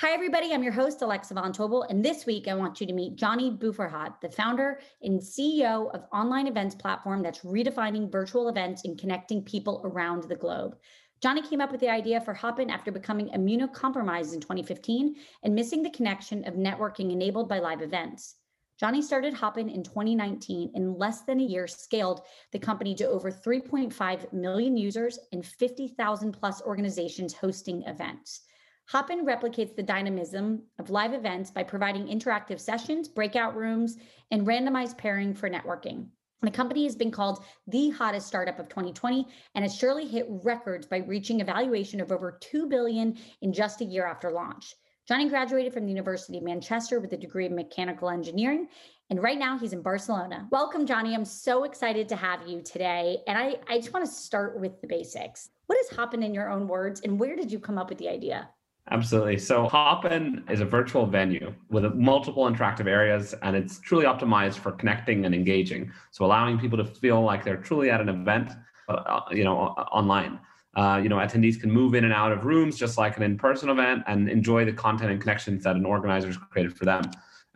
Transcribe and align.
Hi, 0.00 0.12
everybody. 0.12 0.54
I'm 0.54 0.62
your 0.62 0.70
host, 0.70 1.02
Alexa 1.02 1.34
Von 1.34 1.52
Tobel. 1.52 1.82
And 1.90 2.04
this 2.04 2.24
week, 2.24 2.46
I 2.46 2.54
want 2.54 2.80
you 2.80 2.86
to 2.86 2.92
meet 2.92 3.16
Johnny 3.16 3.50
Boufarhat, 3.50 4.20
the 4.20 4.28
founder 4.28 4.78
and 5.02 5.18
CEO 5.18 5.92
of 5.92 6.04
online 6.12 6.46
events 6.46 6.76
platform 6.76 7.20
that's 7.20 7.40
redefining 7.40 8.08
virtual 8.08 8.48
events 8.48 8.84
and 8.84 8.96
connecting 8.96 9.42
people 9.42 9.80
around 9.82 10.22
the 10.22 10.36
globe. 10.36 10.76
Johnny 11.20 11.42
came 11.42 11.60
up 11.60 11.72
with 11.72 11.80
the 11.80 11.88
idea 11.88 12.20
for 12.20 12.32
Hopin 12.32 12.70
after 12.70 12.92
becoming 12.92 13.30
immunocompromised 13.30 14.34
in 14.34 14.40
2015 14.40 15.16
and 15.42 15.52
missing 15.52 15.82
the 15.82 15.90
connection 15.90 16.46
of 16.46 16.54
networking 16.54 17.10
enabled 17.10 17.48
by 17.48 17.58
live 17.58 17.82
events. 17.82 18.36
Johnny 18.78 19.02
started 19.02 19.34
Hopin 19.34 19.68
in 19.68 19.82
2019. 19.82 20.70
In 20.76 20.96
less 20.96 21.22
than 21.22 21.40
a 21.40 21.42
year, 21.42 21.66
scaled 21.66 22.20
the 22.52 22.60
company 22.60 22.94
to 22.94 23.08
over 23.08 23.32
3.5 23.32 24.32
million 24.32 24.76
users 24.76 25.18
and 25.32 25.44
50,000 25.44 26.30
plus 26.30 26.62
organizations 26.62 27.34
hosting 27.34 27.82
events. 27.82 28.42
Hopin 28.90 29.26
replicates 29.26 29.76
the 29.76 29.82
dynamism 29.82 30.62
of 30.78 30.88
live 30.88 31.12
events 31.12 31.50
by 31.50 31.62
providing 31.62 32.06
interactive 32.06 32.58
sessions, 32.58 33.06
breakout 33.06 33.54
rooms, 33.54 33.98
and 34.30 34.46
randomized 34.46 34.96
pairing 34.96 35.34
for 35.34 35.50
networking. 35.50 36.06
The 36.40 36.50
company 36.50 36.84
has 36.84 36.96
been 36.96 37.10
called 37.10 37.44
the 37.66 37.90
hottest 37.90 38.26
startup 38.26 38.58
of 38.58 38.70
2020 38.70 39.26
and 39.54 39.62
has 39.62 39.76
surely 39.76 40.06
hit 40.06 40.26
records 40.42 40.86
by 40.86 40.98
reaching 40.98 41.42
a 41.42 41.44
valuation 41.44 42.00
of 42.00 42.12
over 42.12 42.38
2 42.40 42.66
billion 42.66 43.18
in 43.42 43.52
just 43.52 43.82
a 43.82 43.84
year 43.84 44.06
after 44.06 44.30
launch. 44.30 44.74
Johnny 45.06 45.28
graduated 45.28 45.74
from 45.74 45.84
the 45.84 45.90
University 45.90 46.38
of 46.38 46.44
Manchester 46.44 46.98
with 46.98 47.12
a 47.12 47.16
degree 47.18 47.44
in 47.44 47.54
mechanical 47.54 48.08
engineering. 48.08 48.68
And 49.10 49.22
right 49.22 49.38
now 49.38 49.58
he's 49.58 49.74
in 49.74 49.82
Barcelona. 49.82 50.48
Welcome, 50.50 50.86
Johnny. 50.86 51.14
I'm 51.14 51.26
so 51.26 51.64
excited 51.64 52.08
to 52.08 52.16
have 52.16 52.48
you 52.48 52.62
today. 52.62 53.18
And 53.26 53.36
I, 53.36 53.56
I 53.68 53.76
just 53.78 53.92
want 53.92 54.06
to 54.06 54.10
start 54.10 54.58
with 54.58 54.80
the 54.80 54.86
basics. 54.86 55.50
What 55.66 55.78
is 55.78 55.90
Hopin 55.90 56.22
in 56.22 56.32
your 56.32 56.50
own 56.50 56.68
words, 56.68 57.02
and 57.02 57.20
where 57.20 57.36
did 57.36 57.52
you 57.52 57.58
come 57.58 57.76
up 57.76 57.90
with 57.90 57.98
the 57.98 58.08
idea? 58.08 58.48
Absolutely. 58.90 59.38
So 59.38 59.68
Hopin 59.68 60.44
is 60.48 60.60
a 60.60 60.64
virtual 60.64 61.04
venue 61.04 61.54
with 61.68 61.84
multiple 61.94 62.44
interactive 62.44 62.86
areas, 62.86 63.34
and 63.42 63.54
it's 63.54 63.78
truly 63.80 64.06
optimized 64.06 64.54
for 64.54 64.72
connecting 64.72 65.26
and 65.26 65.34
engaging. 65.34 65.92
So 66.10 66.24
allowing 66.24 66.58
people 66.58 66.78
to 66.78 66.84
feel 66.84 67.22
like 67.22 67.44
they're 67.44 67.58
truly 67.58 67.90
at 67.90 68.00
an 68.00 68.08
event, 68.08 68.52
uh, 68.88 69.20
you 69.30 69.44
know, 69.44 69.58
online. 69.92 70.40
Uh, 70.74 71.00
you 71.02 71.08
know, 71.08 71.16
attendees 71.16 71.60
can 71.60 71.70
move 71.70 71.94
in 71.94 72.04
and 72.04 72.12
out 72.12 72.32
of 72.32 72.44
rooms 72.44 72.78
just 72.78 72.96
like 72.96 73.16
an 73.16 73.22
in-person 73.22 73.68
event 73.68 74.02
and 74.06 74.28
enjoy 74.28 74.64
the 74.64 74.72
content 74.72 75.10
and 75.10 75.20
connections 75.20 75.64
that 75.64 75.76
an 75.76 75.84
organizer 75.84 76.28
has 76.28 76.36
created 76.36 76.74
for 76.74 76.84
them. 76.84 77.02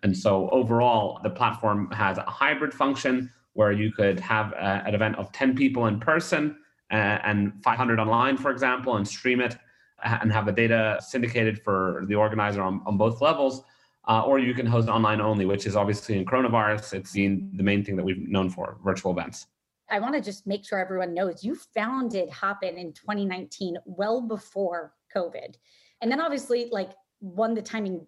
And 0.03 0.17
so 0.17 0.51
overall, 0.51 1.21
the 1.23 1.31
platform 1.31 1.91
has 1.93 2.19
a 2.19 2.23
hybrid 2.23 2.75
function 2.75 3.31
where 3.55 3.71
you 3.73 3.93
could 3.93 4.19
have 4.21 4.53
a, 4.53 4.83
an 4.87 4.95
event 4.95 5.17
of 5.17 5.31
10 5.33 5.55
people 5.55 5.87
in 5.87 6.01
person 6.01 6.57
uh, 6.91 7.19
and 7.25 7.53
500 7.63 8.01
online, 8.01 8.37
for 8.37 8.51
example, 8.51 8.97
and 8.97 9.07
stream 9.07 9.41
it 9.41 9.57
and 10.05 10.33
have 10.33 10.47
the 10.47 10.53
data 10.53 10.99
syndicated 11.01 11.63
for 11.63 12.05
the 12.09 12.15
organizer 12.15 12.63
on, 12.63 12.83
on 12.87 12.97
both 12.97 13.21
levels. 13.21 13.63
Uh, 14.09 14.23
or 14.23 14.41
you 14.41 14.53
can 14.53 14.67
host 14.67 14.89
online 14.89 15.21
only, 15.21 15.45
which 15.45 15.65
is 15.65 15.77
obviously 15.77 16.19
in 16.19 16.25
coronavirus, 16.25 16.95
it's 16.95 17.13
the, 17.13 17.41
the 17.55 17.63
main 17.63 17.85
thing 17.85 17.95
that 17.95 18.05
we've 18.05 18.29
known 18.29 18.51
for 18.51 18.79
virtual 18.83 19.13
events. 19.13 19.47
I 19.89 20.01
want 20.01 20.15
to 20.15 20.21
just 20.21 20.47
make 20.47 20.67
sure 20.67 20.79
everyone 20.81 21.15
knows 21.15 21.45
you 21.45 21.55
founded 21.55 22.29
Hopin 22.31 22.79
in 22.79 22.93
2019, 22.95 23.77
well 23.85 24.21
before 24.21 24.95
COVID. 25.15 25.55
And 26.01 26.11
then 26.11 26.21
obviously, 26.21 26.69
like, 26.73 26.91
won 27.21 27.55
the 27.55 27.63
timing 27.63 28.05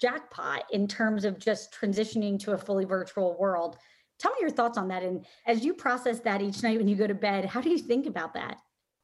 jackpot 0.00 0.64
in 0.70 0.86
terms 0.86 1.24
of 1.24 1.38
just 1.38 1.74
transitioning 1.74 2.38
to 2.40 2.52
a 2.52 2.58
fully 2.58 2.84
virtual 2.84 3.36
world. 3.38 3.78
Tell 4.18 4.32
me 4.32 4.38
your 4.40 4.50
thoughts 4.50 4.78
on 4.78 4.88
that. 4.88 5.02
And 5.02 5.26
as 5.46 5.64
you 5.64 5.74
process 5.74 6.20
that 6.20 6.40
each 6.40 6.62
night 6.62 6.78
when 6.78 6.88
you 6.88 6.96
go 6.96 7.06
to 7.06 7.14
bed, 7.14 7.46
how 7.46 7.60
do 7.60 7.70
you 7.70 7.78
think 7.78 8.06
about 8.06 8.34
that? 8.34 8.58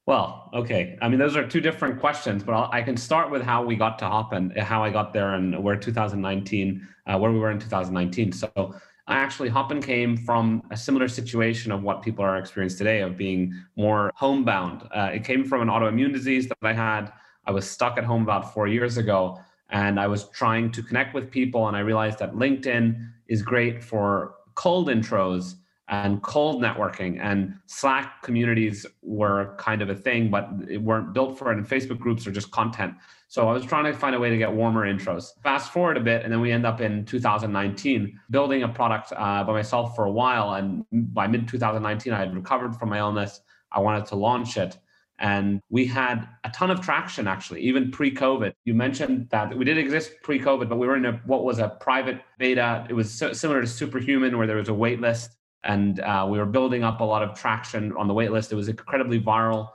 Well, 0.06 0.50
okay. 0.52 0.98
I 1.00 1.08
mean, 1.08 1.20
those 1.20 1.36
are 1.36 1.46
two 1.46 1.60
different 1.60 2.00
questions, 2.00 2.42
but 2.42 2.54
I'll, 2.54 2.68
i 2.72 2.82
can 2.82 2.96
start 2.96 3.30
with 3.30 3.42
how 3.42 3.62
we 3.64 3.76
got 3.76 3.98
to 4.00 4.08
Hopin, 4.08 4.50
how 4.58 4.82
I 4.82 4.90
got 4.90 5.12
there, 5.12 5.34
and 5.34 5.62
where 5.62 5.76
2019, 5.76 6.88
uh, 7.06 7.18
where 7.18 7.30
we 7.30 7.38
were 7.38 7.52
in 7.52 7.60
2019. 7.60 8.32
So, 8.32 8.74
I 9.06 9.16
actually, 9.16 9.48
Hopin 9.48 9.80
came 9.80 10.16
from 10.16 10.62
a 10.70 10.76
similar 10.76 11.08
situation 11.08 11.70
of 11.70 11.82
what 11.82 12.02
people 12.02 12.24
are 12.24 12.36
experiencing 12.36 12.78
today, 12.78 13.00
of 13.00 13.16
being 13.16 13.52
more 13.76 14.12
homebound. 14.14 14.88
Uh, 14.94 15.10
it 15.12 15.24
came 15.24 15.44
from 15.44 15.60
an 15.62 15.68
autoimmune 15.68 16.12
disease 16.12 16.48
that 16.48 16.58
I 16.62 16.72
had. 16.72 17.12
I 17.46 17.50
was 17.52 17.68
stuck 17.68 17.98
at 17.98 18.04
home 18.04 18.22
about 18.22 18.54
four 18.54 18.68
years 18.68 18.96
ago, 18.96 19.40
and 19.70 20.00
I 20.00 20.06
was 20.06 20.28
trying 20.30 20.70
to 20.72 20.82
connect 20.82 21.14
with 21.14 21.30
people, 21.30 21.68
and 21.68 21.76
I 21.76 21.80
realized 21.80 22.18
that 22.20 22.34
LinkedIn 22.34 23.08
is 23.28 23.42
great 23.42 23.82
for 23.82 24.34
cold 24.54 24.88
intros 24.88 25.54
and 25.92 26.22
cold 26.22 26.62
networking. 26.62 27.20
And 27.20 27.54
slack 27.66 28.22
communities 28.22 28.86
were 29.02 29.54
kind 29.58 29.82
of 29.82 29.90
a 29.90 29.94
thing 29.94 30.30
but 30.30 30.48
it 30.66 30.78
weren't 30.78 31.12
built 31.12 31.38
for 31.38 31.52
it 31.52 31.58
and 31.58 31.68
facebook 31.68 31.98
groups 31.98 32.26
are 32.26 32.32
just 32.32 32.50
content. 32.50 32.94
So 33.28 33.48
i 33.48 33.52
was 33.52 33.64
trying 33.64 33.84
to 33.84 33.92
find 33.92 34.16
a 34.16 34.18
way 34.18 34.30
to 34.30 34.38
get 34.38 34.50
warmer 34.50 34.90
intros. 34.90 35.32
Fast 35.42 35.70
forward 35.70 35.98
a 35.98 36.00
bit 36.00 36.24
and 36.24 36.32
then 36.32 36.40
we 36.40 36.50
end 36.50 36.64
up 36.64 36.80
in 36.80 37.04
2019 37.04 38.18
building 38.30 38.62
a 38.62 38.68
product 38.68 39.12
uh, 39.12 39.44
by 39.44 39.52
myself 39.52 39.94
for 39.94 40.06
a 40.06 40.10
while 40.10 40.54
and 40.54 40.86
by 40.90 41.26
mid 41.26 41.46
2019 41.46 42.12
i 42.12 42.18
had 42.18 42.34
recovered 42.34 42.74
from 42.74 42.88
my 42.88 42.98
illness. 42.98 43.40
I 43.70 43.80
wanted 43.80 44.06
to 44.06 44.16
launch 44.16 44.56
it 44.56 44.78
and 45.18 45.60
we 45.68 45.84
had 45.84 46.26
a 46.44 46.50
ton 46.50 46.70
of 46.70 46.80
traction 46.80 47.28
actually 47.28 47.60
even 47.60 47.90
pre-covid. 47.90 48.54
You 48.64 48.72
mentioned 48.72 49.28
that 49.28 49.54
we 49.54 49.66
did 49.66 49.76
exist 49.76 50.12
pre-covid 50.22 50.70
but 50.70 50.78
we 50.78 50.86
were 50.86 50.96
in 50.96 51.04
a 51.04 51.12
what 51.26 51.44
was 51.44 51.58
a 51.58 51.68
private 51.68 52.22
beta. 52.38 52.86
It 52.88 52.94
was 52.94 53.12
so, 53.12 53.34
similar 53.34 53.60
to 53.60 53.66
superhuman 53.66 54.38
where 54.38 54.46
there 54.46 54.56
was 54.56 54.70
a 54.70 54.74
wait 54.74 54.98
list 54.98 55.36
and 55.64 56.00
uh, 56.00 56.26
we 56.28 56.38
were 56.38 56.46
building 56.46 56.82
up 56.84 57.00
a 57.00 57.04
lot 57.04 57.22
of 57.22 57.38
traction 57.38 57.92
on 57.96 58.08
the 58.08 58.14
waitlist. 58.14 58.52
It 58.52 58.56
was 58.56 58.68
incredibly 58.68 59.20
viral, 59.20 59.70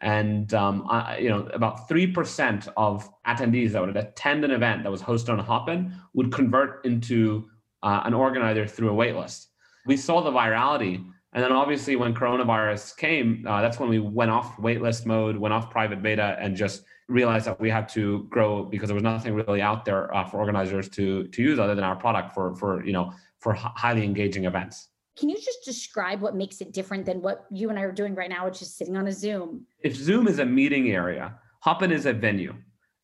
and 0.00 0.52
um, 0.54 0.86
I, 0.88 1.18
you 1.18 1.28
know 1.28 1.48
about 1.54 1.88
three 1.88 2.06
percent 2.06 2.68
of 2.76 3.08
attendees 3.26 3.72
that 3.72 3.80
would 3.80 3.96
attend 3.96 4.44
an 4.44 4.50
event 4.50 4.82
that 4.82 4.90
was 4.90 5.02
hosted 5.02 5.30
on 5.30 5.38
Hopin 5.38 5.94
would 6.14 6.32
convert 6.32 6.84
into 6.84 7.48
uh, 7.82 8.02
an 8.04 8.14
organizer 8.14 8.66
through 8.66 8.90
a 8.90 8.92
waitlist. 8.92 9.46
We 9.86 9.96
saw 9.96 10.20
the 10.20 10.30
virality, 10.30 11.04
and 11.32 11.42
then 11.42 11.52
obviously 11.52 11.96
when 11.96 12.14
coronavirus 12.14 12.96
came, 12.96 13.44
uh, 13.48 13.62
that's 13.62 13.78
when 13.78 13.88
we 13.88 13.98
went 13.98 14.30
off 14.30 14.56
waitlist 14.56 15.06
mode, 15.06 15.36
went 15.36 15.54
off 15.54 15.70
private 15.70 16.02
beta, 16.02 16.36
and 16.38 16.54
just 16.54 16.84
realized 17.08 17.46
that 17.46 17.60
we 17.60 17.68
had 17.68 17.88
to 17.88 18.26
grow 18.30 18.64
because 18.64 18.88
there 18.88 18.94
was 18.94 19.02
nothing 19.02 19.34
really 19.34 19.60
out 19.60 19.84
there 19.84 20.14
uh, 20.14 20.24
for 20.24 20.38
organizers 20.38 20.88
to 20.90 21.26
to 21.28 21.42
use 21.42 21.58
other 21.58 21.74
than 21.74 21.84
our 21.84 21.96
product 21.96 22.34
for 22.34 22.54
for 22.54 22.84
you 22.84 22.92
know 22.92 23.12
for 23.38 23.54
highly 23.54 24.04
engaging 24.04 24.44
events. 24.44 24.88
Can 25.20 25.28
you 25.28 25.36
just 25.36 25.62
describe 25.66 26.22
what 26.22 26.34
makes 26.34 26.62
it 26.62 26.72
different 26.72 27.04
than 27.04 27.20
what 27.20 27.44
you 27.50 27.68
and 27.68 27.78
I 27.78 27.82
are 27.82 27.92
doing 27.92 28.14
right 28.14 28.30
now, 28.30 28.46
which 28.46 28.62
is 28.62 28.74
sitting 28.74 28.96
on 28.96 29.06
a 29.06 29.12
Zoom? 29.12 29.66
If 29.80 29.94
Zoom 29.94 30.26
is 30.26 30.38
a 30.38 30.46
meeting 30.46 30.92
area, 30.92 31.34
Hopin 31.60 31.92
is 31.92 32.06
a 32.06 32.14
venue. 32.14 32.54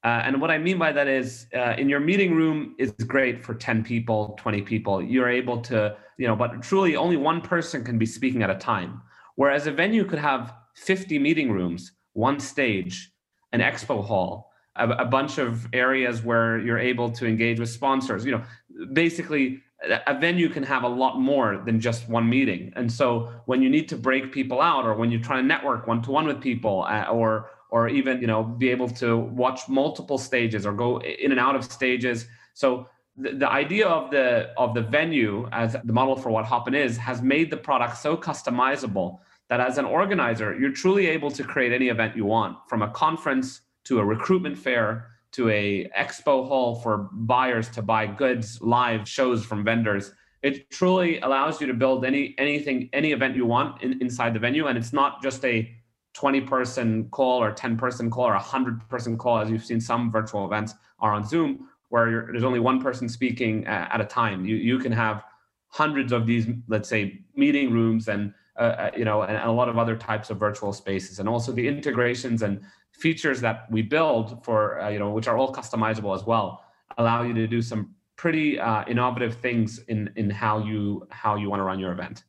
Uh, 0.02 0.22
and 0.24 0.40
what 0.40 0.50
I 0.50 0.56
mean 0.56 0.78
by 0.78 0.92
that 0.92 1.08
is, 1.08 1.46
uh, 1.54 1.74
in 1.76 1.90
your 1.90 2.00
meeting 2.00 2.34
room 2.34 2.74
is 2.78 2.92
great 2.92 3.44
for 3.44 3.54
10 3.54 3.84
people, 3.84 4.34
20 4.40 4.62
people. 4.62 5.02
You're 5.02 5.28
able 5.28 5.60
to, 5.62 5.94
you 6.16 6.26
know, 6.26 6.34
but 6.34 6.62
truly 6.62 6.96
only 6.96 7.18
one 7.18 7.42
person 7.42 7.84
can 7.84 7.98
be 7.98 8.06
speaking 8.06 8.42
at 8.42 8.48
a 8.48 8.54
time. 8.54 9.02
Whereas 9.34 9.66
a 9.66 9.72
venue 9.72 10.06
could 10.06 10.18
have 10.18 10.54
50 10.76 11.18
meeting 11.18 11.52
rooms, 11.52 11.92
one 12.14 12.40
stage, 12.40 13.12
an 13.52 13.60
expo 13.60 14.02
hall, 14.02 14.50
a, 14.76 14.88
a 14.88 15.04
bunch 15.04 15.36
of 15.36 15.66
areas 15.74 16.22
where 16.22 16.60
you're 16.60 16.78
able 16.78 17.10
to 17.10 17.26
engage 17.26 17.60
with 17.60 17.68
sponsors. 17.68 18.24
You 18.24 18.32
know, 18.32 18.42
basically 18.94 19.60
a 19.82 20.18
venue 20.18 20.48
can 20.48 20.62
have 20.62 20.84
a 20.84 20.88
lot 20.88 21.20
more 21.20 21.62
than 21.64 21.80
just 21.80 22.08
one 22.08 22.28
meeting. 22.28 22.72
And 22.76 22.90
so 22.90 23.30
when 23.44 23.62
you 23.62 23.68
need 23.68 23.88
to 23.90 23.96
break 23.96 24.32
people 24.32 24.60
out 24.60 24.84
or 24.84 24.94
when 24.94 25.10
you're 25.10 25.20
trying 25.20 25.42
to 25.42 25.46
network 25.46 25.86
one 25.86 26.02
to 26.02 26.10
one 26.10 26.26
with 26.26 26.40
people 26.40 26.84
uh, 26.88 27.04
or 27.10 27.50
or 27.70 27.88
even 27.88 28.20
you 28.20 28.26
know 28.26 28.42
be 28.42 28.70
able 28.70 28.88
to 28.88 29.18
watch 29.18 29.68
multiple 29.68 30.18
stages 30.18 30.64
or 30.64 30.72
go 30.72 31.00
in 31.00 31.30
and 31.30 31.40
out 31.40 31.54
of 31.54 31.64
stages. 31.64 32.26
So 32.54 32.88
the, 33.16 33.32
the 33.32 33.50
idea 33.50 33.86
of 33.86 34.10
the 34.10 34.50
of 34.56 34.74
the 34.74 34.82
venue 34.82 35.48
as 35.52 35.76
the 35.84 35.92
model 35.92 36.16
for 36.16 36.30
what 36.30 36.44
Hopin 36.46 36.74
is 36.74 36.96
has 36.96 37.20
made 37.20 37.50
the 37.50 37.56
product 37.56 37.98
so 37.98 38.16
customizable 38.16 39.18
that 39.48 39.60
as 39.60 39.78
an 39.78 39.84
organizer, 39.84 40.58
you're 40.58 40.72
truly 40.72 41.06
able 41.06 41.30
to 41.30 41.44
create 41.44 41.72
any 41.72 41.88
event 41.88 42.16
you 42.16 42.24
want, 42.24 42.56
from 42.68 42.82
a 42.82 42.90
conference 42.90 43.60
to 43.84 44.00
a 44.00 44.04
recruitment 44.04 44.58
fair 44.58 45.15
to 45.36 45.50
a 45.50 45.88
expo 45.98 46.46
hall 46.48 46.76
for 46.76 47.08
buyers 47.12 47.68
to 47.68 47.82
buy 47.82 48.06
goods, 48.06 48.60
live 48.62 49.06
shows 49.08 49.44
from 49.44 49.62
vendors. 49.62 50.12
It 50.42 50.70
truly 50.70 51.20
allows 51.20 51.60
you 51.60 51.66
to 51.66 51.74
build 51.74 52.04
any 52.04 52.34
anything, 52.38 52.88
any 52.92 53.12
event 53.12 53.36
you 53.36 53.46
want 53.46 53.82
in, 53.82 54.00
inside 54.00 54.34
the 54.34 54.38
venue, 54.38 54.66
and 54.66 54.78
it's 54.78 54.92
not 54.92 55.22
just 55.22 55.44
a 55.44 55.70
20 56.14 56.40
person 56.42 57.08
call 57.10 57.42
or 57.42 57.52
10 57.52 57.76
person 57.76 58.10
call 58.10 58.26
or 58.28 58.32
100 58.32 58.88
person 58.88 59.18
call, 59.18 59.38
as 59.38 59.50
you've 59.50 59.64
seen 59.64 59.80
some 59.80 60.10
virtual 60.10 60.46
events 60.46 60.74
are 61.00 61.12
on 61.12 61.26
Zoom, 61.26 61.68
where 61.90 62.28
there's 62.30 62.44
only 62.44 62.60
one 62.60 62.80
person 62.80 63.06
speaking 63.06 63.66
uh, 63.66 63.88
at 63.92 64.00
a 64.00 64.04
time. 64.04 64.46
You 64.46 64.56
you 64.56 64.78
can 64.78 64.92
have 64.92 65.22
hundreds 65.68 66.12
of 66.12 66.26
these, 66.26 66.46
let's 66.68 66.88
say, 66.88 67.20
meeting 67.34 67.70
rooms 67.70 68.08
and 68.08 68.32
uh, 68.58 68.62
uh, 68.62 68.90
you 68.96 69.04
know, 69.04 69.22
and, 69.22 69.36
and, 69.36 69.48
a 69.48 69.52
lot 69.52 69.68
of 69.68 69.78
other 69.78 69.96
types 69.96 70.30
of 70.30 70.38
virtual 70.38 70.72
spaces, 70.72 71.18
and 71.18 71.28
also 71.28 71.52
the 71.52 71.66
integrations 71.66 72.42
and 72.42 72.62
features 72.92 73.40
that 73.40 73.70
we 73.70 73.82
build 73.82 74.44
for, 74.44 74.80
uh, 74.80 74.88
you 74.88 74.98
know, 74.98 75.10
which 75.10 75.28
are 75.28 75.36
all 75.36 75.52
customizable 75.52 76.14
as 76.14 76.24
well, 76.24 76.64
allow 76.98 77.22
you 77.22 77.34
to 77.34 77.46
do 77.46 77.60
some 77.60 77.94
pretty 78.16 78.58
uh, 78.58 78.82
innovative 78.88 79.34
things 79.36 79.80
in 79.88 80.10
in 80.16 80.30
how 80.30 80.58
you 80.58 81.06
how 81.10 81.36
you 81.36 81.50
want 81.50 81.60
to 81.60 81.64
run 81.64 81.78
your 81.78 81.92
event. 81.92 82.24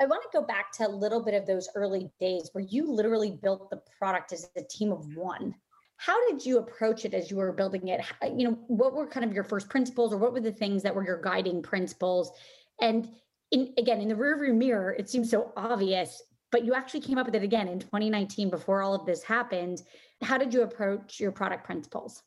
I 0.00 0.06
want 0.06 0.22
to 0.22 0.28
go 0.32 0.46
back 0.46 0.70
to 0.74 0.86
a 0.86 0.88
little 0.88 1.22
bit 1.24 1.34
of 1.34 1.44
those 1.44 1.68
early 1.74 2.08
days 2.20 2.50
where 2.52 2.64
you 2.64 2.88
literally 2.88 3.32
built 3.42 3.68
the 3.68 3.82
product 3.98 4.32
as 4.32 4.48
a 4.56 4.62
team 4.62 4.92
of 4.92 5.16
one. 5.16 5.54
How 5.96 6.30
did 6.30 6.46
you 6.46 6.58
approach 6.58 7.04
it 7.04 7.14
as 7.14 7.32
you 7.32 7.38
were 7.38 7.52
building 7.52 7.88
it? 7.88 8.00
You 8.22 8.48
know, 8.48 8.58
what 8.68 8.94
were 8.94 9.08
kind 9.08 9.26
of 9.26 9.32
your 9.32 9.42
first 9.42 9.68
principles, 9.68 10.12
or 10.12 10.18
what 10.18 10.32
were 10.32 10.40
the 10.40 10.52
things 10.52 10.84
that 10.84 10.94
were 10.94 11.04
your 11.04 11.20
guiding 11.20 11.62
principles? 11.62 12.30
And 12.80 13.08
in 13.50 13.72
again 13.78 14.00
in 14.00 14.08
the 14.08 14.14
rearview 14.14 14.54
mirror, 14.54 14.92
it 14.92 15.08
seems 15.08 15.30
so 15.30 15.52
obvious, 15.56 16.22
but 16.50 16.64
you 16.64 16.74
actually 16.74 17.00
came 17.00 17.18
up 17.18 17.26
with 17.26 17.34
it 17.34 17.42
again 17.42 17.68
in 17.68 17.78
2019 17.78 18.50
before 18.50 18.82
all 18.82 18.94
of 18.94 19.06
this 19.06 19.22
happened. 19.22 19.82
How 20.22 20.38
did 20.38 20.52
you 20.52 20.62
approach 20.62 21.20
your 21.20 21.32
product 21.32 21.64
principles? 21.64 22.22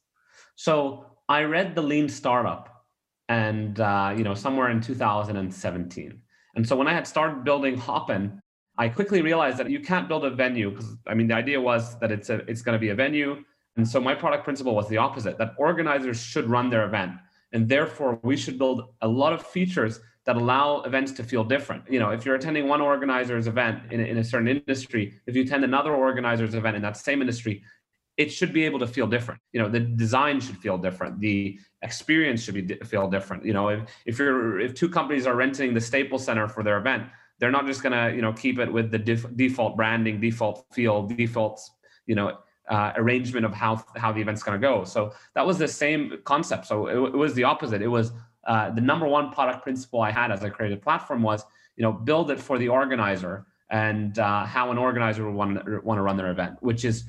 So 0.56 1.06
I 1.30 1.44
read 1.44 1.76
the 1.76 1.82
Lean 1.82 2.10
Startup, 2.10 2.86
and 3.30 3.80
uh, 3.80 4.14
you 4.18 4.24
know 4.24 4.34
somewhere 4.34 4.70
in 4.70 4.82
2017. 4.82 6.22
And 6.56 6.68
so 6.68 6.76
when 6.76 6.88
I 6.88 6.94
had 6.94 7.08
started 7.08 7.44
building 7.44 7.78
Hopin, 7.78 8.42
I 8.78 8.90
quickly 8.90 9.22
realized 9.22 9.58
that 9.58 9.70
you 9.70 9.80
can't 9.80 10.08
build 10.08 10.26
a 10.26 10.30
venue 10.30 10.72
because 10.72 10.96
I 11.08 11.14
mean 11.14 11.28
the 11.28 11.36
idea 11.36 11.60
was 11.60 11.98
that 12.00 12.12
it's 12.12 12.30
a 12.30 12.38
it's 12.50 12.62
going 12.62 12.76
to 12.76 12.80
be 12.80 12.90
a 12.90 12.96
venue. 12.96 13.44
And 13.78 13.88
so 13.88 14.02
my 14.02 14.14
product 14.14 14.44
principle 14.44 14.76
was 14.76 14.90
the 14.90 14.98
opposite 14.98 15.38
that 15.38 15.54
organizers 15.58 16.22
should 16.22 16.50
run 16.50 16.70
their 16.70 16.86
event. 16.86 17.14
And 17.54 17.70
therefore 17.70 18.20
we 18.24 18.36
should 18.36 18.58
build 18.58 18.94
a 19.02 19.08
lot 19.08 19.34
of 19.34 19.46
features 19.46 20.00
that 20.26 20.36
allow 20.36 20.82
events 20.82 21.12
to 21.14 21.24
feel 21.24 21.44
different. 21.44 21.84
You 21.90 22.00
know, 22.00 22.12
if 22.12 22.26
you're 22.26 22.36
attending 22.36 22.68
one 22.68 22.82
organizer's 22.82 23.48
event 23.48 23.92
in 23.92 24.00
in 24.00 24.18
a 24.18 24.24
certain 24.24 24.48
industry, 24.48 25.20
if 25.26 25.36
you 25.36 25.44
attend 25.44 25.64
another 25.64 25.94
organizer's 25.94 26.54
event 26.54 26.76
in 26.76 26.82
that 26.84 26.98
same 26.98 27.22
industry, 27.22 27.64
it 28.18 28.32
should 28.32 28.54
be 28.54 28.64
able 28.64 28.80
to 28.80 28.88
feel 28.88 29.08
different. 29.08 29.42
You 29.52 29.62
know, 29.62 29.70
the 29.70 29.80
design 29.80 30.40
should 30.40 30.58
feel 30.58 30.78
different. 30.78 31.20
The 31.20 31.60
experience 31.82 32.44
should 32.44 32.54
be 32.54 32.76
feel 32.86 33.10
different. 33.10 33.46
You 33.46 33.54
know, 33.54 33.70
if 33.70 33.82
if 34.06 34.20
you're 34.20 34.60
if 34.60 34.74
two 34.76 34.90
companies 34.90 35.26
are 35.26 35.36
renting 35.36 35.74
the 35.74 35.82
Staples 35.82 36.24
Center 36.26 36.48
for 36.48 36.64
their 36.64 36.78
event, 36.78 37.04
they're 37.40 37.52
not 37.52 37.66
just 37.66 37.82
gonna 37.82 38.12
you 38.16 38.22
know 38.22 38.34
keep 38.34 38.60
it 38.60 38.72
with 38.72 38.92
the 38.92 39.00
def- 39.00 39.36
default 39.36 39.76
branding, 39.76 40.22
default 40.22 40.66
feel, 40.72 41.08
default 41.08 41.62
you 42.06 42.16
know 42.16 42.38
uh, 42.70 42.92
arrangement 42.96 43.46
of 43.46 43.54
how 43.54 43.84
how 43.96 44.12
the 44.12 44.22
event's 44.22 44.44
gonna 44.44 44.60
go. 44.60 44.84
So 44.84 45.14
that 45.34 45.46
was 45.46 45.58
the 45.58 45.68
same 45.68 46.20
concept. 46.24 46.68
So 46.68 46.88
it, 46.88 46.98
it 47.16 47.18
was 47.18 47.34
the 47.34 47.44
opposite. 47.44 47.82
It 47.82 47.88
was 47.88 48.12
uh, 48.46 48.72
the 48.72 48.82
number 48.82 49.08
one 49.08 49.32
product 49.32 49.64
principle 49.64 50.02
I 50.02 50.12
had 50.12 50.32
as 50.32 50.44
I 50.44 50.50
created 50.50 50.80
the 50.80 50.82
platform 50.82 51.22
was, 51.22 51.44
you 51.76 51.84
know, 51.84 51.92
build 51.92 52.32
it 52.32 52.40
for 52.40 52.58
the 52.58 52.70
organizer 52.70 53.46
and 53.70 54.18
uh, 54.20 54.46
how 54.46 54.72
an 54.72 54.78
organizer 54.78 55.26
would 55.26 55.36
want, 55.36 55.86
want 55.86 55.98
to 55.98 56.02
run 56.02 56.18
their 56.18 56.32
event, 56.32 56.58
which 56.62 56.84
is 56.84 57.06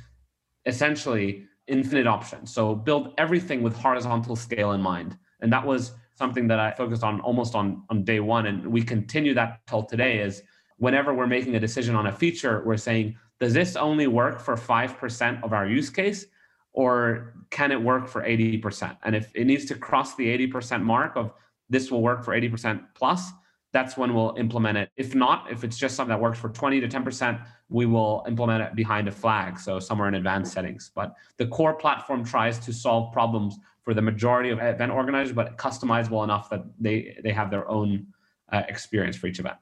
essentially 0.67 1.45
infinite 1.67 2.07
options. 2.07 2.53
So 2.53 2.75
build 2.75 3.15
everything 3.19 3.63
with 3.63 3.77
horizontal 3.77 4.37
scale 4.37 4.73
in 4.73 4.81
mind. 4.81 5.17
And 5.41 5.53
that 5.53 5.67
was 5.67 5.93
something 6.15 6.47
that 6.49 6.61
I 6.61 6.71
focused 6.71 7.03
on 7.03 7.21
almost 7.21 7.55
on, 7.55 7.83
on 7.91 8.05
day 8.05 8.21
one. 8.21 8.47
And 8.47 8.67
we 8.67 8.83
continue 8.83 9.35
that 9.35 9.61
till 9.67 9.83
today 9.83 10.21
is 10.21 10.43
whenever 10.77 11.15
we're 11.15 11.27
making 11.27 11.57
a 11.57 11.61
decision 11.61 11.95
on 11.95 12.07
a 12.07 12.13
feature, 12.13 12.63
we're 12.65 12.77
saying, 12.77 13.17
does 13.41 13.53
this 13.53 13.75
only 13.75 14.07
work 14.07 14.39
for 14.41 14.57
5% 14.57 15.43
of 15.43 15.53
our 15.53 15.67
use 15.67 15.91
case? 15.91 16.27
Or 16.73 17.35
can 17.51 17.71
it 17.71 17.81
work 17.81 18.09
for 18.09 18.23
80%? 18.23 18.97
And 19.05 19.15
if 19.15 19.31
it 19.35 19.47
needs 19.47 19.65
to 19.67 19.75
cross 19.75 20.15
the 20.17 20.27
80% 20.49 20.83
mark 20.83 21.17
of 21.17 21.33
this 21.69 21.91
will 21.91 22.03
work 22.03 22.25
for 22.25 22.35
80% 22.35 22.83
plus, 22.95 23.31
that's 23.73 23.97
when 23.97 24.15
we'll 24.15 24.35
implement 24.39 24.77
it. 24.77 24.91
If 24.97 25.15
not, 25.15 25.51
if 25.51 25.65
it's 25.65 25.79
just 25.79 25.97
something 25.97 26.11
that 26.11 26.21
works 26.21 26.39
for 26.39 26.51
20 26.51 26.81
to 26.81 26.89
10%, 26.89 27.45
we 27.71 27.87
will 27.87 28.23
implement 28.29 28.63
it 28.63 28.75
behind 28.75 29.09
a 29.09 29.13
flag, 29.13 29.59
so 29.59 29.79
somewhere 29.79 30.09
in 30.09 30.15
advanced 30.15 30.53
settings. 30.53 30.91
But 30.95 31.15
the 31.39 31.47
core 31.47 31.75
platform 31.75 32.23
tries 32.23 32.59
to 32.61 32.73
solve 32.73 33.13
problems 33.13 33.59
for 33.83 33.95
the 33.95 34.03
majority 34.03 34.51
of 34.51 34.59
event 34.61 34.93
organizers, 34.93 35.33
but 35.33 35.57
customizable 35.57 36.23
enough 36.23 36.51
that 36.51 36.65
they 36.79 37.17
they 37.25 37.33
have 37.33 37.51
their 37.51 37.69
own 37.69 38.07
uh, 38.53 38.63
experience 38.69 39.17
for 39.17 39.27
each 39.27 39.41
event. 39.41 39.57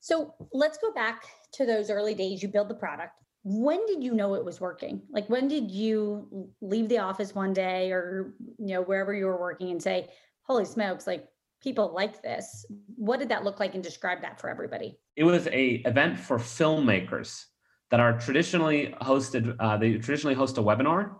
So 0.00 0.34
let's 0.52 0.78
go 0.78 0.92
back 0.92 1.24
to 1.54 1.66
those 1.66 1.90
early 1.90 2.14
days. 2.14 2.42
You 2.42 2.48
build 2.48 2.68
the 2.68 2.74
product 2.74 3.14
when 3.42 3.84
did 3.86 4.04
you 4.04 4.14
know 4.14 4.34
it 4.34 4.44
was 4.44 4.60
working? 4.60 5.02
Like 5.10 5.28
when 5.28 5.48
did 5.48 5.70
you 5.70 6.50
leave 6.60 6.88
the 6.88 6.98
office 6.98 7.34
one 7.34 7.52
day 7.52 7.90
or 7.90 8.34
you 8.58 8.74
know 8.74 8.82
wherever 8.82 9.14
you 9.14 9.26
were 9.26 9.40
working 9.40 9.70
and 9.70 9.82
say 9.82 10.08
holy 10.42 10.64
smokes 10.64 11.06
like 11.06 11.26
people 11.62 11.92
like 11.94 12.22
this. 12.22 12.64
What 12.96 13.18
did 13.18 13.28
that 13.28 13.44
look 13.44 13.60
like 13.60 13.74
and 13.74 13.84
describe 13.84 14.22
that 14.22 14.40
for 14.40 14.48
everybody? 14.48 14.98
It 15.16 15.24
was 15.24 15.46
a 15.48 15.82
event 15.86 16.18
for 16.18 16.38
filmmakers 16.38 17.44
that 17.90 18.00
are 18.00 18.18
traditionally 18.18 18.94
hosted 19.02 19.56
uh, 19.58 19.76
they 19.76 19.92
traditionally 19.94 20.34
host 20.34 20.58
a 20.58 20.62
webinar 20.62 21.16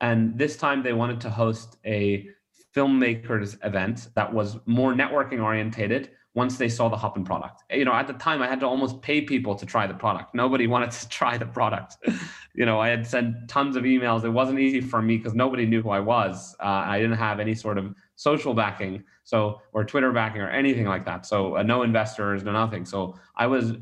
and 0.00 0.38
this 0.38 0.56
time 0.56 0.82
they 0.82 0.92
wanted 0.92 1.20
to 1.22 1.30
host 1.30 1.76
a 1.84 2.28
filmmakers 2.74 3.56
event 3.64 4.08
that 4.14 4.32
was 4.32 4.58
more 4.66 4.92
networking 4.92 5.42
orientated 5.42 6.10
once 6.36 6.58
they 6.58 6.68
saw 6.68 6.86
the 6.90 6.96
Hopin 6.96 7.24
product. 7.24 7.64
You 7.70 7.86
know, 7.86 7.94
at 7.94 8.06
the 8.06 8.12
time 8.12 8.42
I 8.42 8.46
had 8.46 8.60
to 8.60 8.66
almost 8.66 9.00
pay 9.00 9.22
people 9.22 9.54
to 9.54 9.64
try 9.64 9.86
the 9.86 9.94
product. 9.94 10.34
Nobody 10.34 10.66
wanted 10.74 10.90
to 10.90 11.08
try 11.08 11.38
the 11.38 11.46
product. 11.46 11.96
you 12.54 12.66
know, 12.66 12.78
I 12.78 12.88
had 12.88 13.06
sent 13.06 13.48
tons 13.48 13.74
of 13.74 13.84
emails. 13.84 14.22
It 14.22 14.28
wasn't 14.28 14.60
easy 14.60 14.82
for 14.82 15.00
me 15.00 15.16
because 15.16 15.34
nobody 15.34 15.64
knew 15.64 15.80
who 15.80 15.88
I 15.88 16.00
was. 16.00 16.54
Uh, 16.60 16.84
I 16.86 17.00
didn't 17.00 17.16
have 17.16 17.40
any 17.40 17.54
sort 17.54 17.78
of 17.78 17.94
social 18.16 18.52
backing, 18.52 19.02
so 19.24 19.62
or 19.72 19.82
Twitter 19.82 20.12
backing 20.12 20.42
or 20.42 20.50
anything 20.50 20.84
like 20.84 21.06
that. 21.06 21.24
So 21.24 21.56
uh, 21.56 21.62
no 21.62 21.82
investors, 21.82 22.44
no 22.44 22.52
nothing. 22.52 22.84
So 22.84 23.18
I 23.34 23.46
was 23.46 23.72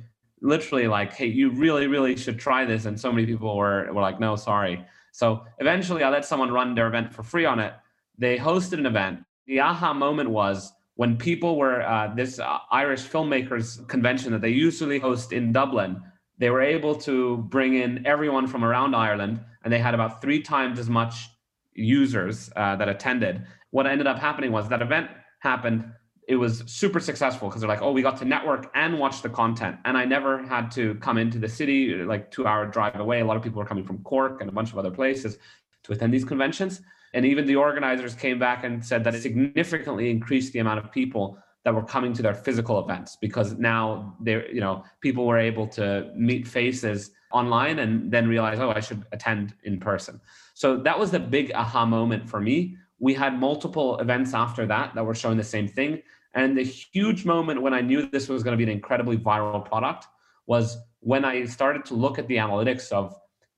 literally 0.40 0.87
like, 0.87 1.12
"Hey, 1.12 1.26
you 1.26 1.50
really, 1.50 1.88
really 1.88 2.17
should 2.17 2.38
try 2.38 2.64
this." 2.64 2.85
And 2.85 2.99
so 2.99 3.11
many 3.11 3.26
people 3.26 3.57
were 3.57 3.93
were 3.93 4.00
like, 4.00 4.21
"No, 4.21 4.37
sorry." 4.37 4.85
So 5.11 5.45
eventually, 5.59 6.05
I 6.05 6.11
let 6.11 6.25
someone 6.25 6.52
run 6.52 6.76
their 6.76 6.87
event 6.87 7.12
for 7.12 7.25
free 7.25 7.47
on 7.47 7.59
it. 7.59 7.75
They 8.17 8.38
hosted 8.38 8.78
an 8.78 8.87
event. 8.87 9.25
The 9.47 9.59
aha 9.61 9.93
moment 9.93 10.31
was 10.31 10.73
when 10.97 11.17
people 11.17 11.57
were 11.57 11.83
uh, 11.83 12.15
this 12.15 12.39
uh, 12.39 12.59
Irish 12.71 13.03
filmmakers 13.03 13.87
convention 13.89 14.33
that 14.33 14.41
they 14.41 14.51
usually 14.51 14.99
host 14.99 15.33
in 15.33 15.53
Dublin, 15.53 16.01
they 16.39 16.51
were 16.51 16.63
able 16.63 16.95
to 16.95 17.39
bring 17.49 17.75
in 17.75 18.07
everyone 18.07 18.47
from 18.47 18.65
around 18.65 18.95
Ireland, 18.95 19.41
and 19.65 19.73
they 19.73 19.79
had 19.79 19.95
about 19.95 20.21
three 20.21 20.41
times 20.41 20.79
as 20.79 20.89
much 20.89 21.29
users 21.75 22.51
uh, 22.57 22.77
that 22.77 22.89
attended. 22.89 23.45
What 23.71 23.87
ended 23.87 24.07
up 24.07 24.19
happening 24.19 24.53
was 24.53 24.69
that 24.69 24.83
event 24.83 25.11
happened. 25.41 25.85
It 26.29 26.37
was 26.37 26.63
super 26.67 27.01
successful 27.01 27.49
because 27.49 27.61
they're 27.61 27.69
like, 27.69 27.83
oh, 27.83 27.93
we 27.93 28.01
got 28.01 28.17
to 28.19 28.25
network 28.25 28.71
and 28.75 28.99
watch 28.99 29.21
the 29.21 29.29
content. 29.29 29.77
And 29.85 29.99
I 29.99 30.05
never 30.05 30.43
had 30.47 30.71
to 30.73 30.95
come 30.97 31.19
into 31.19 31.39
the 31.39 31.49
city, 31.49 31.95
like 31.97 32.31
two 32.31 32.47
hour 32.47 32.67
drive 32.67 32.99
away. 32.99 33.21
A 33.21 33.25
lot 33.25 33.37
of 33.37 33.43
people 33.43 33.59
were 33.59 33.67
coming 33.67 33.85
from 33.85 33.99
Cork 34.05 34.41
and 34.41 34.49
a 34.49 34.53
bunch 34.53 34.73
of 34.73 34.79
other 34.79 34.91
places 34.91 35.39
to 35.83 35.93
attend 35.93 36.15
these 36.15 36.25
conventions. 36.25 36.81
And 37.14 37.25
even 37.25 37.47
the 37.47 37.56
organizers 37.56 38.14
came 38.14 38.38
back 38.38 38.64
and 38.64 38.85
said 38.85 39.04
that 39.04 39.14
it 39.14 39.23
significantly 39.23 40.11
increased 40.11 40.52
the 40.52 40.59
amount 40.59 40.85
of 40.85 40.92
people 40.92 41.38
that 41.64 41.75
were 41.75 41.83
coming 41.83 42.12
to 42.12 42.23
their 42.23 42.35
physical 42.35 42.78
events 42.85 43.16
because 43.18 43.54
now 43.54 44.14
they 44.21 44.47
you 44.52 44.61
know 44.61 44.85
people 45.00 45.26
were 45.26 45.38
able 45.38 45.66
to 45.66 46.11
meet 46.14 46.47
faces 46.47 47.12
online 47.33 47.78
and 47.78 48.11
then 48.11 48.28
realize 48.28 48.61
oh 48.61 48.71
I 48.71 48.80
should 48.80 49.04
attend 49.12 49.54
in 49.64 49.80
person. 49.80 50.21
So 50.52 50.76
that 50.78 50.99
was 50.99 51.11
the 51.11 51.21
big 51.21 51.52
aha 51.54 51.87
moment 51.87 52.28
for 52.28 52.40
me. 52.40 52.76
We 52.99 53.14
had 53.14 53.40
multiple 53.40 53.99
events 53.99 54.35
after 54.35 54.66
that 54.66 54.94
that 54.94 55.04
were 55.04 55.14
showing 55.14 55.38
the 55.38 55.44
same 55.44 55.68
thing 55.68 56.02
and 56.35 56.59
the 56.59 56.64
huge 56.64 57.25
moment 57.25 57.62
when 57.62 57.73
I 57.73 57.80
knew 57.80 58.09
this 58.09 58.28
was 58.28 58.42
going 58.42 58.52
to 58.52 58.59
be 58.59 58.64
an 58.64 58.76
incredibly 58.76 59.16
viral 59.16 59.64
product 59.64 60.06
was 60.47 60.76
when 61.00 61.25
I 61.25 61.44
started 61.44 61.85
to 61.87 61.94
look 61.94 62.18
at 62.18 62.26
the 62.26 62.37
analytics 62.37 62.90
of 62.92 63.14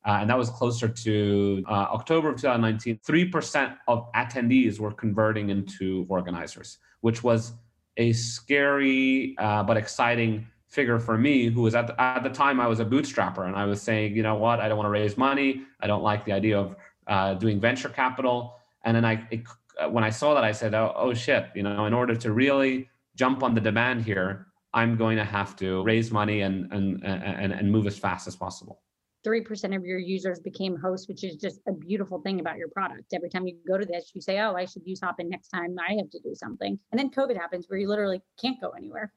uh, 0.06 0.18
and 0.20 0.30
that 0.30 0.38
was 0.38 0.50
closer 0.50 0.86
to 0.86 1.64
uh, 1.68 1.72
October 1.72 2.30
of 2.30 2.36
2019. 2.36 3.00
3% 3.04 3.76
of 3.88 4.10
attendees 4.12 4.78
were 4.78 4.92
converting 4.92 5.50
into 5.50 6.06
organizers, 6.08 6.78
which 7.00 7.25
was 7.25 7.54
a 7.96 8.12
scary 8.12 9.34
uh, 9.38 9.64
but 9.64 9.76
exciting 9.76 10.46
figure 10.68 11.00
for 11.00 11.18
me, 11.18 11.46
who 11.48 11.62
was 11.62 11.75
at 11.75 11.88
the, 11.88 12.00
at 12.00 12.22
the 12.22 12.30
time 12.30 12.60
I 12.60 12.68
was 12.68 12.78
a 12.78 12.84
bootstrapper 12.84 13.46
and 13.46 13.56
I 13.56 13.64
was 13.64 13.82
saying, 13.82 14.14
you 14.14 14.22
know 14.22 14.36
what, 14.36 14.60
I 14.60 14.68
don't 14.68 14.76
want 14.76 14.86
to 14.86 14.90
raise 14.90 15.16
money. 15.16 15.62
I 15.80 15.88
don't 15.88 16.02
like 16.02 16.25
the 16.25 16.32
idea 16.32 16.58
of 16.58 16.76
uh, 17.08 17.34
doing 17.34 17.58
venture 17.58 17.88
capital. 17.88 18.54
And 18.84 18.94
then 18.96 19.04
I, 19.04 19.26
it, 19.32 19.42
uh, 19.80 19.88
when 19.88 20.04
I 20.04 20.10
saw 20.10 20.34
that, 20.34 20.44
I 20.44 20.52
said, 20.52 20.75
oh, 20.75 20.92
oh 20.94 21.14
shit, 21.14 21.48
you 21.56 21.64
know, 21.64 21.86
in 21.86 21.94
order 21.94 22.14
to 22.14 22.32
really 22.32 22.88
jump 23.16 23.42
on 23.42 23.54
the 23.54 23.60
demand 23.60 24.04
here, 24.04 24.46
I'm 24.72 24.96
going 24.96 25.16
to 25.16 25.25
have 25.25 25.56
to 25.56 25.82
raise 25.84 26.12
money 26.12 26.42
and 26.42 26.70
and 26.70 27.02
and, 27.02 27.52
and 27.52 27.72
move 27.72 27.86
as 27.86 27.98
fast 27.98 28.28
as 28.28 28.36
possible. 28.36 28.82
3% 29.26 29.76
of 29.76 29.85
your 29.85 29.99
users 29.99 30.38
became 30.38 30.76
hosts, 30.76 31.09
which 31.09 31.25
is 31.25 31.37
just 31.37 31.61
a 31.66 31.73
beautiful 31.73 32.21
thing 32.21 32.38
about 32.38 32.56
your 32.56 32.68
product. 32.68 33.12
Every 33.12 33.28
time 33.28 33.47
you 33.47 33.56
go 33.66 33.76
to 33.76 33.85
this, 33.85 34.12
you 34.14 34.21
say, 34.21 34.38
Oh, 34.38 34.54
I 34.54 34.64
should 34.64 34.87
use 34.87 35.00
Hopin 35.02 35.28
next 35.28 35.49
time 35.49 35.76
I 35.78 35.95
have 35.95 36.11
to 36.11 36.21
do 36.21 36.35
something. 36.35 36.78
And 36.92 36.99
then 36.99 37.11
COVID 37.11 37.37
happens 37.37 37.66
where 37.68 37.78
you 37.78 37.88
literally 37.88 38.23
can't 38.40 38.61
go 38.61 38.71
anywhere. 38.71 39.12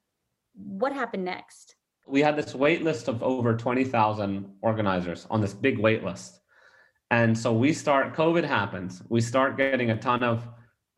What 0.56 0.94
happened 0.94 1.26
next? 1.26 1.76
We 2.08 2.22
had 2.22 2.36
this 2.36 2.56
wait 2.56 2.84
list 2.84 3.08
of 3.08 3.22
over 3.22 3.56
20,000 3.56 4.52
organizers 4.62 5.28
on 5.30 5.42
this 5.42 5.54
big 5.54 5.78
wait 5.78 6.04
list. 6.04 6.40
And 7.12 7.38
so 7.38 7.54
we 7.54 7.72
start, 7.72 8.16
COVID 8.16 8.44
happens. 8.44 9.04
We 9.10 9.22
start 9.22 9.58
getting 9.58 9.92
a 9.92 9.98
ton 9.98 10.24
of 10.24 10.48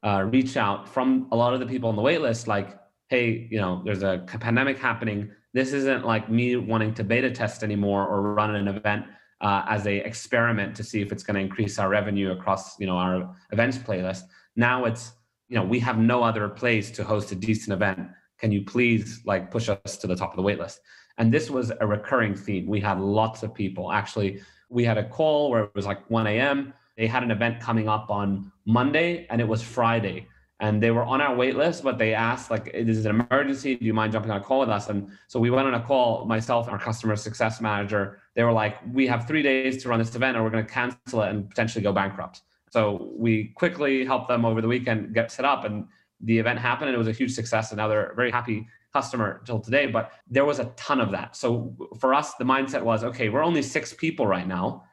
uh, 0.03 0.23
reach 0.29 0.57
out 0.57 0.87
from 0.87 1.27
a 1.31 1.35
lot 1.35 1.53
of 1.53 1.59
the 1.59 1.65
people 1.65 1.89
on 1.89 1.95
the 1.95 2.01
wait 2.01 2.21
list, 2.21 2.47
like, 2.47 2.79
hey, 3.09 3.47
you 3.51 3.59
know, 3.59 3.81
there's 3.85 4.03
a 4.03 4.23
pandemic 4.25 4.77
happening. 4.77 5.31
This 5.53 5.73
isn't 5.73 6.05
like 6.05 6.29
me 6.29 6.55
wanting 6.55 6.93
to 6.95 7.03
beta 7.03 7.31
test 7.31 7.63
anymore 7.63 8.07
or 8.07 8.33
run 8.33 8.55
an 8.55 8.67
event 8.67 9.05
uh, 9.41 9.65
as 9.67 9.85
a 9.87 9.97
experiment 9.97 10.75
to 10.75 10.83
see 10.83 11.01
if 11.01 11.11
it's 11.11 11.23
going 11.23 11.35
to 11.35 11.41
increase 11.41 11.79
our 11.79 11.89
revenue 11.89 12.31
across, 12.31 12.79
you 12.79 12.87
know, 12.87 12.97
our 12.97 13.35
events 13.51 13.77
playlist. 13.77 14.23
Now 14.55 14.85
it's, 14.85 15.13
you 15.49 15.55
know, 15.55 15.63
we 15.63 15.79
have 15.79 15.97
no 15.97 16.23
other 16.23 16.47
place 16.47 16.91
to 16.91 17.03
host 17.03 17.31
a 17.31 17.35
decent 17.35 17.73
event. 17.73 18.07
Can 18.37 18.51
you 18.51 18.63
please 18.63 19.21
like 19.25 19.51
push 19.51 19.67
us 19.69 19.97
to 19.97 20.07
the 20.07 20.15
top 20.15 20.31
of 20.31 20.37
the 20.37 20.43
wait 20.43 20.59
list? 20.59 20.79
And 21.17 21.33
this 21.33 21.49
was 21.49 21.71
a 21.79 21.85
recurring 21.85 22.35
theme. 22.35 22.67
We 22.67 22.79
had 22.79 22.99
lots 22.99 23.43
of 23.43 23.53
people 23.53 23.91
actually 23.91 24.41
we 24.71 24.85
had 24.85 24.97
a 24.97 25.07
call 25.07 25.51
where 25.51 25.63
it 25.65 25.75
was 25.75 25.85
like 25.85 26.09
1 26.09 26.25
a.m. 26.27 26.73
They 26.97 27.05
had 27.05 27.23
an 27.23 27.31
event 27.31 27.59
coming 27.59 27.89
up 27.89 28.09
on 28.09 28.51
Monday 28.65 29.27
and 29.29 29.41
it 29.41 29.47
was 29.47 29.61
Friday. 29.61 30.27
And 30.61 30.81
they 30.81 30.91
were 30.91 31.03
on 31.03 31.21
our 31.21 31.35
wait 31.35 31.55
list, 31.55 31.83
but 31.83 31.97
they 31.97 32.13
asked, 32.13 32.51
like, 32.51 32.65
"This 32.71 32.95
is 32.95 33.05
an 33.07 33.19
emergency? 33.19 33.75
Do 33.75 33.83
you 33.83 33.95
mind 33.95 34.13
jumping 34.13 34.29
on 34.29 34.39
a 34.41 34.43
call 34.43 34.59
with 34.59 34.69
us? 34.69 34.89
And 34.89 35.09
so 35.27 35.39
we 35.39 35.49
went 35.49 35.67
on 35.67 35.73
a 35.73 35.81
call, 35.81 36.25
myself, 36.25 36.69
our 36.69 36.77
customer 36.77 37.15
success 37.15 37.59
manager. 37.59 38.19
They 38.35 38.43
were 38.43 38.51
like, 38.51 38.77
we 38.93 39.07
have 39.07 39.27
three 39.27 39.41
days 39.41 39.81
to 39.81 39.89
run 39.89 39.97
this 39.97 40.15
event 40.15 40.37
or 40.37 40.43
we're 40.43 40.51
going 40.51 40.65
to 40.65 40.71
cancel 40.71 41.23
it 41.23 41.29
and 41.29 41.49
potentially 41.49 41.81
go 41.81 41.91
bankrupt. 41.91 42.41
So 42.69 43.11
we 43.17 43.45
quickly 43.55 44.05
helped 44.05 44.27
them 44.27 44.45
over 44.45 44.61
the 44.61 44.67
weekend 44.67 45.15
get 45.15 45.31
set 45.31 45.45
up 45.45 45.65
and 45.65 45.87
the 46.21 46.37
event 46.37 46.59
happened 46.59 46.89
and 46.89 46.95
it 46.95 46.99
was 46.99 47.07
a 47.07 47.11
huge 47.11 47.31
success. 47.31 47.71
And 47.71 47.77
now 47.77 47.87
they're 47.87 48.13
very 48.15 48.29
happy 48.29 48.67
customer 48.93 49.41
till 49.45 49.59
today, 49.59 49.87
but 49.87 50.11
there 50.29 50.45
was 50.45 50.59
a 50.59 50.65
ton 50.77 51.01
of 51.01 51.09
that. 51.11 51.35
So 51.35 51.75
for 51.99 52.13
us, 52.13 52.35
the 52.35 52.45
mindset 52.45 52.83
was 52.83 53.03
okay, 53.03 53.29
we're 53.29 53.43
only 53.43 53.63
six 53.63 53.93
people 53.93 54.27
right 54.27 54.47
now. 54.47 54.83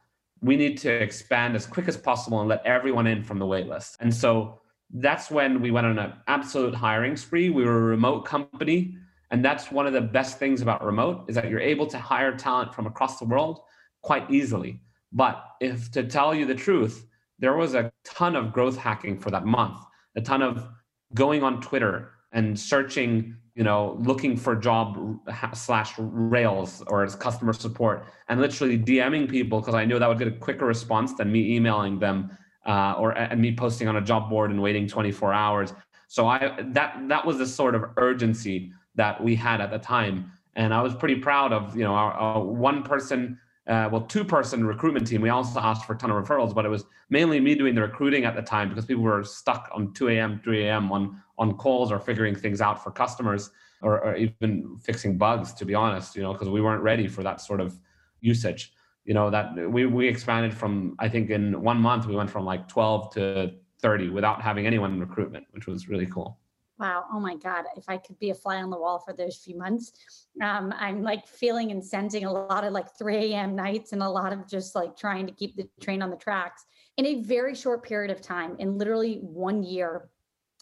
We 0.41 0.57
need 0.57 0.79
to 0.79 0.91
expand 0.91 1.57
as 1.57 1.67
quick 1.67 1.89
as 1.89 1.97
possible 1.97 2.41
and 2.41 2.49
let 2.49 2.65
everyone 2.65 3.07
in 3.07 3.23
from 3.23 3.39
the 3.39 3.45
waitlist. 3.45 3.97
And 4.01 4.15
so 4.15 4.61
that's 4.91 5.31
when 5.31 5.61
we 5.61 5.71
went 5.71 5.87
on 5.87 5.99
an 5.99 6.13
absolute 6.27 6.75
hiring 6.75 7.17
spree. 7.17 7.51
We 7.51 7.65
were 7.65 7.79
a 7.79 7.83
remote 7.83 8.25
company. 8.25 8.97
And 9.31 9.45
that's 9.45 9.71
one 9.71 9.87
of 9.87 9.93
the 9.93 10.01
best 10.01 10.39
things 10.39 10.63
about 10.63 10.85
remote 10.85 11.27
is 11.29 11.35
that 11.35 11.51
you're 11.51 11.61
able 11.61 11.87
to 11.89 11.99
hire 11.99 12.35
talent 12.35 12.75
from 12.75 12.87
across 12.87 13.19
the 13.19 13.27
world 13.27 13.61
quite 14.03 14.31
easily. 14.31 14.81
But 15.13 15.45
if 15.61 15.91
to 15.93 16.05
tell 16.05 16.35
you 16.35 16.47
the 16.47 16.55
truth, 16.55 17.07
there 17.39 17.57
was 17.57 17.75
a 17.75 17.93
ton 18.05 18.37
of 18.37 18.53
growth 18.53 18.79
hacking 18.79 19.19
for 19.19 19.31
that 19.31 19.45
month, 19.45 19.79
a 20.17 20.21
ton 20.21 20.41
of 20.43 20.67
going 21.15 21.43
on 21.43 21.61
Twitter 21.61 22.13
and 22.33 22.59
searching 22.59 23.37
you 23.59 23.65
know, 23.65 23.97
looking 23.99 24.37
for 24.37 24.55
job 24.55 25.19
slash 25.53 25.93
Rails 25.99 26.81
or 26.87 27.05
customer 27.09 27.53
support 27.53 28.07
and 28.29 28.41
literally 28.41 28.79
DMing 28.79 29.29
people 29.29 29.59
because 29.59 29.75
I 29.75 29.85
knew 29.85 29.99
that 29.99 30.09
would 30.09 30.21
get 30.21 30.29
a 30.29 30.31
quicker 30.31 30.65
response 30.65 31.15
than 31.15 31.33
me 31.33 31.57
emailing 31.57 31.99
them 31.99 32.31
uh, 32.67 32.95
or 32.99 33.13
and 33.13 33.41
me 33.41 33.55
posting 33.55 33.89
on 33.89 33.97
a 33.97 34.01
job 34.01 34.29
board 34.29 34.51
and 34.51 34.61
waiting 34.61 34.87
24 34.87 35.33
hours. 35.33 35.73
So 36.09 36.27
I 36.27 36.63
that 36.73 37.01
that 37.09 37.25
was 37.25 37.39
the 37.39 37.47
sort 37.47 37.75
of 37.75 37.85
urgency 37.97 38.73
that 38.95 39.23
we 39.23 39.35
had 39.35 39.61
at 39.61 39.71
the 39.71 39.79
time, 39.79 40.33
and 40.57 40.75
I 40.75 40.83
was 40.83 40.95
pretty 40.95 41.17
proud 41.17 41.53
of 41.53 41.77
you 41.77 41.85
know 41.85 41.95
our, 41.95 42.13
our 42.13 42.45
one 42.45 42.83
person. 42.83 43.39
Uh, 43.67 43.87
well, 43.93 44.01
two 44.01 44.25
person 44.25 44.67
recruitment 44.67 45.07
team. 45.07 45.21
We 45.21 45.29
also 45.29 45.61
asked 45.61 45.85
for 45.85 45.93
a 45.93 45.99
ton 45.99 46.11
of 46.11 46.17
referrals, 46.25 46.55
but 46.55 46.65
it 46.65 46.71
was 46.71 46.87
mainly 47.11 47.39
me 47.39 47.55
doing 47.55 47.75
the 47.75 47.83
recruiting 47.83 48.25
at 48.25 48.35
the 48.35 48.41
time 48.41 48.71
because 48.71 48.87
people 48.87 49.03
were 49.03 49.23
stuck 49.23 49.69
on 49.75 49.93
2 49.93 50.09
a.m., 50.09 50.41
3 50.43 50.65
a.m. 50.65 50.91
on 50.91 51.23
on 51.37 51.55
calls 51.55 51.93
or 51.93 51.99
figuring 51.99 52.35
things 52.35 52.63
out 52.63 52.83
for 52.83 52.91
customers 52.91 53.51
or, 53.83 54.01
or 54.05 54.17
even 54.17 54.77
fixing 54.83 55.17
bugs 55.17 55.53
to 55.53 55.65
be 55.65 55.75
honest 55.75 56.17
you 56.17 56.23
know 56.23 56.33
because 56.33 56.49
we 56.49 56.61
weren't 56.61 56.83
ready 56.83 57.07
for 57.07 57.23
that 57.23 57.41
sort 57.41 57.61
of 57.61 57.79
usage 58.21 58.73
you 59.09 59.15
know 59.15 59.31
that 59.31 59.57
we 59.71 59.87
we 59.87 60.07
expanded 60.07 60.53
from 60.53 60.95
i 60.99 61.09
think 61.09 61.31
in 61.31 61.61
one 61.63 61.81
month 61.81 62.05
we 62.07 62.15
went 62.15 62.31
from 62.31 62.45
like 62.45 62.69
12 62.69 63.15
to 63.15 63.53
30 63.81 64.11
without 64.11 64.43
having 64.43 64.67
anyone 64.67 64.93
in 64.93 65.01
recruitment 65.01 65.47
which 65.53 65.67
was 65.67 65.89
really 65.89 66.07
cool 66.07 66.39
Wow. 66.79 67.07
Oh 67.13 67.19
my 67.19 67.35
God. 67.35 67.65
If 67.77 67.89
I 67.89 67.97
could 67.97 68.17
be 68.21 68.31
a 68.31 68.35
fly 68.37 68.63
on 68.63 68.71
the 68.71 68.79
wall 68.79 69.01
for 69.01 69.13
those 69.13 69.37
few 69.39 69.59
months, 69.59 69.93
um, 70.41 70.73
I'm 70.79 71.03
like 71.03 71.27
feeling 71.27 71.73
and 71.73 71.85
sensing 71.85 72.25
a 72.25 72.33
lot 72.33 72.63
of 72.63 72.73
like 72.73 72.97
3 72.97 73.17
a.m. 73.17 73.57
nights 73.57 73.93
and 73.93 74.01
a 74.01 74.09
lot 74.09 74.33
of 74.33 74.47
just 74.47 74.77
like 74.77 74.97
trying 74.97 75.27
to 75.27 75.33
keep 75.33 75.57
the 75.57 75.69
train 75.81 76.03
on 76.03 76.11
the 76.11 76.17
tracks 76.17 76.67
in 76.97 77.05
a 77.05 77.23
very 77.23 77.57
short 77.57 77.83
period 77.83 78.13
of 78.13 78.21
time. 78.21 78.55
In 78.61 78.79
literally 78.79 79.17
one 79.23 79.65
year, 79.65 80.09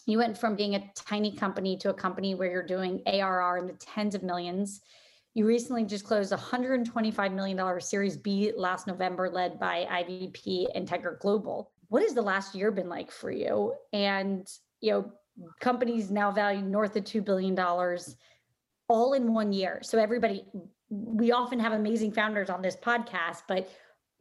you 0.07 0.17
went 0.17 0.35
from 0.35 0.55
being 0.55 0.73
a 0.73 0.91
tiny 0.95 1.35
company 1.35 1.77
to 1.77 1.91
a 1.91 1.93
company 1.93 2.33
where 2.33 2.49
you're 2.49 2.65
doing 2.65 3.03
ARR 3.05 3.59
in 3.59 3.67
the 3.67 3.73
tens 3.73 4.15
of 4.15 4.23
millions. 4.23 4.81
You 5.37 5.45
recently 5.45 5.83
just 5.83 6.03
closed 6.03 6.31
a 6.31 6.35
$125 6.35 7.31
million 7.31 7.79
Series 7.79 8.17
B 8.17 8.51
last 8.57 8.87
November, 8.87 9.29
led 9.29 9.59
by 9.59 9.85
IVP 9.87 10.65
Integra 10.75 11.19
Global. 11.19 11.69
What 11.89 12.01
has 12.01 12.15
the 12.15 12.23
last 12.23 12.55
year 12.55 12.71
been 12.71 12.89
like 12.89 13.11
for 13.11 13.29
you? 13.29 13.75
And, 13.93 14.47
you 14.81 14.91
know, 14.93 15.11
companies 15.59 16.09
now 16.09 16.31
valued 16.31 16.65
north 16.65 16.95
of 16.95 17.03
$2 17.03 17.23
billion 17.23 17.55
all 18.89 19.13
in 19.13 19.31
one 19.31 19.53
year. 19.53 19.79
So, 19.83 19.99
everybody, 19.99 20.43
we 20.89 21.31
often 21.31 21.59
have 21.59 21.73
amazing 21.73 22.13
founders 22.13 22.49
on 22.49 22.63
this 22.63 22.75
podcast, 22.75 23.43
but 23.47 23.69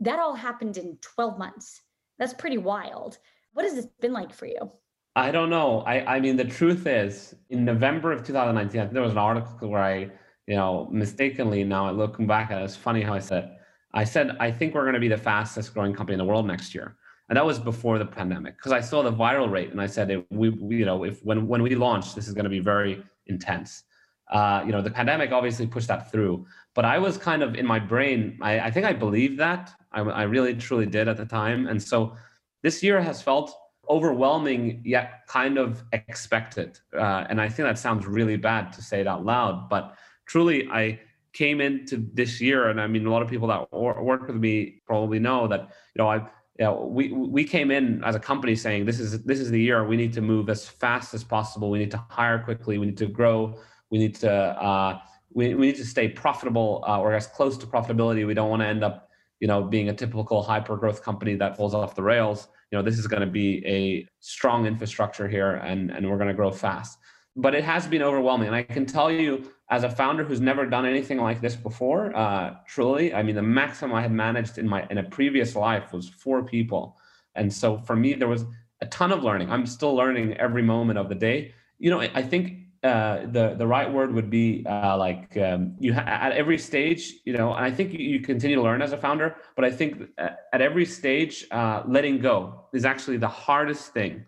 that 0.00 0.18
all 0.18 0.35
happened 0.35 0.76
in 0.76 0.99
12 1.00 1.38
months. 1.38 1.80
That's 2.18 2.35
pretty 2.35 2.58
wild. 2.58 3.16
What 3.54 3.64
has 3.64 3.75
this 3.75 3.87
been 4.02 4.12
like 4.12 4.35
for 4.35 4.44
you? 4.44 4.70
I 5.14 5.30
don't 5.30 5.49
know. 5.49 5.80
I, 5.87 6.16
I 6.16 6.20
mean, 6.20 6.37
the 6.37 6.44
truth 6.44 6.87
is, 6.87 7.35
in 7.49 7.64
November 7.64 8.12
of 8.12 8.23
2019, 8.23 8.78
I 8.78 8.85
think 8.85 8.92
there 8.92 9.00
was 9.00 9.12
an 9.12 9.18
article 9.18 9.70
where 9.70 9.82
I, 9.82 10.11
you 10.47 10.55
know, 10.55 10.88
mistakenly 10.91 11.65
now 11.65 11.87
I 11.87 11.91
looking 11.91 12.26
back 12.26 12.50
at 12.50 12.61
it, 12.61 12.65
it's 12.65 12.76
funny 12.76 13.03
how 13.03 13.15
I 13.15 13.19
said, 13.19 13.57
I 13.95 14.05
said, 14.05 14.37
I 14.41 14.50
think 14.50 14.75
we're 14.75 14.83
going 14.83 14.95
to 14.95 15.00
be 15.00 15.09
the 15.09 15.17
fastest 15.17 15.75
growing 15.75 15.95
company 15.95 16.15
in 16.15 16.19
the 16.19 16.25
world 16.25 16.47
next 16.47 16.75
year. 16.75 16.97
And 17.29 17.37
that 17.37 17.45
was 17.45 17.59
before 17.59 17.99
the 17.99 18.07
pandemic 18.07 18.57
because 18.57 18.73
I 18.73 18.81
saw 18.81 19.03
the 19.03 19.12
viral 19.12 19.50
rate 19.50 19.71
and 19.71 19.81
I 19.81 19.87
said, 19.87 20.25
we, 20.31 20.50
we, 20.50 20.76
you 20.76 20.85
know, 20.85 21.03
if 21.05 21.25
when, 21.25 21.49
when 21.49 21.62
we 21.62 21.75
launch, 21.75 22.15
this 22.15 22.29
is 22.29 22.35
going 22.35 22.45
to 22.45 22.50
be 22.50 22.61
very 22.61 23.03
intense. 23.26 23.83
Uh, 24.31 24.62
you 24.65 24.73
know, 24.73 24.83
the 24.83 24.91
pandemic 24.91 25.33
obviously 25.33 25.67
pushed 25.67 25.88
that 25.88 26.11
through, 26.11 26.47
but 26.75 26.85
I 26.85 26.99
was 26.99 27.17
kind 27.17 27.43
of 27.43 27.55
in 27.55 27.67
my 27.67 27.79
brain, 27.79 28.38
I, 28.43 28.61
I 28.61 28.71
think 28.71 28.87
I 28.87 28.93
believed 28.93 29.38
that. 29.38 29.73
I, 29.93 30.00
I 30.00 30.23
really 30.25 30.55
truly 30.55 30.87
did 30.87 31.09
at 31.09 31.17
the 31.17 31.25
time. 31.25 31.67
And 31.67 31.83
so 31.83 32.17
this 32.62 32.83
year 32.83 33.00
has 33.00 33.23
felt 33.23 33.57
overwhelming 33.88 34.83
yet 34.85 35.26
kind 35.26 35.59
of 35.59 35.83
expected. 35.93 36.79
Uh, 36.97 37.25
and 37.29 37.41
I 37.41 37.49
think 37.49 37.69
that 37.69 37.79
sounds 37.79 38.07
really 38.07 38.37
bad 38.37 38.73
to 38.75 38.83
say 38.83 39.00
it 39.00 39.07
out 39.07 39.25
loud, 39.25 39.69
but 39.69 39.95
truly, 40.26 40.68
I 40.71 41.00
came 41.33 41.61
into 41.61 42.09
this 42.14 42.40
year, 42.40 42.68
and 42.68 42.80
I 42.80 42.87
mean, 42.87 43.06
a 43.06 43.11
lot 43.11 43.23
of 43.23 43.28
people 43.28 43.49
that 43.49 43.73
work 43.73 44.26
with 44.26 44.37
me 44.37 44.83
probably 44.87 45.18
know 45.18 45.49
that 45.49 45.61
you 45.95 45.99
know 46.02 46.09
I. 46.09 46.28
You 46.59 46.64
know, 46.64 46.87
we 46.90 47.12
we 47.12 47.45
came 47.45 47.71
in 47.71 48.02
as 48.02 48.14
a 48.14 48.18
company 48.18 48.56
saying 48.56 48.87
this 48.87 48.99
is 48.99 49.23
this 49.25 49.40
is 49.40 49.50
the 49.50 49.61
year 49.61 49.87
we 49.87 49.95
need 49.95 50.14
to 50.14 50.23
move 50.23 50.49
as 50.49 50.66
fast 50.66 51.12
as 51.12 51.23
possible. 51.23 51.68
We 51.68 51.78
need 51.78 51.90
to 51.90 52.02
hire 52.09 52.38
quickly. 52.38 52.78
We 52.78 52.87
need 52.87 52.97
to 52.97 53.06
grow. 53.09 53.59
We 53.90 53.99
need 53.99 54.14
to 54.16 54.33
uh, 54.33 54.99
we, 55.35 55.54
we 55.54 55.66
need 55.66 55.76
to 55.76 55.85
stay 55.85 56.09
profitable 56.09 56.83
uh, 56.88 56.99
or 56.99 57.12
as 57.12 57.26
close 57.26 57.59
to 57.59 57.66
profitability. 57.66 58.26
We 58.26 58.33
don't 58.33 58.49
want 58.49 58.62
to 58.62 58.66
end 58.68 58.83
up 58.83 59.06
you 59.40 59.49
know 59.49 59.62
being 59.62 59.88
a 59.88 59.92
typical 59.92 60.42
hyper 60.42 60.76
growth 60.76 61.02
company 61.02 61.35
that 61.37 61.56
falls 61.56 61.75
off 61.75 61.95
the 61.95 62.02
rails 62.02 62.49
you 62.71 62.78
know 62.78 62.83
this 62.83 62.99
is 62.99 63.06
going 63.06 63.21
to 63.21 63.26
be 63.26 63.64
a 63.66 64.06
strong 64.21 64.66
infrastructure 64.66 65.28
here 65.28 65.56
and 65.56 65.90
and 65.90 66.09
we're 66.09 66.16
going 66.16 66.28
to 66.28 66.35
grow 66.35 66.50
fast 66.50 66.99
but 67.37 67.55
it 67.55 67.64
has 67.64 67.87
been 67.87 68.02
overwhelming. 68.02 68.49
And 68.49 68.57
i 68.57 68.62
can 68.62 68.87
tell 68.87 69.11
you 69.11 69.50
as 69.71 69.85
a 69.85 69.90
founder 69.90 70.25
who's 70.25 70.40
never 70.40 70.64
done 70.66 70.87
anything 70.87 71.19
like 71.19 71.40
this 71.40 71.57
before 71.57 72.16
uh, 72.16 72.55
truly 72.66 73.12
i 73.12 73.23
mean 73.23 73.35
the 73.35 73.43
maximum 73.43 73.95
i 73.95 74.02
had 74.02 74.12
managed 74.12 74.59
in 74.59 74.69
my 74.69 74.87
in 74.90 74.99
a 74.99 75.02
previous 75.02 75.55
life 75.55 75.93
was 75.93 76.09
four 76.09 76.43
people. 76.45 76.97
And 77.35 77.52
so 77.52 77.78
for 77.78 77.97
me 77.97 78.14
there 78.14 78.28
was 78.28 78.45
a 78.81 78.87
ton 78.87 79.12
of 79.12 79.23
learning. 79.23 79.50
I'm 79.50 79.66
still 79.66 79.95
learning 79.95 80.35
every 80.35 80.62
moment 80.62 80.99
of 80.99 81.09
the 81.09 81.14
day. 81.14 81.52
You 81.78 81.90
know 81.90 82.00
i 82.00 82.23
think 82.23 82.45
uh, 82.83 83.26
the 83.26 83.55
the 83.59 83.66
right 83.66 83.90
word 83.93 84.12
would 84.14 84.31
be 84.31 84.64
uh, 84.66 84.97
like 84.97 85.37
um, 85.38 85.75
you 85.81 85.93
ha- 85.93 86.05
at 86.07 86.33
every 86.33 86.59
stage, 86.59 87.14
you 87.25 87.33
know. 87.33 87.52
And 87.52 87.64
I 87.64 87.71
think 87.71 87.93
you, 87.93 87.99
you, 87.99 88.21
continue 88.21 88.57
to 88.57 88.62
learn 88.62 88.81
as 88.81 88.93
a 88.93 88.97
founder, 88.97 89.37
but 89.57 89.64
I 89.64 89.71
think 89.71 90.02
at 90.19 90.61
every 90.61 90.87
stage, 90.87 91.47
uh, 91.50 91.83
letting 91.87 92.19
go 92.19 92.66
is 92.73 92.85
actually 92.85 93.16
the 93.16 93.28
hardest 93.28 93.93
thing 93.93 94.25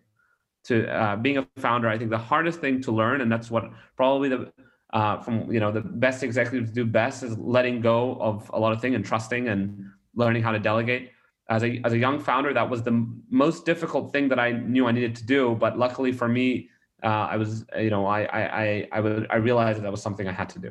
to 0.69 0.87
uh, 0.89 1.17
being 1.17 1.39
a 1.39 1.47
founder. 1.57 1.89
I 1.89 1.99
think 1.99 2.11
the 2.11 2.19
hardest 2.19 2.61
thing 2.61 2.81
to 2.83 2.93
learn, 2.93 3.21
and 3.23 3.31
that's 3.33 3.51
what 3.51 3.65
probably 3.97 4.29
the 4.29 4.53
uh, 4.93 5.21
from 5.21 5.51
you 5.53 5.61
know 5.61 5.73
the 5.73 5.81
best 5.81 6.23
executives 6.23 6.71
do 6.71 6.85
best 6.85 7.23
is 7.23 7.37
letting 7.39 7.81
go 7.81 8.17
of 8.21 8.51
a 8.55 8.59
lot 8.59 8.73
of 8.73 8.81
things 8.81 8.95
and 8.95 9.05
trusting 9.05 9.49
and 9.49 9.85
learning 10.15 10.43
how 10.43 10.53
to 10.53 10.59
delegate. 10.59 11.11
as 11.49 11.63
a 11.65 11.81
as 11.85 11.93
a 11.93 11.99
young 11.99 12.21
founder, 12.21 12.53
that 12.53 12.69
was 12.69 12.83
the 12.83 13.07
most 13.31 13.65
difficult 13.65 14.13
thing 14.13 14.29
that 14.29 14.39
I 14.39 14.53
knew 14.53 14.87
I 14.87 14.93
needed 14.93 15.15
to 15.17 15.25
do. 15.27 15.55
But 15.55 15.79
luckily 15.79 16.13
for 16.13 16.29
me, 16.29 16.69
uh, 17.03 17.27
I 17.33 17.37
was 17.37 17.65
you 17.79 17.91
know 17.91 18.07
I 18.07 18.21
I 18.25 18.43
I 18.65 18.89
I, 18.93 19.01
would, 19.01 19.27
I 19.31 19.37
realized 19.37 19.79
that, 19.79 19.83
that 19.85 19.91
was 19.91 20.03
something 20.03 20.29
I 20.29 20.33
had 20.33 20.51
to 20.51 20.59
do. 20.59 20.71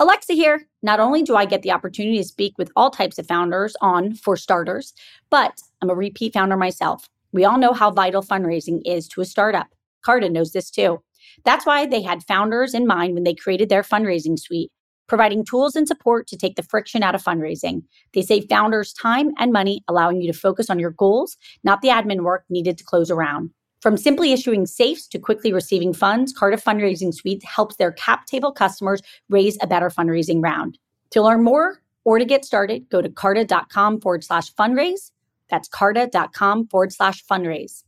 Alexa 0.00 0.34
here. 0.34 0.66
Not 0.82 1.00
only 1.00 1.22
do 1.22 1.36
I 1.36 1.44
get 1.46 1.62
the 1.62 1.70
opportunity 1.72 2.18
to 2.18 2.24
speak 2.24 2.58
with 2.58 2.70
all 2.76 2.90
types 2.90 3.18
of 3.18 3.26
founders 3.26 3.74
on 3.80 4.12
For 4.14 4.36
Starters, 4.36 4.92
but 5.30 5.62
I'm 5.80 5.88
a 5.88 5.94
repeat 5.94 6.34
founder 6.34 6.56
myself. 6.56 7.08
We 7.34 7.44
all 7.44 7.58
know 7.58 7.72
how 7.72 7.90
vital 7.90 8.22
fundraising 8.22 8.80
is 8.86 9.08
to 9.08 9.20
a 9.20 9.24
startup. 9.24 9.66
Carta 10.04 10.30
knows 10.30 10.52
this 10.52 10.70
too. 10.70 11.02
That's 11.44 11.66
why 11.66 11.84
they 11.84 12.00
had 12.00 12.22
founders 12.22 12.74
in 12.74 12.86
mind 12.86 13.14
when 13.14 13.24
they 13.24 13.34
created 13.34 13.68
their 13.68 13.82
fundraising 13.82 14.38
suite, 14.38 14.70
providing 15.08 15.44
tools 15.44 15.74
and 15.74 15.88
support 15.88 16.28
to 16.28 16.36
take 16.36 16.54
the 16.54 16.62
friction 16.62 17.02
out 17.02 17.16
of 17.16 17.24
fundraising. 17.24 17.82
They 18.12 18.22
save 18.22 18.46
founders 18.48 18.92
time 18.92 19.32
and 19.36 19.52
money, 19.52 19.82
allowing 19.88 20.20
you 20.20 20.32
to 20.32 20.38
focus 20.38 20.70
on 20.70 20.78
your 20.78 20.92
goals, 20.92 21.36
not 21.64 21.82
the 21.82 21.88
admin 21.88 22.20
work 22.20 22.44
needed 22.50 22.78
to 22.78 22.84
close 22.84 23.10
a 23.10 23.16
round. 23.16 23.50
From 23.80 23.96
simply 23.96 24.32
issuing 24.32 24.64
safes 24.64 25.08
to 25.08 25.18
quickly 25.18 25.52
receiving 25.52 25.92
funds, 25.92 26.32
Carta 26.32 26.56
Fundraising 26.56 27.12
Suite 27.12 27.42
helps 27.42 27.76
their 27.76 27.92
cap 27.92 28.26
table 28.26 28.52
customers 28.52 29.02
raise 29.28 29.58
a 29.60 29.66
better 29.66 29.90
fundraising 29.90 30.40
round. 30.40 30.78
To 31.10 31.20
learn 31.20 31.42
more 31.42 31.82
or 32.04 32.20
to 32.20 32.24
get 32.24 32.44
started, 32.44 32.88
go 32.90 33.02
to 33.02 33.08
carta.com 33.08 34.00
forward 34.00 34.22
slash 34.22 34.54
fundraise. 34.54 35.10
That's 35.50 35.68
carta.com 35.68 36.68
forward 36.68 36.92
slash 36.92 37.24
fundraise. 37.24 37.82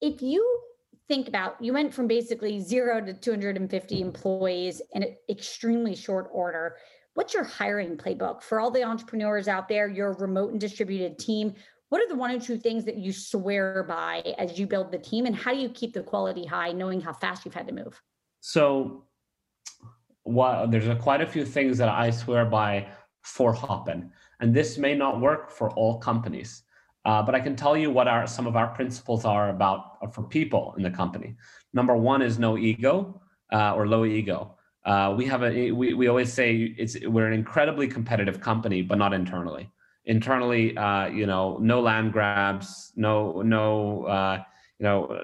If 0.00 0.20
you 0.22 0.62
think 1.12 1.28
about 1.28 1.60
you 1.60 1.74
went 1.74 1.92
from 1.92 2.06
basically 2.06 2.58
zero 2.58 2.98
to 3.04 3.12
250 3.12 4.00
employees 4.00 4.80
in 4.92 5.02
an 5.02 5.14
extremely 5.28 5.94
short 5.94 6.28
order. 6.32 6.76
What's 7.14 7.34
your 7.34 7.44
hiring 7.44 7.98
playbook 7.98 8.42
for 8.42 8.58
all 8.58 8.70
the 8.70 8.82
entrepreneurs 8.82 9.46
out 9.46 9.68
there, 9.68 9.88
your 9.88 10.14
remote 10.14 10.52
and 10.52 10.60
distributed 10.60 11.18
team? 11.18 11.54
What 11.90 12.00
are 12.00 12.08
the 12.08 12.14
one 12.14 12.30
or 12.30 12.40
two 12.40 12.56
things 12.56 12.86
that 12.86 12.96
you 12.96 13.12
swear 13.12 13.82
by 13.82 14.22
as 14.38 14.58
you 14.58 14.66
build 14.66 14.90
the 14.90 14.98
team, 14.98 15.26
and 15.26 15.36
how 15.36 15.52
do 15.52 15.58
you 15.58 15.68
keep 15.68 15.92
the 15.92 16.02
quality 16.02 16.46
high, 16.46 16.72
knowing 16.72 17.02
how 17.02 17.12
fast 17.12 17.44
you've 17.44 17.52
had 17.52 17.66
to 17.66 17.74
move? 17.74 18.00
So, 18.40 19.04
well, 20.24 20.66
there's 20.66 20.88
a, 20.88 20.96
quite 20.96 21.20
a 21.20 21.26
few 21.26 21.44
things 21.44 21.76
that 21.76 21.90
I 21.90 22.10
swear 22.10 22.46
by 22.46 22.88
for 23.20 23.52
Hopin, 23.52 24.10
and 24.42 24.52
this 24.52 24.76
may 24.76 24.94
not 24.94 25.20
work 25.20 25.50
for 25.50 25.70
all 25.70 25.98
companies. 25.98 26.64
Uh, 27.04 27.22
but 27.22 27.34
I 27.34 27.40
can 27.40 27.56
tell 27.56 27.76
you 27.76 27.90
what 27.90 28.06
our 28.06 28.26
some 28.26 28.46
of 28.46 28.54
our 28.56 28.68
principles 28.68 29.24
are 29.24 29.48
about 29.48 29.98
uh, 30.02 30.08
for 30.08 30.22
people 30.22 30.74
in 30.76 30.82
the 30.82 30.90
company. 30.90 31.36
Number 31.72 31.96
one 31.96 32.22
is 32.22 32.38
no 32.38 32.58
ego 32.58 33.20
uh, 33.52 33.74
or 33.74 33.88
low 33.88 34.04
ego. 34.04 34.56
Uh, 34.84 35.14
we 35.16 35.24
have 35.26 35.42
a 35.42 35.70
we, 35.72 35.94
we 35.94 36.08
always 36.08 36.32
say 36.32 36.74
it's 36.76 36.96
we're 37.06 37.26
an 37.26 37.32
incredibly 37.32 37.88
competitive 37.88 38.40
company, 38.40 38.82
but 38.82 38.98
not 38.98 39.14
internally 39.14 39.70
internally, 40.04 40.76
uh, 40.76 41.06
you 41.06 41.26
know, 41.26 41.58
no 41.60 41.80
land 41.80 42.12
grabs, 42.12 42.92
no, 42.96 43.40
no, 43.42 44.04
uh, 44.06 44.42
you 44.78 44.84
know, 44.84 45.16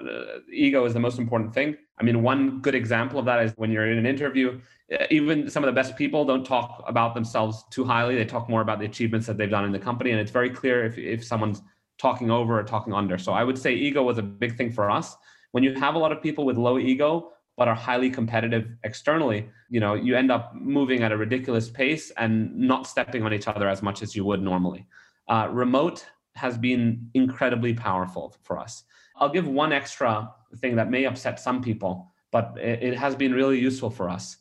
ego 0.53 0.85
is 0.85 0.93
the 0.93 0.99
most 0.99 1.19
important 1.19 1.53
thing. 1.53 1.75
I 1.99 2.03
mean, 2.03 2.23
one 2.23 2.61
good 2.61 2.75
example 2.75 3.19
of 3.19 3.25
that 3.25 3.43
is 3.43 3.51
when 3.57 3.71
you're 3.71 3.91
in 3.91 3.97
an 3.97 4.05
interview, 4.05 4.59
uh, 4.93 5.05
even 5.09 5.49
some 5.49 5.63
of 5.63 5.67
the 5.67 5.73
best 5.73 5.97
people 5.97 6.23
don't 6.25 6.45
talk 6.45 6.83
about 6.87 7.13
themselves 7.13 7.65
too 7.69 7.83
highly. 7.83 8.15
They 8.15 8.25
talk 8.25 8.49
more 8.49 8.61
about 8.61 8.79
the 8.79 8.85
achievements 8.85 9.27
that 9.27 9.37
they've 9.37 9.49
done 9.49 9.65
in 9.65 9.71
the 9.71 9.79
company. 9.79 10.11
And 10.11 10.19
it's 10.19 10.31
very 10.31 10.49
clear 10.49 10.85
if, 10.85 10.97
if 10.97 11.25
someone's 11.25 11.61
talking 11.97 12.31
over 12.31 12.57
or 12.57 12.63
talking 12.63 12.93
under. 12.93 13.17
So 13.17 13.33
I 13.33 13.43
would 13.43 13.57
say 13.57 13.73
ego 13.73 14.01
was 14.03 14.17
a 14.17 14.23
big 14.23 14.55
thing 14.55 14.71
for 14.71 14.89
us. 14.89 15.17
When 15.51 15.63
you 15.63 15.73
have 15.75 15.95
a 15.95 15.99
lot 15.99 16.11
of 16.11 16.21
people 16.21 16.45
with 16.45 16.57
low 16.57 16.79
ego, 16.79 17.31
but 17.57 17.67
are 17.67 17.75
highly 17.75 18.09
competitive 18.09 18.69
externally, 18.85 19.49
you 19.69 19.81
know, 19.81 19.93
you 19.93 20.15
end 20.15 20.31
up 20.31 20.55
moving 20.55 21.03
at 21.03 21.11
a 21.11 21.17
ridiculous 21.17 21.69
pace 21.69 22.09
and 22.11 22.55
not 22.55 22.87
stepping 22.87 23.23
on 23.23 23.33
each 23.33 23.49
other 23.49 23.67
as 23.67 23.81
much 23.81 24.01
as 24.01 24.15
you 24.15 24.23
would 24.23 24.41
normally. 24.41 24.87
Uh, 25.27 25.49
remote 25.51 26.05
has 26.35 26.57
been 26.57 27.09
incredibly 27.13 27.73
powerful 27.73 28.33
for 28.43 28.57
us. 28.57 28.85
I'll 29.17 29.27
give 29.27 29.45
one 29.45 29.73
extra 29.73 30.31
thing 30.57 30.75
that 30.75 30.89
may 30.89 31.05
upset 31.05 31.39
some 31.39 31.61
people, 31.61 32.11
but 32.31 32.55
it, 32.57 32.97
has 32.97 33.15
been 33.15 33.33
really 33.33 33.59
useful 33.59 33.89
for 33.89 34.09
us. 34.09 34.37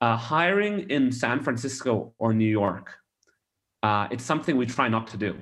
Uh, 0.00 0.16
hiring 0.16 0.90
in 0.90 1.12
San 1.12 1.40
Francisco 1.40 2.12
or 2.18 2.32
New 2.32 2.48
York, 2.48 2.98
uh, 3.82 4.08
it's 4.10 4.24
something 4.24 4.56
we 4.56 4.66
try 4.66 4.88
not 4.88 5.06
to 5.08 5.16
do. 5.16 5.36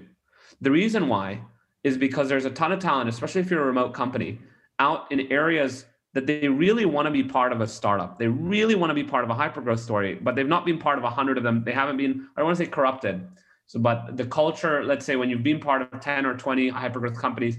The 0.60 0.70
reason 0.70 1.08
why 1.08 1.40
is 1.84 1.96
because 1.96 2.28
there's 2.28 2.44
a 2.44 2.50
ton 2.50 2.72
of 2.72 2.78
talent, 2.78 3.08
especially 3.08 3.40
if 3.40 3.50
you're 3.50 3.62
a 3.62 3.66
remote 3.66 3.94
company, 3.94 4.38
out 4.78 5.10
in 5.10 5.32
areas 5.32 5.86
that 6.12 6.26
they 6.26 6.48
really 6.48 6.84
want 6.84 7.06
to 7.06 7.10
be 7.10 7.22
part 7.22 7.52
of 7.52 7.60
a 7.60 7.66
startup. 7.66 8.18
They 8.18 8.26
really 8.26 8.74
want 8.74 8.90
to 8.90 8.94
be 8.94 9.04
part 9.04 9.24
of 9.24 9.30
a 9.30 9.34
hypergrowth 9.34 9.78
story, 9.78 10.18
but 10.20 10.34
they've 10.34 10.46
not 10.46 10.66
been 10.66 10.78
part 10.78 10.98
of 10.98 11.04
a 11.04 11.10
hundred 11.10 11.38
of 11.38 11.44
them. 11.44 11.62
They 11.64 11.72
haven't 11.72 11.98
been, 11.98 12.26
I 12.36 12.40
don't 12.40 12.46
want 12.46 12.58
to 12.58 12.64
say 12.64 12.70
corrupted. 12.70 13.26
So, 13.66 13.78
but 13.78 14.16
the 14.16 14.26
culture, 14.26 14.84
let's 14.84 15.06
say 15.06 15.14
when 15.14 15.30
you've 15.30 15.44
been 15.44 15.60
part 15.60 15.82
of 15.82 16.00
10 16.00 16.26
or 16.26 16.36
20 16.36 16.72
hypergrowth 16.72 17.16
companies, 17.16 17.56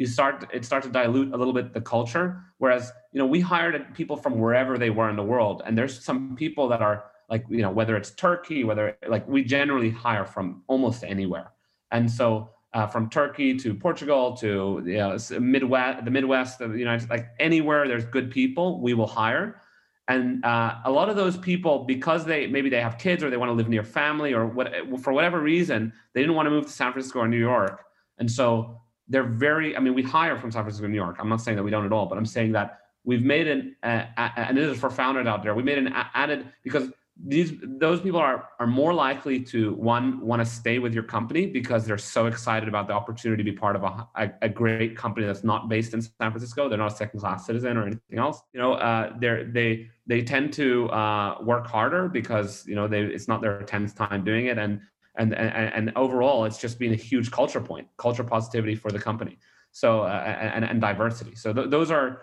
you 0.00 0.06
start, 0.06 0.48
it 0.50 0.64
starts 0.64 0.86
to 0.86 0.92
dilute 0.92 1.34
a 1.34 1.36
little 1.36 1.52
bit 1.52 1.74
the 1.74 1.80
culture. 1.80 2.42
Whereas, 2.56 2.90
you 3.12 3.18
know, 3.18 3.26
we 3.26 3.38
hired 3.38 3.94
people 3.94 4.16
from 4.16 4.38
wherever 4.38 4.78
they 4.78 4.88
were 4.88 5.10
in 5.10 5.16
the 5.16 5.22
world. 5.22 5.60
And 5.66 5.76
there's 5.76 6.02
some 6.02 6.34
people 6.36 6.68
that 6.68 6.80
are 6.80 7.04
like, 7.28 7.44
you 7.50 7.60
know, 7.60 7.70
whether 7.70 7.96
it's 7.96 8.12
Turkey, 8.12 8.64
whether 8.64 8.96
like 9.06 9.28
we 9.28 9.44
generally 9.44 9.90
hire 9.90 10.24
from 10.24 10.62
almost 10.68 11.04
anywhere. 11.04 11.52
And 11.90 12.10
so 12.10 12.48
uh, 12.72 12.86
from 12.86 13.10
Turkey 13.10 13.58
to 13.58 13.74
Portugal 13.74 14.34
to 14.38 14.82
you 14.86 14.96
know, 14.96 15.18
Midwest, 15.38 16.02
the 16.06 16.10
Midwest, 16.10 16.62
of 16.62 16.72
the 16.72 16.78
United 16.78 17.00
States, 17.00 17.10
like 17.10 17.28
anywhere 17.38 17.86
there's 17.86 18.06
good 18.06 18.30
people, 18.30 18.80
we 18.80 18.94
will 18.94 19.06
hire. 19.06 19.60
And 20.08 20.42
uh, 20.46 20.76
a 20.86 20.90
lot 20.90 21.10
of 21.10 21.16
those 21.16 21.36
people, 21.36 21.84
because 21.84 22.24
they 22.24 22.46
maybe 22.46 22.70
they 22.70 22.80
have 22.80 22.96
kids 22.96 23.22
or 23.22 23.28
they 23.28 23.36
want 23.36 23.50
to 23.50 23.54
live 23.54 23.68
near 23.68 23.84
family 23.84 24.32
or 24.32 24.46
what, 24.46 24.72
for 25.02 25.12
whatever 25.12 25.40
reason, 25.40 25.92
they 26.14 26.22
didn't 26.22 26.36
want 26.36 26.46
to 26.46 26.50
move 26.50 26.64
to 26.64 26.72
San 26.72 26.90
Francisco 26.90 27.18
or 27.18 27.28
New 27.28 27.36
York. 27.36 27.84
And 28.16 28.30
so 28.30 28.80
they're 29.10 29.24
very, 29.24 29.76
I 29.76 29.80
mean, 29.80 29.92
we 29.92 30.02
hire 30.02 30.38
from 30.38 30.50
San 30.50 30.62
Francisco, 30.62 30.86
New 30.86 30.94
York. 30.94 31.16
I'm 31.18 31.28
not 31.28 31.42
saying 31.42 31.56
that 31.56 31.62
we 31.62 31.70
don't 31.70 31.84
at 31.84 31.92
all, 31.92 32.06
but 32.06 32.16
I'm 32.16 32.24
saying 32.24 32.52
that 32.52 32.78
we've 33.04 33.24
made 33.24 33.48
an, 33.48 33.76
uh, 33.82 34.04
and 34.16 34.56
this 34.56 34.72
is 34.72 34.78
for 34.78 34.88
founders 34.88 35.26
out 35.26 35.42
there, 35.42 35.54
we 35.54 35.62
made 35.62 35.78
an 35.78 35.92
added, 36.14 36.46
because 36.62 36.90
these 37.26 37.52
those 37.62 38.00
people 38.00 38.18
are 38.18 38.48
are 38.58 38.66
more 38.66 38.94
likely 38.94 39.40
to 39.40 39.74
one 39.74 40.20
want 40.20 40.40
to 40.40 40.46
stay 40.46 40.78
with 40.78 40.94
your 40.94 41.02
company 41.02 41.44
because 41.44 41.84
they're 41.84 41.98
so 41.98 42.26
excited 42.26 42.68
about 42.68 42.86
the 42.86 42.94
opportunity 42.94 43.42
to 43.42 43.50
be 43.50 43.54
part 43.54 43.76
of 43.76 43.82
a, 43.82 44.08
a, 44.16 44.30
a 44.42 44.48
great 44.48 44.96
company 44.96 45.26
that's 45.26 45.44
not 45.44 45.68
based 45.68 45.92
in 45.92 46.00
San 46.00 46.30
Francisco. 46.30 46.68
They're 46.68 46.78
not 46.78 46.92
a 46.92 46.96
second 46.96 47.20
class 47.20 47.44
citizen 47.44 47.76
or 47.76 47.82
anything 47.82 48.18
else. 48.18 48.40
You 48.54 48.60
know, 48.60 48.74
uh, 48.74 49.12
they're 49.18 49.44
they 49.44 49.88
they 50.06 50.22
tend 50.22 50.54
to 50.54 50.88
uh, 50.90 51.38
work 51.42 51.66
harder 51.66 52.08
because 52.08 52.66
you 52.66 52.74
know 52.74 52.88
they 52.88 53.02
it's 53.02 53.28
not 53.28 53.42
their 53.42 53.62
tenth 53.64 53.94
time 53.94 54.24
doing 54.24 54.46
it, 54.46 54.56
and 54.56 54.80
and 55.20 55.34
and, 55.34 55.74
and 55.74 55.92
overall 55.96 56.44
it's 56.44 56.58
just 56.58 56.78
been 56.78 56.92
a 56.92 56.96
huge 56.96 57.30
culture 57.30 57.60
point, 57.60 57.86
culture 57.96 58.24
positivity 58.24 58.74
for 58.74 58.90
the 58.90 58.98
company. 58.98 59.38
So 59.72 60.00
uh, 60.02 60.24
and 60.54 60.64
and 60.64 60.80
diversity. 60.80 61.34
So 61.36 61.52
th- 61.52 61.70
those 61.70 61.90
are 61.90 62.22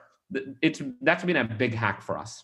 it's 0.62 0.82
that's 1.02 1.24
been 1.24 1.38
a 1.38 1.46
big 1.46 1.74
hack 1.74 2.02
for 2.02 2.18
us. 2.18 2.44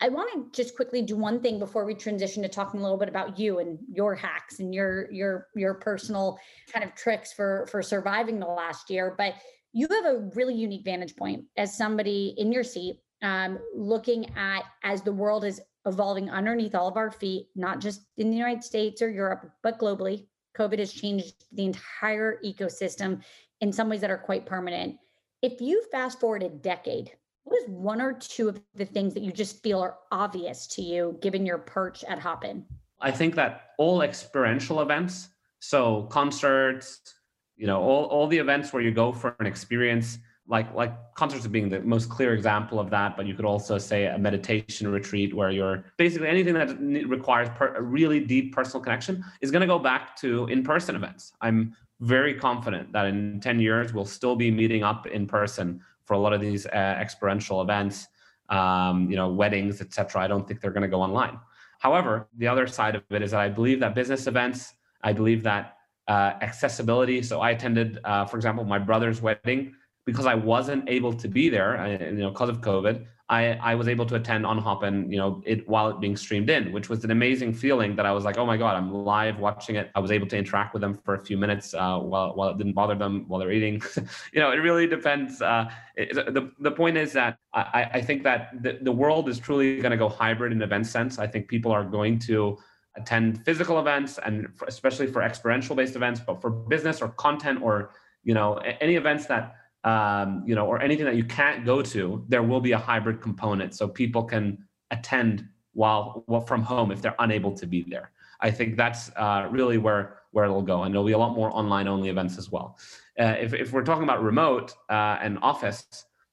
I 0.00 0.08
want 0.08 0.32
to 0.32 0.62
just 0.62 0.76
quickly 0.76 1.02
do 1.02 1.16
one 1.16 1.40
thing 1.40 1.58
before 1.58 1.84
we 1.84 1.94
transition 1.94 2.42
to 2.42 2.48
talking 2.48 2.80
a 2.80 2.82
little 2.82 2.98
bit 2.98 3.08
about 3.08 3.38
you 3.38 3.58
and 3.58 3.78
your 3.90 4.14
hacks 4.14 4.60
and 4.60 4.74
your 4.74 5.10
your 5.12 5.48
your 5.54 5.74
personal 5.74 6.38
kind 6.72 6.84
of 6.84 6.94
tricks 6.94 7.32
for 7.32 7.66
for 7.70 7.82
surviving 7.82 8.38
the 8.38 8.46
last 8.46 8.90
year. 8.90 9.14
But 9.16 9.34
you 9.72 9.88
have 9.90 10.06
a 10.06 10.30
really 10.34 10.54
unique 10.54 10.84
vantage 10.84 11.16
point 11.16 11.44
as 11.56 11.76
somebody 11.76 12.34
in 12.38 12.52
your 12.52 12.64
seat, 12.64 13.00
um, 13.22 13.58
looking 13.74 14.30
at 14.36 14.64
as 14.84 15.02
the 15.02 15.12
world 15.12 15.44
is 15.44 15.60
evolving 15.86 16.30
underneath 16.30 16.74
all 16.74 16.88
of 16.88 16.96
our 16.96 17.10
feet, 17.10 17.48
not 17.54 17.80
just 17.80 18.02
in 18.16 18.30
the 18.30 18.36
United 18.36 18.64
States 18.64 19.02
or 19.02 19.10
Europe, 19.10 19.50
but 19.62 19.78
globally. 19.78 20.26
COVID 20.56 20.78
has 20.78 20.92
changed 20.92 21.44
the 21.52 21.64
entire 21.64 22.40
ecosystem 22.44 23.22
in 23.60 23.72
some 23.72 23.88
ways 23.88 24.00
that 24.00 24.10
are 24.10 24.18
quite 24.18 24.46
permanent. 24.46 24.96
If 25.42 25.60
you 25.60 25.84
fast 25.90 26.20
forward 26.20 26.42
a 26.42 26.48
decade 26.48 27.12
what 27.44 27.60
is 27.60 27.68
one 27.68 28.00
or 28.00 28.14
two 28.14 28.48
of 28.48 28.60
the 28.74 28.86
things 28.86 29.14
that 29.14 29.22
you 29.22 29.30
just 29.30 29.62
feel 29.62 29.80
are 29.80 29.98
obvious 30.10 30.66
to 30.66 30.82
you 30.82 31.18
given 31.20 31.46
your 31.46 31.58
perch 31.58 32.02
at 32.04 32.18
Hopin? 32.18 32.64
I 33.00 33.10
think 33.10 33.34
that 33.34 33.72
all 33.78 34.02
experiential 34.02 34.80
events, 34.80 35.28
so 35.60 36.04
concerts, 36.04 37.14
you 37.56 37.66
know, 37.66 37.80
all, 37.80 38.06
all 38.06 38.26
the 38.26 38.38
events 38.38 38.72
where 38.72 38.82
you 38.82 38.90
go 38.90 39.12
for 39.12 39.36
an 39.40 39.46
experience, 39.46 40.18
like 40.46 40.74
like 40.74 40.92
concerts 41.14 41.46
being 41.46 41.68
the 41.68 41.80
most 41.80 42.10
clear 42.10 42.34
example 42.34 42.78
of 42.78 42.90
that, 42.90 43.16
but 43.16 43.26
you 43.26 43.34
could 43.34 43.46
also 43.46 43.78
say 43.78 44.06
a 44.06 44.18
meditation 44.18 44.88
retreat 44.88 45.34
where 45.34 45.50
you're 45.50 45.84
basically 45.96 46.28
anything 46.28 46.54
that 46.54 46.78
requires 47.08 47.48
per, 47.56 47.74
a 47.74 47.82
really 47.82 48.20
deep 48.20 48.54
personal 48.54 48.82
connection 48.82 49.24
is 49.40 49.50
going 49.50 49.62
to 49.62 49.66
go 49.66 49.78
back 49.78 50.16
to 50.16 50.46
in-person 50.48 50.96
events. 50.96 51.32
I'm 51.40 51.74
very 52.00 52.34
confident 52.34 52.92
that 52.92 53.06
in 53.06 53.40
10 53.40 53.58
years 53.58 53.94
we'll 53.94 54.04
still 54.04 54.36
be 54.36 54.50
meeting 54.50 54.82
up 54.82 55.06
in 55.06 55.26
person 55.26 55.80
for 56.04 56.14
a 56.14 56.18
lot 56.18 56.34
of 56.34 56.40
these 56.40 56.66
uh, 56.66 56.98
experiential 57.00 57.62
events, 57.62 58.06
um, 58.50 59.10
you 59.10 59.16
know, 59.16 59.28
weddings, 59.28 59.80
etc. 59.80 60.22
I 60.22 60.26
don't 60.26 60.46
think 60.46 60.60
they're 60.60 60.72
going 60.72 60.82
to 60.82 60.88
go 60.88 61.00
online. 61.00 61.38
However, 61.78 62.28
the 62.36 62.48
other 62.48 62.66
side 62.66 62.94
of 62.94 63.02
it 63.10 63.22
is 63.22 63.30
that 63.30 63.40
I 63.40 63.48
believe 63.48 63.80
that 63.80 63.94
business 63.94 64.26
events, 64.26 64.74
I 65.02 65.14
believe 65.14 65.42
that 65.44 65.78
uh, 66.08 66.32
accessibility. 66.42 67.22
So 67.22 67.40
I 67.40 67.50
attended, 67.50 67.98
uh, 68.04 68.26
for 68.26 68.36
example, 68.36 68.64
my 68.64 68.78
brother's 68.78 69.22
wedding. 69.22 69.74
Because 70.04 70.26
I 70.26 70.34
wasn't 70.34 70.88
able 70.88 71.12
to 71.12 71.28
be 71.28 71.48
there, 71.48 71.78
I, 71.78 71.92
you 71.92 72.12
know, 72.12 72.30
because 72.30 72.48
of 72.48 72.60
COVID, 72.60 73.06
I, 73.30 73.54
I 73.54 73.74
was 73.74 73.88
able 73.88 74.04
to 74.06 74.16
attend 74.16 74.44
on 74.44 74.58
Hopin, 74.58 75.10
you 75.10 75.16
know, 75.16 75.42
it 75.46 75.66
while 75.66 75.88
it 75.88 75.98
being 75.98 76.14
streamed 76.14 76.50
in, 76.50 76.72
which 76.72 76.90
was 76.90 77.04
an 77.04 77.10
amazing 77.10 77.54
feeling 77.54 77.96
that 77.96 78.04
I 78.04 78.12
was 78.12 78.22
like, 78.22 78.36
oh 78.36 78.44
my 78.44 78.58
God, 78.58 78.76
I'm 78.76 78.92
live 78.92 79.38
watching 79.38 79.76
it. 79.76 79.90
I 79.94 80.00
was 80.00 80.10
able 80.10 80.26
to 80.26 80.36
interact 80.36 80.74
with 80.74 80.82
them 80.82 80.92
for 80.92 81.14
a 81.14 81.24
few 81.24 81.38
minutes 81.38 81.72
uh, 81.72 81.98
while, 81.98 82.34
while 82.34 82.50
it 82.50 82.58
didn't 82.58 82.74
bother 82.74 82.94
them 82.94 83.24
while 83.26 83.40
they're 83.40 83.50
eating. 83.50 83.80
you 84.34 84.40
know, 84.40 84.50
it 84.52 84.56
really 84.56 84.86
depends. 84.86 85.40
Uh, 85.40 85.70
it, 85.96 86.14
the, 86.14 86.52
the 86.58 86.70
point 86.70 86.98
is 86.98 87.14
that 87.14 87.38
I, 87.54 87.88
I 87.94 88.02
think 88.02 88.24
that 88.24 88.62
the, 88.62 88.78
the 88.82 88.92
world 88.92 89.30
is 89.30 89.38
truly 89.38 89.80
going 89.80 89.92
to 89.92 89.96
go 89.96 90.10
hybrid 90.10 90.52
in 90.52 90.60
event 90.60 90.86
sense. 90.86 91.18
I 91.18 91.26
think 91.26 91.48
people 91.48 91.72
are 91.72 91.84
going 91.84 92.18
to 92.20 92.58
attend 92.96 93.42
physical 93.46 93.80
events 93.80 94.18
and 94.18 94.48
especially 94.68 95.06
for 95.06 95.22
experiential 95.22 95.74
based 95.74 95.96
events, 95.96 96.20
but 96.20 96.42
for 96.42 96.50
business 96.50 97.00
or 97.00 97.08
content 97.08 97.62
or, 97.62 97.94
you 98.22 98.34
know, 98.34 98.56
any 98.82 98.96
events 98.96 99.24
that 99.26 99.56
um, 99.84 100.42
you 100.46 100.54
know, 100.54 100.66
or 100.66 100.80
anything 100.80 101.04
that 101.04 101.16
you 101.16 101.24
can't 101.24 101.64
go 101.64 101.82
to, 101.82 102.24
there 102.28 102.42
will 102.42 102.60
be 102.60 102.72
a 102.72 102.78
hybrid 102.78 103.20
component 103.20 103.74
so 103.74 103.86
people 103.86 104.24
can 104.24 104.58
attend 104.90 105.46
while, 105.74 106.24
from 106.46 106.62
home 106.62 106.90
if 106.90 107.02
they're 107.02 107.16
unable 107.18 107.52
to 107.52 107.66
be 107.66 107.84
there. 107.88 108.10
I 108.40 108.50
think 108.50 108.76
that's 108.76 109.10
uh, 109.16 109.48
really 109.50 109.78
where 109.78 110.20
where 110.32 110.44
it'll 110.44 110.62
go, 110.62 110.82
and 110.82 110.92
there'll 110.92 111.06
be 111.06 111.12
a 111.12 111.18
lot 111.18 111.34
more 111.36 111.50
online 111.54 111.86
only 111.86 112.08
events 112.08 112.38
as 112.38 112.50
well. 112.50 112.76
Uh, 113.18 113.36
if 113.38 113.54
if 113.54 113.72
we're 113.72 113.84
talking 113.84 114.02
about 114.02 114.22
remote 114.22 114.74
uh, 114.90 115.18
and 115.20 115.38
office, 115.42 115.86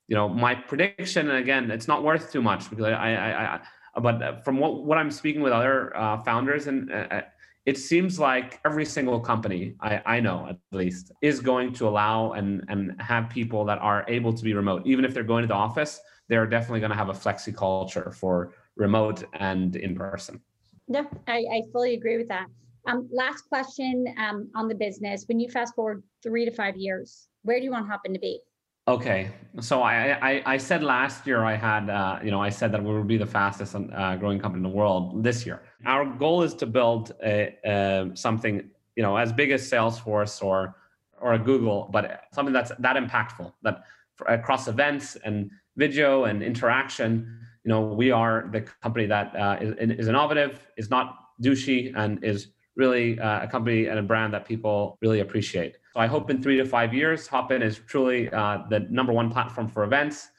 you 0.07 0.15
know, 0.15 0.27
my 0.27 0.55
prediction, 0.55 1.29
and 1.29 1.37
again, 1.37 1.69
it's 1.69 1.87
not 1.87 2.03
worth 2.03 2.31
too 2.31 2.41
much 2.41 2.69
because 2.69 2.85
I, 2.85 3.13
I, 3.13 3.55
I 3.55 3.59
but 3.99 4.43
from 4.43 4.57
what 4.57 4.83
what 4.83 4.97
I'm 4.97 5.11
speaking 5.11 5.41
with 5.41 5.53
other 5.53 5.95
uh, 5.95 6.21
founders 6.23 6.67
and 6.67 6.91
uh, 6.91 7.21
it 7.65 7.77
seems 7.77 8.19
like 8.19 8.59
every 8.65 8.85
single 8.85 9.19
company 9.19 9.75
I, 9.81 10.01
I 10.05 10.19
know 10.19 10.47
at 10.49 10.57
least 10.71 11.11
is 11.21 11.39
going 11.39 11.73
to 11.73 11.87
allow 11.87 12.33
and 12.33 12.63
and 12.69 12.99
have 13.01 13.29
people 13.29 13.65
that 13.65 13.79
are 13.79 14.03
able 14.07 14.33
to 14.33 14.43
be 14.43 14.53
remote. 14.53 14.81
Even 14.85 15.05
if 15.05 15.13
they're 15.13 15.23
going 15.23 15.43
to 15.43 15.47
the 15.47 15.53
office 15.53 15.99
they're 16.27 16.47
definitely 16.47 16.79
going 16.79 16.91
to 16.91 16.97
have 16.97 17.09
a 17.09 17.13
flexi 17.13 17.55
culture 17.55 18.11
for 18.11 18.53
remote 18.77 19.23
and 19.33 19.75
in 19.75 19.95
person. 19.95 20.41
Yeah 20.87 21.05
i, 21.27 21.37
I 21.37 21.61
fully 21.71 21.93
agree 21.93 22.17
with 22.17 22.27
that. 22.29 22.47
Um, 22.87 23.07
last 23.11 23.43
question 23.47 24.05
um, 24.17 24.49
on 24.55 24.67
the 24.67 24.73
business. 24.73 25.25
When 25.27 25.39
you 25.39 25.49
fast 25.49 25.75
forward 25.75 26.01
three 26.23 26.45
to 26.45 26.51
five 26.51 26.75
years 26.77 27.27
where 27.43 27.57
do 27.59 27.65
you 27.65 27.71
want 27.71 27.89
Hopin 27.89 28.13
to 28.13 28.19
be 28.19 28.39
Okay, 28.87 29.29
so 29.59 29.83
I, 29.83 30.17
I, 30.31 30.43
I 30.53 30.57
said 30.57 30.81
last 30.81 31.27
year 31.27 31.43
I 31.43 31.55
had 31.55 31.87
uh, 31.89 32.17
you 32.23 32.31
know 32.31 32.41
I 32.41 32.49
said 32.49 32.71
that 32.71 32.83
we 32.83 32.91
would 32.91 33.07
be 33.07 33.17
the 33.17 33.27
fastest 33.27 33.75
uh, 33.75 34.15
growing 34.15 34.39
company 34.39 34.65
in 34.65 34.71
the 34.71 34.75
world 34.75 35.23
this 35.23 35.45
year. 35.45 35.61
Our 35.85 36.05
goal 36.05 36.41
is 36.41 36.55
to 36.55 36.65
build 36.65 37.13
a, 37.23 37.55
a, 37.63 38.09
something 38.15 38.69
you 38.95 39.03
know 39.03 39.17
as 39.17 39.31
big 39.31 39.51
as 39.51 39.69
Salesforce 39.69 40.43
or 40.43 40.75
or 41.19 41.33
a 41.33 41.39
Google, 41.39 41.89
but 41.91 42.23
something 42.33 42.53
that's 42.53 42.71
that 42.79 42.95
impactful 42.95 43.53
that 43.61 43.83
across 44.27 44.67
events 44.67 45.15
and 45.23 45.51
video 45.77 46.23
and 46.23 46.41
interaction. 46.41 47.37
You 47.63 47.69
know, 47.69 47.81
we 47.81 48.09
are 48.09 48.49
the 48.51 48.61
company 48.61 49.05
that 49.05 49.35
uh, 49.35 49.57
is, 49.61 49.75
is 49.99 50.07
innovative, 50.07 50.67
is 50.75 50.89
not 50.89 51.27
douchey, 51.39 51.93
and 51.95 52.23
is 52.23 52.47
really 52.75 53.19
uh, 53.19 53.43
a 53.43 53.47
company 53.47 53.87
and 53.87 53.99
a 53.99 54.01
brand 54.01 54.33
that 54.33 54.45
people 54.45 54.97
really 55.01 55.19
appreciate. 55.19 55.77
So 55.93 55.99
I 55.99 56.07
hope 56.07 56.29
in 56.29 56.41
three 56.41 56.57
to 56.57 56.65
five 56.65 56.93
years, 56.93 57.27
Hopin 57.27 57.61
is 57.61 57.79
truly 57.79 58.29
uh, 58.29 58.59
the 58.69 58.81
number 58.89 59.11
one 59.11 59.29
platform 59.29 59.67
for 59.67 59.83
events. 59.83 60.29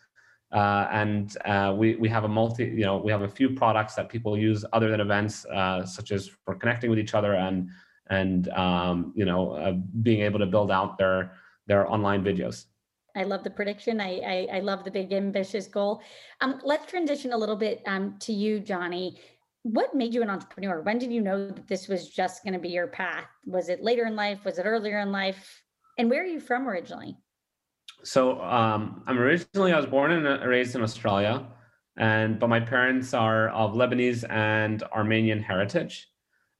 Uh, 0.50 0.86
and 0.92 1.36
uh, 1.46 1.74
we, 1.76 1.96
we 1.96 2.08
have 2.08 2.24
a 2.24 2.28
multi, 2.28 2.64
you 2.64 2.84
know, 2.84 2.98
we 2.98 3.10
have 3.10 3.22
a 3.22 3.28
few 3.28 3.50
products 3.50 3.94
that 3.94 4.08
people 4.08 4.36
use 4.36 4.64
other 4.72 4.90
than 4.90 5.00
events, 5.00 5.46
uh, 5.46 5.84
such 5.84 6.12
as 6.12 6.28
for 6.44 6.54
connecting 6.54 6.90
with 6.90 6.98
each 6.98 7.14
other 7.14 7.34
and, 7.34 7.70
and 8.10 8.48
um, 8.50 9.12
you 9.16 9.24
know, 9.24 9.52
uh, 9.52 9.72
being 10.02 10.22
able 10.22 10.38
to 10.38 10.46
build 10.46 10.70
out 10.70 10.98
their, 10.98 11.32
their 11.66 11.90
online 11.90 12.22
videos. 12.22 12.66
I 13.14 13.24
love 13.24 13.44
the 13.44 13.50
prediction. 13.50 14.00
I, 14.00 14.20
I, 14.20 14.56
I 14.56 14.60
love 14.60 14.84
the 14.84 14.90
big 14.90 15.12
ambitious 15.12 15.66
goal. 15.66 16.02
Um, 16.40 16.60
let's 16.64 16.86
transition 16.86 17.32
a 17.32 17.36
little 17.36 17.56
bit 17.56 17.82
um, 17.86 18.16
to 18.20 18.32
you, 18.32 18.60
Johnny 18.60 19.18
what 19.62 19.94
made 19.94 20.12
you 20.12 20.22
an 20.22 20.30
entrepreneur? 20.30 20.80
When 20.80 20.98
did 20.98 21.12
you 21.12 21.20
know 21.20 21.48
that 21.48 21.68
this 21.68 21.88
was 21.88 22.08
just 22.08 22.42
going 22.42 22.54
to 22.54 22.58
be 22.58 22.70
your 22.70 22.88
path? 22.88 23.26
Was 23.46 23.68
it 23.68 23.82
later 23.82 24.06
in 24.06 24.16
life? 24.16 24.44
Was 24.44 24.58
it 24.58 24.64
earlier 24.64 24.98
in 24.98 25.12
life? 25.12 25.62
And 25.98 26.10
where 26.10 26.22
are 26.22 26.26
you 26.26 26.40
from 26.40 26.68
originally? 26.68 27.16
So 28.02 28.40
um, 28.42 29.02
I'm 29.06 29.18
originally 29.18 29.72
I 29.72 29.76
was 29.76 29.86
born 29.86 30.10
and 30.10 30.26
uh, 30.26 30.44
raised 30.44 30.74
in 30.74 30.82
Australia, 30.82 31.46
and 31.96 32.40
but 32.40 32.48
my 32.48 32.58
parents 32.58 33.14
are 33.14 33.50
of 33.50 33.74
Lebanese 33.74 34.28
and 34.28 34.82
Armenian 34.84 35.40
heritage, 35.40 36.08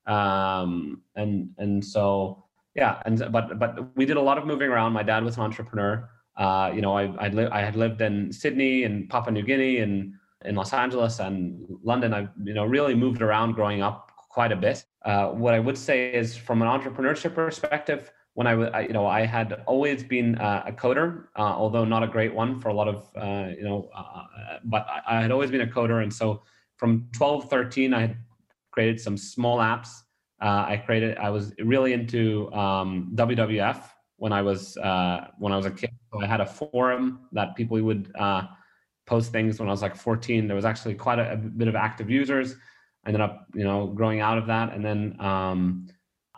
um, 0.07 1.03
and 1.17 1.49
and 1.59 1.85
so 1.85 2.45
yeah, 2.77 3.03
and 3.05 3.27
but 3.33 3.59
but 3.59 3.97
we 3.97 4.07
did 4.07 4.17
a 4.17 4.21
lot 4.21 4.39
of 4.39 4.47
moving 4.47 4.69
around. 4.69 4.93
My 4.93 5.03
dad 5.03 5.25
was 5.25 5.37
an 5.37 5.43
entrepreneur. 5.43 6.09
Uh, 6.37 6.71
you 6.73 6.81
know, 6.81 6.97
I 6.97 7.07
I, 7.19 7.29
li- 7.29 7.51
I 7.51 7.61
had 7.61 7.75
lived 7.75 8.01
in 8.01 8.33
Sydney 8.33 8.85
and 8.85 9.09
Papua 9.09 9.33
New 9.33 9.43
Guinea 9.43 9.79
and 9.79 10.15
in 10.45 10.55
Los 10.55 10.73
Angeles 10.73 11.19
and 11.21 11.65
London, 11.83 12.15
I 12.15 12.29
you 12.45 12.55
know 12.55 12.65
really 12.65 12.95
moved 12.95 13.23
around 13.23 13.53
growing 13.53 13.83
up 13.83 14.13
quite 14.33 14.53
a 14.53 14.57
bit. 14.57 14.85
Uh, 15.05 15.29
what 15.29 15.55
I 15.55 15.59
would 15.59 15.77
say 15.77 16.13
is, 16.13 16.37
from 16.37 16.63
an 16.63 16.69
entrepreneurship 16.69 17.35
perspective, 17.35 18.11
when 18.35 18.47
I, 18.47 18.53
I 18.53 18.81
you 18.81 18.93
know 18.93 19.07
I 19.07 19.27
had 19.27 19.63
always 19.67 20.03
been 20.03 20.37
uh, 20.37 20.65
a 20.67 20.73
coder, 20.73 21.27
uh, 21.37 21.43
although 21.43 21.85
not 21.85 22.03
a 22.03 22.07
great 22.07 22.35
one 22.35 22.61
for 22.61 22.71
a 22.71 22.75
lot 22.75 22.89
of 22.89 23.11
uh, 23.17 23.51
you 23.57 23.65
know, 23.65 23.91
uh, 23.95 24.59
but 24.65 24.87
I, 24.89 25.19
I, 25.19 25.23
had 25.23 25.31
always 25.31 25.51
been 25.51 25.61
a 25.61 25.67
coder, 25.67 26.03
and 26.03 26.13
so 26.13 26.43
from 26.77 27.09
12, 27.13 27.49
13, 27.49 27.95
I 27.95 28.01
had 28.01 28.17
created 28.71 29.01
some 29.01 29.17
small 29.17 29.59
apps. 29.59 29.89
Uh, 30.41 30.65
I 30.67 30.83
created. 30.85 31.19
I 31.19 31.31
was 31.31 31.53
really 31.59 31.93
into 31.93 32.53
um, 32.53 33.13
WWF 33.15 33.85
when 34.17 34.33
I 34.33 34.43
was 34.43 34.77
when 35.39 35.53
I 35.53 35.57
was 35.57 35.67
a 35.67 35.71
kid. 35.71 35.91
So 36.13 36.21
I 36.21 36.27
had 36.27 36.41
a 36.41 36.47
forum 36.47 37.29
that 37.33 37.55
people 37.55 37.81
would 37.81 38.13
post 39.07 39.33
things 39.33 39.59
when 39.59 39.69
I 39.69 39.73
was 39.73 39.83
like 39.83 39.97
14. 39.97 40.47
There 40.47 40.57
was 40.57 40.65
actually 40.65 40.95
quite 40.95 41.19
a, 41.19 41.33
a 41.33 41.37
bit 41.37 41.69
of 41.69 41.75
active 41.77 42.11
users. 42.11 42.55
I 43.05 43.09
ended 43.09 43.21
up, 43.21 43.47
you 43.55 43.65
know, 43.65 43.87
growing 43.89 44.21
out 44.21 44.39
of 44.39 44.47
that. 44.47 44.73
And 44.73 44.85
then 44.85 45.17
um, 45.21 45.89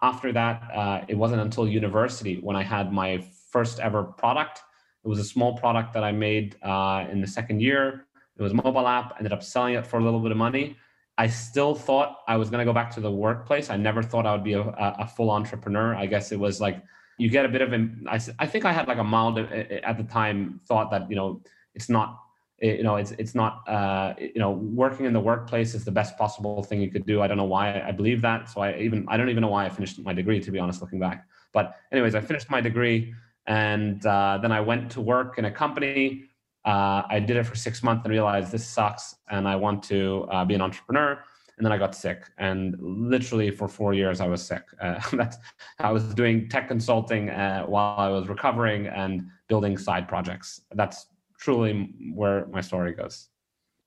after 0.03 0.33
that, 0.33 0.63
uh, 0.75 1.05
it 1.09 1.15
wasn't 1.15 1.43
until 1.43 1.69
university 1.69 2.37
when 2.41 2.57
I 2.57 2.63
had 2.63 2.93
my 2.93 3.25
first 3.51 3.81
ever 3.81 4.03
product. 4.03 4.61
It 5.05 5.09
was 5.09 5.19
a 5.19 5.25
small 5.25 5.57
product 5.57 5.93
that 5.93 6.05
I 6.05 6.13
made 6.13 6.57
uh, 6.63 7.07
in 7.11 7.21
the 7.21 7.27
second 7.27 7.61
year. 7.61 8.07
It 8.37 8.43
was 8.43 8.53
a 8.53 8.57
mobile 8.57 8.89
app. 8.89 9.15
Ended 9.19 9.33
up 9.33 9.43
selling 9.43 9.75
it 9.75 9.87
for 9.87 9.99
a 9.99 10.05
little 10.05 10.21
bit 10.21 10.33
of 10.33 10.39
money. 10.39 10.77
I 11.17 11.29
still 11.29 11.75
thought 11.75 12.19
I 12.27 12.37
was 12.37 12.51
going 12.51 12.59
to 12.59 12.65
go 12.65 12.73
back 12.73 12.91
to 12.93 13.01
the 13.01 13.11
workplace. 13.11 13.71
I 13.71 13.77
never 13.77 14.03
thought 14.03 14.27
I 14.27 14.33
would 14.33 14.43
be 14.43 14.55
a, 14.55 14.63
a 14.63 15.07
full 15.07 15.31
entrepreneur. 15.31 15.95
I 15.95 16.07
guess 16.07 16.33
it 16.33 16.41
was 16.41 16.61
like 16.61 16.83
you 17.19 17.29
get 17.29 17.45
a 17.45 17.49
bit 17.49 17.63
of. 17.63 17.73
I, 18.09 18.21
I 18.41 18.47
think 18.47 18.65
I 18.65 18.73
had 18.73 18.89
like 18.89 18.99
a 18.99 19.05
mild 19.05 19.39
uh, 19.39 19.43
at 19.43 19.97
the 19.97 20.05
time 20.05 20.61
thought 20.67 20.91
that 20.91 21.09
you 21.09 21.15
know 21.15 21.41
it's 21.75 21.89
not 21.89 22.24
you 22.61 22.83
know 22.83 22.97
it's 22.97 23.11
it's 23.13 23.35
not 23.35 23.69
uh, 23.69 24.15
you 24.19 24.39
know 24.39 24.53
working 24.53 25.07
in 25.07 25.13
the 25.13 25.21
workplace 25.21 25.75
is 25.75 25.85
the 25.85 25.91
best 25.91 26.17
possible 26.17 26.63
thing 26.63 26.81
you 26.81 26.91
could 26.91 27.07
do. 27.07 27.21
I 27.21 27.27
don't 27.27 27.37
know 27.37 27.45
why 27.45 27.81
i 27.81 27.93
believe 27.93 28.23
that. 28.23 28.49
So 28.49 28.61
i 28.61 28.77
even 28.79 29.05
i 29.09 29.17
don't 29.17 29.29
even 29.29 29.43
know 29.43 29.49
why 29.49 29.67
i 29.67 29.69
finished 29.69 29.99
my 30.01 30.13
degree 30.13 30.41
to 30.41 30.51
be 30.51 30.59
honest 30.59 30.81
looking 30.81 31.01
back. 31.01 31.27
But 31.53 31.77
anyways 31.93 32.15
i 32.15 32.21
finished 32.21 32.51
my 32.51 32.61
degree 32.61 33.15
and 33.47 34.05
uh, 34.07 34.39
then 34.41 34.53
i 34.53 34.61
went 34.61 34.91
to 34.93 35.01
work 35.01 35.39
in 35.39 35.47
a 35.47 35.51
company. 35.51 36.25
Uh, 36.65 37.03
i 37.11 37.19
did 37.19 37.37
it 37.37 37.45
for 37.45 37.57
six 37.57 37.83
months 37.83 38.05
and 38.05 38.13
realized 38.13 38.53
this 38.53 38.67
sucks 38.67 39.17
and 39.31 39.49
i 39.49 39.57
want 39.57 39.83
to 39.83 40.27
uh, 40.31 40.45
be 40.45 40.55
an 40.55 40.63
entrepreneur. 40.63 41.23
And 41.57 41.65
then 41.65 41.73
i 41.73 41.79
got 41.79 41.95
sick 41.95 42.25
and 42.39 42.77
literally 42.81 43.51
for 43.51 43.69
four 43.69 43.95
years 43.95 44.21
i 44.21 44.29
was 44.29 44.43
sick. 44.47 44.63
Uh, 44.81 45.01
that's 45.13 45.39
i 45.81 45.91
was 45.91 46.15
doing 46.15 46.49
tech 46.49 46.69
consulting 46.69 47.31
uh, 47.31 47.65
while 47.65 47.99
i 47.99 48.09
was 48.09 48.29
recovering 48.29 48.87
and 48.87 49.27
building 49.49 49.77
side 49.77 50.07
projects. 50.09 50.61
That's 50.73 51.07
truly 51.45 51.91
where 52.15 52.47
my 52.47 52.63
story 52.63 52.95
goes. 52.95 53.29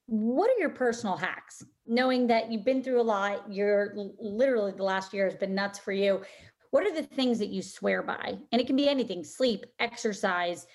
What 0.06 0.50
are 0.50 0.60
your 0.60 0.70
personal 0.70 1.18
hacks? 1.18 1.64
Knowing 1.88 2.28
that 2.28 2.52
you've 2.52 2.64
been 2.64 2.84
through 2.84 3.02
a 3.02 3.04
lot, 3.04 3.52
you're 3.52 3.94
literally 4.20 4.72
the 4.72 4.84
last 4.84 5.14
year 5.14 5.26
has 5.26 5.36
been 5.36 5.56
nuts 5.56 5.80
for 5.80 5.92
you. 5.92 6.22
What 6.70 6.86
are 6.86 6.94
the 6.94 7.04
things 7.04 7.40
that 7.40 7.50
you 7.50 7.62
swear 7.62 8.04
by? 8.04 8.38
And 8.52 8.62
it 8.62 8.68
can 8.68 8.76
be 8.76 8.88
anything 8.88 9.24
sleep, 9.24 9.66
exercise, 9.80 10.68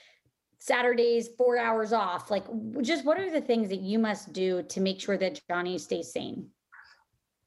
Saturdays, 0.58 1.28
four 1.38 1.56
hours 1.56 1.92
off. 1.92 2.30
Like, 2.30 2.44
just 2.82 3.04
what 3.04 3.18
are 3.18 3.30
the 3.30 3.40
things 3.40 3.68
that 3.68 3.80
you 3.80 3.98
must 3.98 4.32
do 4.32 4.62
to 4.64 4.80
make 4.80 5.00
sure 5.00 5.16
that 5.16 5.40
Johnny 5.48 5.78
stays 5.78 6.12
sane? 6.12 6.48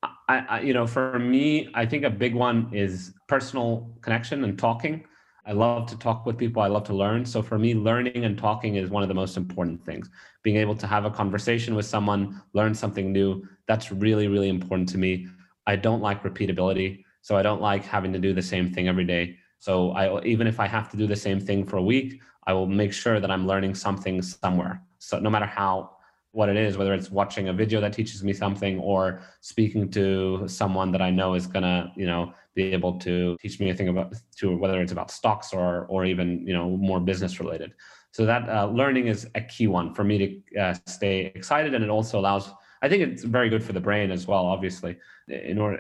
I, 0.04 0.38
I, 0.50 0.60
you 0.62 0.74
know, 0.74 0.88
for 0.88 1.20
me, 1.20 1.70
I 1.74 1.86
think 1.86 2.04
a 2.04 2.10
big 2.10 2.36
one 2.36 2.70
is 2.72 3.14
personal 3.28 3.96
connection 4.02 4.44
and 4.44 4.58
talking. 4.58 5.06
I 5.48 5.52
love 5.52 5.88
to 5.88 5.98
talk 5.98 6.26
with 6.26 6.38
people. 6.38 6.62
I 6.62 6.68
love 6.68 6.86
to 6.86 6.94
learn. 6.94 7.24
So 7.24 7.44
for 7.44 7.60
me, 7.60 7.76
learning 7.76 8.26
and 8.26 8.38
talking 8.38 8.76
is 8.76 8.90
one 8.90 9.04
of 9.04 9.10
the 9.10 9.16
most 9.16 9.38
important 9.38 9.86
things. 9.86 10.10
Being 10.42 10.58
able 10.58 10.76
to 10.76 10.88
have 10.88 11.06
a 11.06 11.12
conversation 11.12 11.76
with 11.76 11.86
someone, 11.86 12.42
learn 12.54 12.74
something 12.74 13.12
new, 13.12 13.48
that's 13.68 13.92
really, 13.92 14.28
really 14.28 14.50
important 14.50 14.90
to 14.90 14.98
me. 14.98 15.28
I 15.68 15.76
don't 15.76 16.02
like 16.02 16.24
repeatability. 16.24 17.04
So 17.22 17.36
I 17.36 17.44
don't 17.44 17.62
like 17.62 17.86
having 17.86 18.14
to 18.14 18.20
do 18.20 18.34
the 18.34 18.42
same 18.42 18.72
thing 18.72 18.88
every 18.88 19.06
day. 19.06 19.38
So 19.60 19.92
I 19.92 20.22
even 20.24 20.48
if 20.48 20.60
I 20.60 20.68
have 20.68 20.90
to 20.92 20.98
do 20.98 21.08
the 21.08 21.16
same 21.16 21.40
thing 21.40 21.66
for 21.66 21.78
a 21.78 21.84
week, 21.84 22.22
I 22.48 22.54
will 22.54 22.68
make 22.68 22.94
sure 22.94 23.20
that 23.20 23.32
I'm 23.32 23.48
learning 23.48 23.76
something 23.76 24.22
somewhere. 24.22 24.82
So 25.00 25.20
no 25.20 25.30
matter 25.30 25.48
how 25.48 25.95
what 26.36 26.50
it 26.50 26.58
is, 26.58 26.78
whether 26.78 26.94
it's 26.94 27.10
watching 27.10 27.48
a 27.48 27.54
video 27.54 27.80
that 27.82 27.94
teaches 27.94 28.24
me 28.24 28.34
something 28.34 28.80
or 28.80 29.22
speaking 29.42 29.90
to 29.92 30.44
someone 30.48 30.92
that 30.92 31.02
I 31.02 31.10
know 31.10 31.34
is 31.34 31.48
gonna, 31.48 31.92
you 31.96 32.06
know, 32.06 32.34
be 32.56 32.74
able 32.74 33.00
to 33.00 33.38
teach 33.42 33.60
me 33.60 33.70
a 33.70 33.76
thing 33.76 33.88
about 33.88 34.14
to 34.38 34.58
whether 34.58 34.82
it's 34.82 34.92
about 34.92 35.12
stocks 35.12 35.54
or 35.54 35.86
or 35.88 36.06
even 36.06 36.46
you 36.48 36.54
know 36.54 36.70
more 36.70 37.00
business 37.00 37.40
related. 37.40 37.74
So 38.12 38.26
that 38.26 38.50
uh, 38.50 38.68
learning 38.68 39.08
is 39.08 39.28
a 39.36 39.42
key 39.42 39.68
one 39.68 39.94
for 39.94 40.04
me 40.04 40.42
to 40.54 40.62
uh, 40.62 40.74
stay 40.86 41.32
excited, 41.36 41.74
and 41.74 41.84
it 41.84 41.90
also 41.90 42.20
allows. 42.20 42.52
I 42.82 42.90
think 42.90 43.02
it's 43.04 43.24
very 43.24 43.50
good 43.50 43.64
for 43.64 43.74
the 43.74 43.80
brain 43.80 44.12
as 44.12 44.28
well. 44.28 44.46
Obviously, 44.46 44.98
in 45.28 45.58
order 45.58 45.78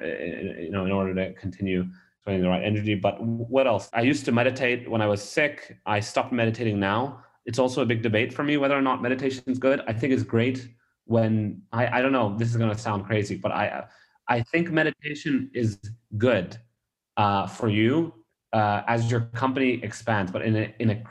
you 0.59 0.71
know 0.71 0.85
in 0.85 0.91
order 0.91 1.13
to 1.15 1.33
continue 1.33 1.85
getting 2.25 2.41
the 2.41 2.49
right 2.49 2.63
energy. 2.63 2.95
But 2.95 3.21
what 3.21 3.67
else? 3.67 3.89
I 3.93 4.01
used 4.01 4.25
to 4.25 4.31
meditate 4.31 4.89
when 4.89 5.01
I 5.01 5.07
was 5.07 5.21
sick. 5.21 5.77
I 5.85 5.99
stopped 5.99 6.33
meditating 6.33 6.79
now. 6.79 7.23
It's 7.45 7.59
also 7.59 7.81
a 7.81 7.85
big 7.85 8.01
debate 8.01 8.33
for 8.33 8.43
me 8.43 8.57
whether 8.57 8.77
or 8.77 8.81
not 8.81 9.01
meditation 9.01 9.43
is 9.47 9.59
good. 9.59 9.81
I 9.87 9.93
think 9.93 10.13
it's 10.13 10.23
great 10.23 10.67
when 11.05 11.61
I, 11.71 11.99
I 11.99 12.01
don't 12.01 12.11
know. 12.11 12.35
This 12.37 12.49
is 12.49 12.57
going 12.57 12.71
to 12.71 12.77
sound 12.77 13.05
crazy, 13.05 13.35
but 13.35 13.51
I 13.51 13.85
I 14.27 14.41
think 14.41 14.71
meditation 14.71 15.51
is 15.53 15.79
good 16.17 16.57
uh, 17.17 17.45
for 17.45 17.69
you 17.69 18.13
uh, 18.53 18.81
as 18.87 19.11
your 19.11 19.21
company 19.35 19.79
expands. 19.83 20.31
But 20.31 20.41
in 20.41 20.55
a 20.55 20.75
in 20.79 20.89
a 20.89 21.03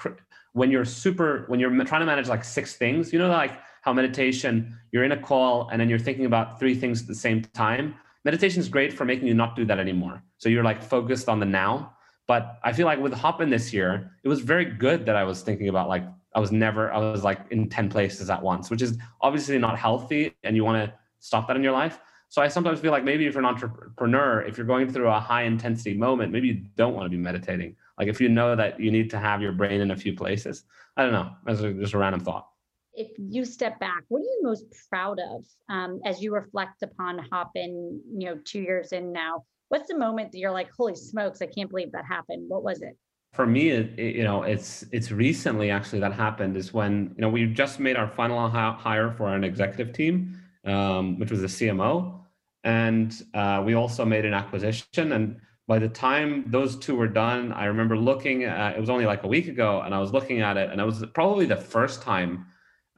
when 0.52 0.70
you're 0.70 0.84
super 0.84 1.44
when 1.48 1.60
you're 1.60 1.70
trying 1.84 2.00
to 2.00 2.06
manage 2.06 2.28
like 2.28 2.44
six 2.44 2.74
things, 2.74 3.12
you 3.12 3.18
know, 3.18 3.28
like 3.28 3.58
how 3.82 3.92
meditation 3.92 4.76
you're 4.92 5.04
in 5.04 5.12
a 5.12 5.16
call 5.16 5.68
and 5.70 5.80
then 5.80 5.88
you're 5.88 5.98
thinking 5.98 6.26
about 6.26 6.58
three 6.58 6.74
things 6.74 7.02
at 7.02 7.06
the 7.06 7.14
same 7.14 7.42
time 7.42 7.94
meditation 8.24 8.60
is 8.60 8.68
great 8.68 8.92
for 8.92 9.04
making 9.04 9.28
you 9.28 9.34
not 9.34 9.54
do 9.54 9.64
that 9.66 9.78
anymore. 9.78 10.22
So 10.38 10.48
you're 10.48 10.64
like 10.64 10.82
focused 10.82 11.28
on 11.28 11.40
the 11.40 11.46
now. 11.46 11.92
But 12.26 12.58
I 12.64 12.72
feel 12.72 12.86
like 12.86 12.98
with 12.98 13.12
Hopin 13.12 13.50
this 13.50 13.72
year, 13.72 14.12
it 14.24 14.28
was 14.28 14.40
very 14.40 14.64
good 14.64 15.04
that 15.06 15.14
I 15.14 15.24
was 15.24 15.42
thinking 15.42 15.68
about 15.68 15.88
like 15.88 16.04
I 16.34 16.40
was 16.40 16.52
never 16.52 16.92
I 16.92 16.98
was 16.98 17.24
like 17.24 17.40
in 17.50 17.68
10 17.68 17.88
places 17.88 18.30
at 18.30 18.42
once, 18.42 18.70
which 18.70 18.82
is 18.82 18.98
obviously 19.20 19.58
not 19.58 19.78
healthy 19.78 20.34
and 20.42 20.56
you 20.56 20.64
want 20.64 20.84
to 20.84 20.94
stop 21.20 21.46
that 21.48 21.56
in 21.56 21.62
your 21.62 21.72
life. 21.72 22.00
So 22.28 22.42
I 22.42 22.48
sometimes 22.48 22.80
feel 22.80 22.90
like 22.90 23.04
maybe 23.04 23.26
if 23.26 23.34
you're 23.34 23.42
an 23.42 23.48
entrepreneur, 23.48 24.42
if 24.42 24.56
you're 24.56 24.66
going 24.66 24.90
through 24.90 25.08
a 25.08 25.20
high 25.20 25.42
intensity 25.42 25.94
moment, 25.94 26.32
maybe 26.32 26.48
you 26.48 26.64
don't 26.76 26.94
want 26.94 27.06
to 27.06 27.10
be 27.10 27.16
meditating. 27.16 27.76
Like 27.98 28.08
if 28.08 28.20
you 28.20 28.28
know 28.28 28.56
that 28.56 28.80
you 28.80 28.90
need 28.90 29.08
to 29.10 29.18
have 29.18 29.40
your 29.40 29.52
brain 29.52 29.80
in 29.80 29.92
a 29.92 29.96
few 29.96 30.14
places. 30.14 30.64
I 30.96 31.04
don't 31.04 31.12
know. 31.12 31.30
That's 31.44 31.60
just 31.60 31.94
a 31.94 31.98
random 31.98 32.20
thought 32.20 32.48
if 32.94 33.08
you 33.18 33.44
step 33.44 33.78
back, 33.80 34.04
what 34.08 34.20
are 34.20 34.22
you 34.22 34.40
most 34.42 34.66
proud 34.88 35.18
of 35.18 35.44
um, 35.68 36.00
as 36.04 36.22
you 36.22 36.32
reflect 36.32 36.82
upon 36.82 37.18
Hopin, 37.30 38.00
you 38.16 38.26
know, 38.26 38.38
two 38.44 38.60
years 38.60 38.92
in 38.92 39.12
now? 39.12 39.44
What's 39.68 39.88
the 39.88 39.98
moment 39.98 40.32
that 40.32 40.38
you're 40.38 40.52
like, 40.52 40.70
holy 40.76 40.94
smokes, 40.94 41.42
I 41.42 41.46
can't 41.46 41.70
believe 41.70 41.92
that 41.92 42.04
happened? 42.04 42.48
What 42.48 42.62
was 42.62 42.82
it? 42.82 42.96
For 43.34 43.46
me, 43.46 43.70
it, 43.70 43.98
it, 43.98 44.16
you 44.16 44.22
know, 44.22 44.42
it's 44.42 44.84
it's 44.92 45.10
recently 45.10 45.70
actually 45.70 46.00
that 46.00 46.12
happened 46.12 46.56
is 46.56 46.72
when 46.72 47.14
you 47.16 47.22
know 47.22 47.28
we 47.28 47.46
just 47.46 47.80
made 47.80 47.96
our 47.96 48.08
final 48.08 48.48
hire 48.48 49.10
for 49.10 49.34
an 49.34 49.44
executive 49.44 49.92
team, 49.92 50.40
um, 50.64 51.18
which 51.18 51.30
was 51.30 51.42
a 51.42 51.46
CMO, 51.46 52.20
and 52.62 53.12
uh, 53.34 53.62
we 53.64 53.74
also 53.74 54.04
made 54.04 54.24
an 54.24 54.34
acquisition. 54.34 55.12
And 55.12 55.40
by 55.66 55.78
the 55.78 55.88
time 55.88 56.44
those 56.48 56.76
two 56.76 56.94
were 56.94 57.08
done, 57.08 57.52
I 57.52 57.64
remember 57.64 57.96
looking. 57.96 58.44
At, 58.44 58.76
it 58.76 58.80
was 58.80 58.90
only 58.90 59.06
like 59.06 59.24
a 59.24 59.28
week 59.28 59.48
ago, 59.48 59.82
and 59.82 59.94
I 59.94 59.98
was 59.98 60.12
looking 60.12 60.40
at 60.40 60.56
it, 60.56 60.70
and 60.70 60.80
it 60.80 60.84
was 60.84 61.04
probably 61.12 61.46
the 61.46 61.56
first 61.56 62.02
time 62.02 62.46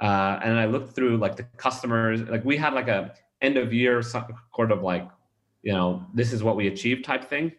uh, 0.00 0.38
and 0.42 0.58
I 0.58 0.66
looked 0.66 0.94
through 0.94 1.16
like 1.16 1.36
the 1.36 1.44
customers, 1.56 2.20
like 2.22 2.44
we 2.44 2.56
had 2.56 2.74
like 2.74 2.88
a 2.88 3.14
end 3.40 3.56
of 3.56 3.72
year 3.72 4.02
sort 4.02 4.70
of 4.70 4.82
like, 4.82 5.08
you 5.62 5.72
know, 5.72 6.06
this 6.14 6.32
is 6.32 6.42
what 6.42 6.56
we 6.56 6.68
achieved 6.68 7.04
type 7.04 7.28
thing. 7.28 7.52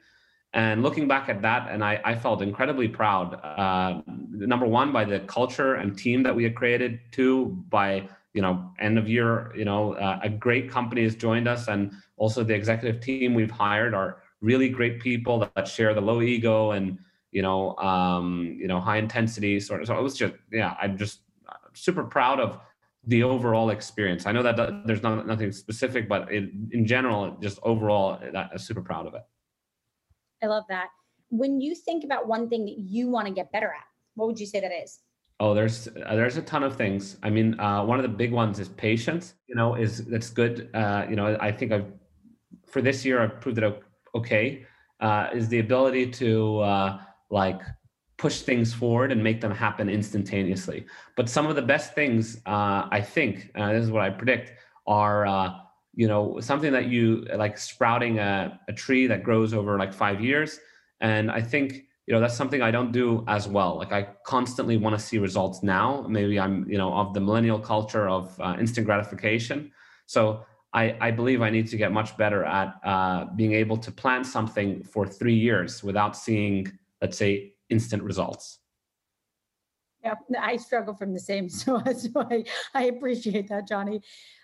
And 0.58 0.82
looking 0.82 1.08
back 1.08 1.30
at 1.30 1.44
that, 1.44 1.70
and 1.70 1.84
I, 1.84 2.02
I 2.04 2.16
felt 2.16 2.42
incredibly 2.42 2.88
proud. 2.88 3.36
Uh, 3.44 4.02
number 4.08 4.66
one, 4.66 4.92
by 4.92 5.06
the 5.06 5.20
culture 5.20 5.76
and 5.76 5.96
team 5.96 6.24
that 6.24 6.36
we 6.36 6.44
had 6.44 6.56
created. 6.56 7.00
Two, 7.12 7.64
by 7.70 8.10
you 8.34 8.42
know 8.42 8.72
end 8.80 8.98
of 8.98 9.08
year, 9.08 9.54
you 9.56 9.66
know, 9.66 9.94
uh, 9.94 10.20
a 10.24 10.30
great 10.30 10.72
company 10.72 11.04
has 11.04 11.16
joined 11.16 11.48
us, 11.48 11.68
and 11.68 11.94
also 12.18 12.44
the 12.44 12.56
executive 12.56 13.00
team 13.00 13.36
we've 13.36 13.52
hired 13.52 13.94
are 13.94 14.24
really 14.42 14.68
great 14.68 15.00
people 15.00 15.38
that, 15.38 15.54
that 15.54 15.68
share 15.68 15.94
the 15.94 16.02
low 16.02 16.24
ego 16.24 16.72
and 16.72 16.98
you 17.32 17.44
know 17.44 17.76
um, 17.78 18.58
you 18.60 18.68
know 18.68 18.80
high 18.80 18.98
intensity 18.98 19.60
sort 19.60 19.82
of. 19.82 19.88
So 19.88 19.96
it 19.96 20.02
was 20.02 20.18
just 20.18 20.34
yeah, 20.52 20.76
I'm 20.82 20.98
just 20.98 21.20
super 21.76 22.04
proud 22.04 22.40
of 22.40 22.58
the 23.06 23.22
overall 23.22 23.70
experience. 23.70 24.26
I 24.26 24.32
know 24.32 24.42
that 24.42 24.88
there's 24.88 25.04
not 25.04 25.28
nothing 25.28 25.52
specific, 25.52 26.10
but 26.10 26.32
in, 26.32 26.68
in 26.74 26.88
general, 26.88 27.38
just 27.40 27.60
overall, 27.62 28.20
I'm 28.36 28.58
super 28.58 28.82
proud 28.82 29.06
of 29.06 29.14
it. 29.14 29.22
I 30.44 30.48
love 30.48 30.64
that. 30.70 30.88
When 31.30 31.60
you 31.60 31.76
think 31.76 32.04
about 32.04 32.28
one 32.28 32.50
thing 32.50 32.66
that 32.66 32.78
you 32.78 33.10
want 33.10 33.28
to 33.28 33.34
get 33.34 33.52
better 33.52 33.68
at, 33.68 33.86
what 34.16 34.28
would 34.28 34.40
you 34.40 34.46
say 34.46 34.60
that 34.60 34.72
is? 34.72 35.00
Oh, 35.40 35.54
there's 35.54 35.88
uh, 35.88 36.16
there's 36.16 36.38
a 36.38 36.42
ton 36.42 36.64
of 36.64 36.76
things. 36.76 37.18
I 37.22 37.30
mean, 37.30 37.60
uh, 37.60 37.84
one 37.84 38.00
of 38.00 38.04
the 38.04 38.10
big 38.10 38.32
ones 38.32 38.60
is 38.60 38.70
patience. 38.70 39.36
You 39.48 39.56
know, 39.56 39.76
is 39.76 40.06
that's 40.06 40.30
good. 40.30 40.70
Uh, 40.74 41.06
you 41.10 41.16
know, 41.16 41.38
I 41.40 41.52
think 41.52 41.72
I've 41.72 41.92
for 42.66 42.82
this 42.82 43.06
year 43.06 43.22
I've 43.22 43.40
proved 43.40 43.58
it 43.60 43.84
okay. 44.16 44.66
Uh, 45.00 45.30
is 45.32 45.48
the 45.48 45.60
ability 45.60 46.10
to 46.10 46.60
uh, 46.60 47.00
like 47.30 47.62
push 48.18 48.42
things 48.42 48.74
forward 48.74 49.12
and 49.12 49.24
make 49.24 49.40
them 49.40 49.52
happen 49.52 49.90
instantaneously. 49.90 50.88
But 51.16 51.30
some 51.30 51.46
of 51.46 51.56
the 51.56 51.62
best 51.62 51.94
things, 51.94 52.38
uh, 52.48 52.88
I 52.90 53.00
think, 53.00 53.54
this 53.54 53.84
is 53.84 53.92
what 53.92 54.02
I 54.02 54.10
predict, 54.10 54.54
are 54.88 55.28
uh, 55.28 55.54
you 55.98 56.08
know 56.08 56.40
something 56.40 56.72
that 56.72 56.86
you 56.86 57.26
like 57.36 57.58
sprouting 57.58 58.20
a, 58.20 58.60
a 58.68 58.74
tree 58.74 59.08
that 59.08 59.24
grows 59.24 59.52
over 59.54 59.80
like 59.80 59.92
five 59.92 60.22
years. 60.22 60.60
And 61.02 61.32
I 61.32 61.42
think 61.42 61.86
you 62.06 62.14
know 62.14 62.22
that's 62.22 62.38
something 62.38 62.62
I 62.62 62.70
don't 62.70 62.92
do 62.92 63.26
as 63.28 63.48
well. 63.48 63.78
Like 63.78 63.92
I 63.92 64.04
constantly 64.24 64.78
want 64.78 64.98
to 64.98 65.04
see 65.04 65.18
results 65.18 65.64
now. 65.64 66.06
Maybe 66.08 66.40
I'm 66.40 66.70
you 66.70 66.78
know 66.78 66.94
of 66.94 67.16
the 67.16 67.20
millennial 67.20 67.60
culture 67.60 68.08
of 68.08 68.40
uh, 68.40 68.56
instant 68.60 68.86
gratification. 68.86 69.72
So 70.06 70.46
I, 70.74 70.96
I, 71.02 71.12
believe 71.12 71.42
I 71.42 71.50
need 71.50 71.68
to 71.70 71.78
get 71.78 71.92
much 71.92 72.16
better 72.18 72.46
at 72.46 72.76
uh, 72.84 73.26
being 73.36 73.54
able 73.54 73.78
to 73.78 73.92
plant 73.92 74.26
something 74.26 74.84
for 74.84 75.08
three 75.08 75.34
years 75.34 75.84
without 75.84 76.16
seeing, 76.16 76.72
let's 77.02 77.18
say, 77.18 77.54
instant 77.70 78.04
results. 78.04 78.60
Yeah, 80.04 80.14
I 80.40 80.58
struggle 80.58 80.94
from 80.94 81.14
the 81.14 81.20
same, 81.20 81.50
so, 81.50 81.82
so 81.94 82.10
I, 82.16 82.44
I 82.74 82.86
appreciate 82.86 83.48
that, 83.50 83.68
Johnny. 83.68 84.02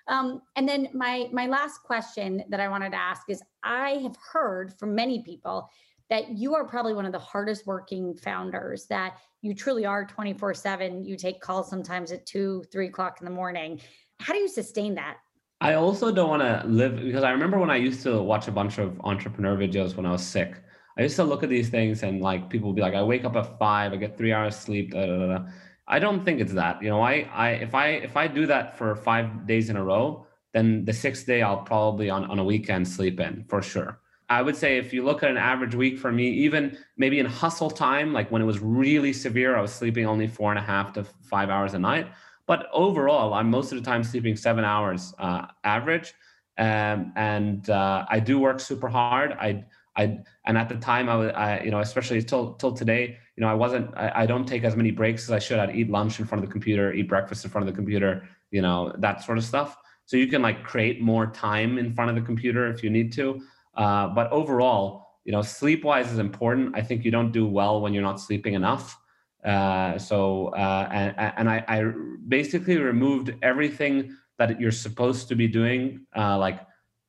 Um, 0.07 0.41
and 0.55 0.67
then 0.67 0.89
my 0.93 1.29
my 1.31 1.47
last 1.47 1.81
question 1.83 2.43
that 2.49 2.59
I 2.59 2.67
wanted 2.67 2.91
to 2.91 2.97
ask 2.97 3.29
is: 3.29 3.41
I 3.63 3.91
have 4.03 4.15
heard 4.31 4.73
from 4.77 4.95
many 4.95 5.23
people 5.23 5.69
that 6.09 6.29
you 6.37 6.55
are 6.55 6.65
probably 6.65 6.93
one 6.93 7.05
of 7.05 7.11
the 7.11 7.19
hardest 7.19 7.65
working 7.65 8.15
founders. 8.15 8.85
That 8.87 9.17
you 9.41 9.53
truly 9.53 9.85
are 9.85 10.05
twenty 10.05 10.33
four 10.33 10.53
seven. 10.53 11.05
You 11.05 11.15
take 11.15 11.39
calls 11.39 11.69
sometimes 11.69 12.11
at 12.11 12.25
two, 12.25 12.63
three 12.71 12.87
o'clock 12.87 13.17
in 13.21 13.25
the 13.25 13.31
morning. 13.31 13.79
How 14.19 14.33
do 14.33 14.39
you 14.39 14.49
sustain 14.49 14.95
that? 14.95 15.17
I 15.61 15.75
also 15.75 16.11
don't 16.11 16.29
want 16.29 16.41
to 16.41 16.67
live 16.67 16.97
because 16.97 17.23
I 17.23 17.31
remember 17.31 17.57
when 17.57 17.69
I 17.69 17.77
used 17.77 18.03
to 18.03 18.21
watch 18.21 18.49
a 18.49 18.51
bunch 18.51 18.79
of 18.79 18.99
entrepreneur 19.05 19.55
videos 19.55 19.95
when 19.95 20.05
I 20.05 20.11
was 20.11 20.21
sick 20.21 20.61
I 20.97 21.01
used 21.03 21.15
to 21.15 21.23
look 21.23 21.43
at 21.43 21.49
these 21.49 21.69
things 21.69 22.03
and 22.03 22.21
like 22.21 22.49
people 22.49 22.69
would 22.69 22.75
be 22.75 22.81
like, 22.81 22.93
I 22.93 23.03
wake 23.03 23.25
up 23.25 23.35
at 23.35 23.57
five, 23.57 23.93
I 23.93 23.95
get 23.95 24.17
three 24.17 24.33
hours 24.33 24.55
sleep. 24.55 24.91
Da, 24.91 25.05
da, 25.05 25.37
da. 25.37 25.45
I 25.87 25.99
don't 25.99 26.23
think 26.23 26.39
it's 26.39 26.53
that. 26.53 26.81
You 26.81 26.89
know, 26.89 27.01
I, 27.01 27.27
I 27.33 27.49
if 27.49 27.75
I 27.75 27.87
if 27.87 28.15
I 28.15 28.27
do 28.27 28.45
that 28.47 28.77
for 28.77 28.95
five 28.95 29.47
days 29.47 29.69
in 29.69 29.75
a 29.75 29.83
row, 29.83 30.25
then 30.53 30.85
the 30.85 30.93
sixth 30.93 31.25
day 31.25 31.41
I'll 31.41 31.63
probably 31.63 32.09
on, 32.09 32.25
on 32.25 32.39
a 32.39 32.43
weekend 32.43 32.87
sleep 32.87 33.19
in 33.19 33.43
for 33.49 33.61
sure. 33.61 33.99
I 34.29 34.41
would 34.41 34.55
say 34.55 34.77
if 34.77 34.93
you 34.93 35.03
look 35.03 35.21
at 35.21 35.29
an 35.29 35.37
average 35.37 35.75
week 35.75 35.99
for 35.99 36.11
me, 36.11 36.29
even 36.29 36.77
maybe 36.97 37.19
in 37.19 37.25
hustle 37.25 37.69
time, 37.69 38.13
like 38.13 38.31
when 38.31 38.41
it 38.41 38.45
was 38.45 38.59
really 38.59 39.13
severe, 39.13 39.57
I 39.57 39.61
was 39.61 39.73
sleeping 39.73 40.05
only 40.05 40.27
four 40.27 40.51
and 40.51 40.59
a 40.59 40.61
half 40.61 40.93
to 40.93 41.03
five 41.03 41.49
hours 41.49 41.73
a 41.73 41.79
night. 41.79 42.07
But 42.47 42.67
overall, 42.71 43.33
I'm 43.33 43.49
most 43.49 43.71
of 43.71 43.77
the 43.77 43.83
time 43.83 44.03
sleeping 44.03 44.35
seven 44.35 44.63
hours 44.63 45.13
uh, 45.19 45.47
average. 45.63 46.13
Um, 46.57 47.11
and 47.15 47.69
uh, 47.69 48.05
I 48.09 48.19
do 48.19 48.39
work 48.39 48.59
super 48.59 48.87
hard. 48.87 49.33
I 49.33 49.65
I 49.95 50.19
and 50.45 50.57
at 50.57 50.69
the 50.69 50.75
time 50.75 51.09
I 51.09 51.15
was 51.15 51.31
I, 51.35 51.61
you 51.61 51.71
know 51.71 51.79
especially 51.79 52.21
till 52.23 52.53
till 52.53 52.73
today 52.73 53.17
you 53.35 53.41
know 53.41 53.47
I 53.47 53.53
wasn't 53.53 53.95
I, 53.95 54.11
I 54.15 54.25
don't 54.25 54.47
take 54.47 54.63
as 54.63 54.75
many 54.75 54.91
breaks 54.91 55.23
as 55.23 55.31
I 55.31 55.39
should. 55.39 55.59
I'd 55.59 55.75
eat 55.75 55.89
lunch 55.89 56.19
in 56.19 56.25
front 56.25 56.43
of 56.43 56.49
the 56.49 56.51
computer, 56.51 56.93
eat 56.93 57.07
breakfast 57.07 57.45
in 57.45 57.51
front 57.51 57.67
of 57.67 57.73
the 57.73 57.77
computer, 57.77 58.27
you 58.51 58.61
know 58.61 58.93
that 58.99 59.23
sort 59.23 59.37
of 59.37 59.43
stuff. 59.43 59.77
So 60.05 60.17
you 60.17 60.27
can 60.27 60.41
like 60.41 60.63
create 60.63 61.01
more 61.01 61.27
time 61.27 61.77
in 61.77 61.93
front 61.93 62.09
of 62.09 62.15
the 62.15 62.21
computer 62.21 62.67
if 62.67 62.83
you 62.83 62.89
need 62.89 63.13
to. 63.13 63.41
Uh, 63.75 64.07
but 64.07 64.31
overall, 64.31 65.03
you 65.25 65.31
know, 65.31 65.41
sleep 65.41 65.83
wise 65.83 66.11
is 66.11 66.19
important. 66.19 66.75
I 66.75 66.81
think 66.81 67.05
you 67.05 67.11
don't 67.11 67.31
do 67.31 67.47
well 67.47 67.81
when 67.81 67.93
you're 67.93 68.03
not 68.03 68.19
sleeping 68.19 68.53
enough. 68.53 68.99
Uh, 69.45 69.97
so 69.97 70.47
uh, 70.49 70.89
and 70.91 71.15
and 71.17 71.49
I, 71.49 71.63
I 71.67 71.83
basically 72.27 72.77
removed 72.77 73.33
everything 73.41 74.15
that 74.37 74.59
you're 74.59 74.71
supposed 74.71 75.27
to 75.29 75.35
be 75.35 75.47
doing, 75.47 76.05
uh, 76.15 76.37
like 76.37 76.59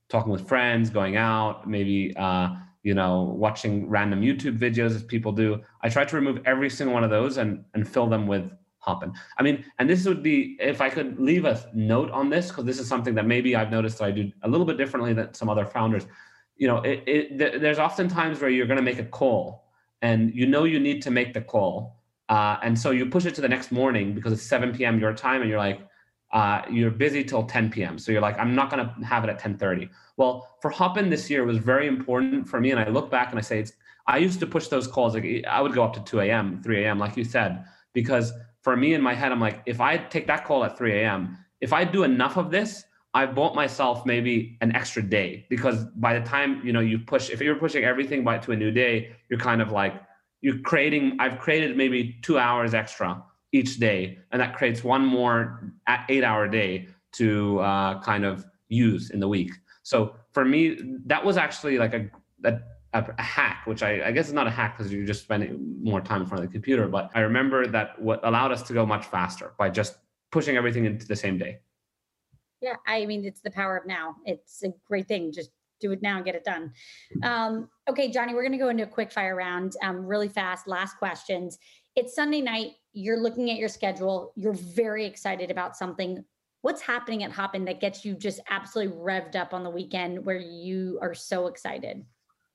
talking 0.08 0.32
with 0.32 0.46
friends, 0.46 0.90
going 0.90 1.16
out, 1.16 1.68
maybe 1.68 2.14
uh, 2.16 2.54
you 2.84 2.94
know, 2.94 3.34
watching 3.36 3.88
random 3.88 4.20
YouTube 4.20 4.58
videos 4.58 4.94
as 4.94 5.02
people 5.02 5.32
do. 5.32 5.60
I 5.82 5.88
try 5.88 6.04
to 6.04 6.16
remove 6.16 6.40
every 6.44 6.70
single 6.70 6.94
one 6.94 7.02
of 7.02 7.10
those 7.10 7.38
and 7.38 7.64
and 7.74 7.88
fill 7.88 8.06
them 8.06 8.28
with 8.28 8.52
Hopin. 8.78 9.12
I 9.38 9.42
mean, 9.42 9.64
and 9.78 9.88
this 9.88 10.04
would 10.04 10.22
be 10.22 10.56
if 10.60 10.82
I 10.82 10.90
could 10.90 11.18
leave 11.18 11.46
a 11.46 11.68
note 11.74 12.10
on 12.10 12.28
this 12.28 12.48
because 12.48 12.66
this 12.66 12.78
is 12.78 12.86
something 12.86 13.14
that 13.14 13.26
maybe 13.26 13.56
I've 13.56 13.70
noticed 13.70 13.98
that 13.98 14.04
I 14.04 14.10
do 14.10 14.30
a 14.42 14.48
little 14.48 14.66
bit 14.66 14.76
differently 14.76 15.14
than 15.14 15.32
some 15.32 15.48
other 15.48 15.64
founders. 15.64 16.06
You 16.56 16.68
know, 16.68 16.78
it, 16.82 17.02
it 17.06 17.60
there's 17.60 17.78
often 17.78 18.06
times 18.06 18.40
where 18.40 18.50
you're 18.50 18.66
going 18.66 18.76
to 18.76 18.82
make 18.82 18.98
a 18.98 19.04
call 19.04 19.64
and 20.02 20.32
you 20.34 20.46
know 20.46 20.64
you 20.64 20.78
need 20.78 21.00
to 21.02 21.10
make 21.10 21.32
the 21.32 21.40
call, 21.40 22.02
uh, 22.28 22.58
and 22.62 22.78
so 22.78 22.90
you 22.90 23.06
push 23.06 23.24
it 23.24 23.34
to 23.36 23.40
the 23.40 23.48
next 23.48 23.72
morning 23.72 24.14
because 24.14 24.34
it's 24.34 24.42
7 24.42 24.74
p.m. 24.74 25.00
your 25.00 25.14
time, 25.14 25.40
and 25.40 25.48
you're 25.48 25.58
like, 25.58 25.80
uh, 26.32 26.62
you're 26.70 26.90
busy 26.90 27.22
till 27.22 27.44
10 27.44 27.70
p.m. 27.70 27.98
So 27.98 28.10
you're 28.10 28.20
like, 28.20 28.38
I'm 28.38 28.54
not 28.54 28.70
going 28.70 28.84
to 28.84 29.06
have 29.06 29.24
it 29.24 29.30
at 29.30 29.40
10:30. 29.40 29.88
Well, 30.16 30.56
for 30.60 30.70
Hopin 30.70 31.08
this 31.08 31.30
year 31.30 31.44
was 31.44 31.58
very 31.58 31.86
important 31.86 32.48
for 32.48 32.60
me, 32.60 32.70
and 32.72 32.80
I 32.80 32.88
look 32.88 33.10
back 33.10 33.30
and 33.30 33.38
I 33.38 33.42
say, 33.42 33.60
it's. 33.60 33.72
I 34.06 34.18
used 34.18 34.38
to 34.40 34.46
push 34.46 34.68
those 34.68 34.86
calls 34.86 35.14
like 35.14 35.44
I 35.48 35.62
would 35.62 35.72
go 35.72 35.82
up 35.82 35.94
to 35.94 36.00
2 36.00 36.20
a.m., 36.20 36.60
3 36.62 36.84
a.m., 36.84 36.98
like 36.98 37.16
you 37.16 37.24
said, 37.24 37.64
because 37.94 38.34
for 38.60 38.76
me 38.76 38.92
in 38.92 39.00
my 39.00 39.14
head, 39.14 39.32
I'm 39.32 39.40
like, 39.40 39.62
if 39.64 39.80
I 39.80 39.96
take 39.96 40.26
that 40.26 40.44
call 40.44 40.62
at 40.62 40.76
3 40.76 40.92
a.m., 41.00 41.38
if 41.62 41.72
I 41.72 41.84
do 41.84 42.02
enough 42.02 42.36
of 42.36 42.50
this, 42.50 42.84
I 43.14 43.24
bought 43.24 43.54
myself 43.54 44.04
maybe 44.04 44.58
an 44.60 44.74
extra 44.74 45.00
day 45.00 45.46
because 45.48 45.84
by 45.96 46.18
the 46.18 46.26
time 46.26 46.60
you 46.64 46.72
know 46.72 46.80
you 46.80 46.98
push, 46.98 47.30
if 47.30 47.40
you're 47.40 47.54
pushing 47.54 47.84
everything 47.84 48.24
by 48.24 48.38
to 48.38 48.52
a 48.52 48.56
new 48.56 48.72
day, 48.72 49.16
you're 49.30 49.38
kind 49.38 49.62
of 49.62 49.70
like 49.70 49.94
you're 50.40 50.58
creating. 50.58 51.16
I've 51.20 51.38
created 51.38 51.76
maybe 51.76 52.18
two 52.22 52.38
hours 52.38 52.74
extra 52.74 53.22
each 53.54 53.78
day, 53.78 54.18
and 54.32 54.42
that 54.42 54.56
creates 54.56 54.82
one 54.82 55.04
more 55.06 55.72
eight-hour 56.08 56.48
day 56.48 56.88
to 57.12 57.60
uh, 57.60 58.00
kind 58.02 58.24
of 58.24 58.44
use 58.68 59.10
in 59.10 59.20
the 59.20 59.28
week. 59.28 59.52
So 59.84 60.16
for 60.32 60.44
me, 60.44 60.78
that 61.06 61.24
was 61.24 61.36
actually 61.36 61.78
like 61.78 61.94
a, 61.94 62.10
a 62.42 62.58
a, 62.94 63.22
hack, 63.22 63.62
which 63.66 63.82
I, 63.82 64.06
I, 64.06 64.12
guess 64.12 64.28
is 64.28 64.32
not 64.32 64.46
a 64.46 64.50
hack 64.50 64.78
because 64.78 64.92
you're 64.92 65.04
just 65.04 65.22
spending 65.22 65.76
more 65.82 66.00
time 66.00 66.22
in 66.22 66.28
front 66.28 66.44
of 66.44 66.48
the 66.48 66.52
computer. 66.52 66.86
But 66.86 67.10
I 67.14 67.20
remember 67.20 67.66
that 67.66 68.00
what 68.00 68.24
allowed 68.24 68.52
us 68.52 68.62
to 68.68 68.72
go 68.72 68.86
much 68.86 69.04
faster 69.06 69.52
by 69.58 69.68
just 69.68 69.98
pushing 70.30 70.56
everything 70.56 70.84
into 70.84 71.04
the 71.04 71.16
same 71.16 71.36
day. 71.36 71.58
Yeah, 72.60 72.76
I 72.86 73.04
mean, 73.06 73.24
it's 73.24 73.40
the 73.40 73.50
power 73.50 73.76
of 73.76 73.86
now. 73.86 74.16
It's 74.24 74.62
a 74.62 74.68
great 74.86 75.08
thing. 75.08 75.32
Just 75.32 75.50
do 75.80 75.90
it 75.90 76.02
now 76.02 76.16
and 76.16 76.24
get 76.24 76.36
it 76.36 76.44
done. 76.44 76.72
Um, 77.24 77.68
okay, 77.90 78.10
Johnny, 78.10 78.32
we're 78.32 78.42
going 78.42 78.52
to 78.52 78.58
go 78.58 78.68
into 78.68 78.84
a 78.84 78.86
quick 78.86 79.10
fire 79.10 79.34
round 79.34 79.74
um, 79.82 80.06
really 80.06 80.28
fast. 80.28 80.68
Last 80.68 80.96
questions. 80.98 81.58
It's 81.96 82.14
Sunday 82.14 82.40
night. 82.40 82.70
You're 82.94 83.18
looking 83.18 83.50
at 83.50 83.58
your 83.58 83.68
schedule. 83.68 84.32
You're 84.36 84.52
very 84.52 85.04
excited 85.04 85.50
about 85.50 85.76
something. 85.76 86.24
What's 86.62 86.80
happening 86.80 87.24
at 87.24 87.32
Hopin 87.32 87.64
that 87.66 87.80
gets 87.80 88.04
you 88.04 88.14
just 88.14 88.40
absolutely 88.48 88.96
revved 88.96 89.36
up 89.36 89.52
on 89.52 89.64
the 89.64 89.70
weekend 89.70 90.24
where 90.24 90.38
you 90.38 90.98
are 91.02 91.12
so 91.12 91.48
excited? 91.48 92.04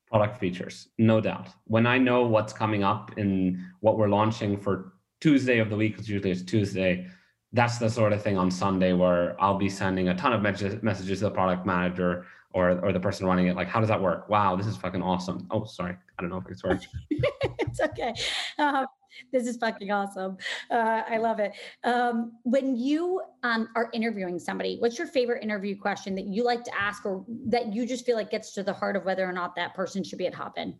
Product 0.08 0.39
features, 0.39 0.88
no 0.97 1.21
doubt. 1.21 1.49
When 1.65 1.86
I 1.86 1.97
know 1.97 2.25
what's 2.25 2.54
coming 2.54 2.84
up 2.84 3.12
in 3.17 3.63
what 3.82 3.97
we're 3.97 4.08
launching 4.08 4.58
for 4.58 4.93
Tuesday 5.21 5.60
of 5.60 5.69
the 5.69 5.75
week, 5.75 5.93
because 5.93 6.10
usually 6.10 6.32
it's 6.32 6.41
Tuesday, 6.41 7.08
that's 7.52 7.78
the 7.78 7.89
sort 7.89 8.13
of 8.13 8.23
thing 8.23 8.38
on 8.38 8.49
Sunday 8.49 8.93
where 8.93 9.36
I'll 9.39 9.58
be 9.58 9.69
sending 9.69 10.10
a 10.10 10.15
ton 10.15 10.34
of 10.34 10.41
messages 10.41 10.82
messages 10.82 11.19
to 11.19 11.25
the 11.25 11.32
product 11.32 11.65
manager 11.65 12.25
or 12.54 12.80
or 12.84 12.91
the 12.91 12.99
person 12.99 13.25
running 13.25 13.47
it. 13.47 13.56
Like, 13.56 13.67
how 13.67 13.80
does 13.80 13.89
that 13.89 14.02
work? 14.02 14.30
Wow, 14.30 14.56
this 14.56 14.67
is 14.67 14.78
fucking 14.78 15.02
awesome. 15.02 15.47
Oh, 15.52 15.65
sorry, 15.65 15.95
I 16.17 16.21
don't 16.21 16.30
know 16.30 16.38
if 16.38 16.47
it's 16.49 16.63
worked. 16.63 16.88
it's 17.10 17.80
okay. 17.80 18.13
Um, 18.58 18.86
this 19.32 19.48
is 19.48 19.58
fucking 19.58 19.91
awesome. 19.91 20.38
Uh, 20.69 21.04
I 21.08 21.17
love 21.17 21.39
it. 21.39 21.54
Um, 21.84 22.34
when 22.43 22.76
you 22.76 23.22
um, 23.43 23.69
are 23.76 23.89
interviewing 23.93 24.39
somebody, 24.39 24.78
what's 24.80 24.98
your 24.98 25.08
favorite 25.08 25.43
interview 25.43 25.78
question 25.78 26.15
that 26.15 26.26
you 26.26 26.43
like 26.43 26.63
to 26.63 26.72
ask, 26.80 27.06
or 27.06 27.26
that 27.45 27.74
you 27.74 27.86
just 27.86 28.06
feel 28.06 28.15
like 28.15 28.32
gets 28.32 28.54
to 28.54 28.63
the 28.63 28.74
heart 28.74 28.95
of 28.95 29.06
whether 29.06 29.28
or 29.28 29.34
not 29.34 29.56
that 29.56 29.74
person 29.74 30.04
should 30.04 30.19
be 30.19 30.28
at 30.28 30.34
Hopin? 30.34 30.78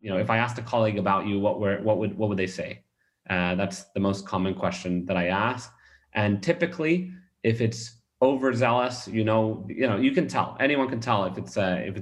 You 0.00 0.10
know, 0.10 0.18
if 0.18 0.30
I 0.30 0.38
asked 0.38 0.58
a 0.58 0.62
colleague 0.62 0.98
about 0.98 1.26
you, 1.26 1.40
what 1.40 1.60
were 1.60 1.80
what 1.82 1.98
would 1.98 2.16
what 2.16 2.28
would 2.28 2.38
they 2.38 2.46
say? 2.46 2.84
Uh, 3.28 3.54
that's 3.56 3.84
the 3.94 4.00
most 4.00 4.26
common 4.26 4.54
question 4.54 5.04
that 5.04 5.16
I 5.16 5.26
ask 5.26 5.70
and 6.14 6.42
typically, 6.42 7.12
if 7.42 7.60
it's 7.60 7.97
overzealous, 8.20 9.06
you 9.06 9.24
know, 9.24 9.64
you 9.68 9.86
know, 9.86 9.96
you 9.96 10.10
can 10.10 10.26
tell. 10.26 10.56
Anyone 10.58 10.88
can 10.88 11.00
tell 11.00 11.24
if 11.24 11.38
it's 11.38 11.56
uh, 11.56 11.82
if 11.84 11.96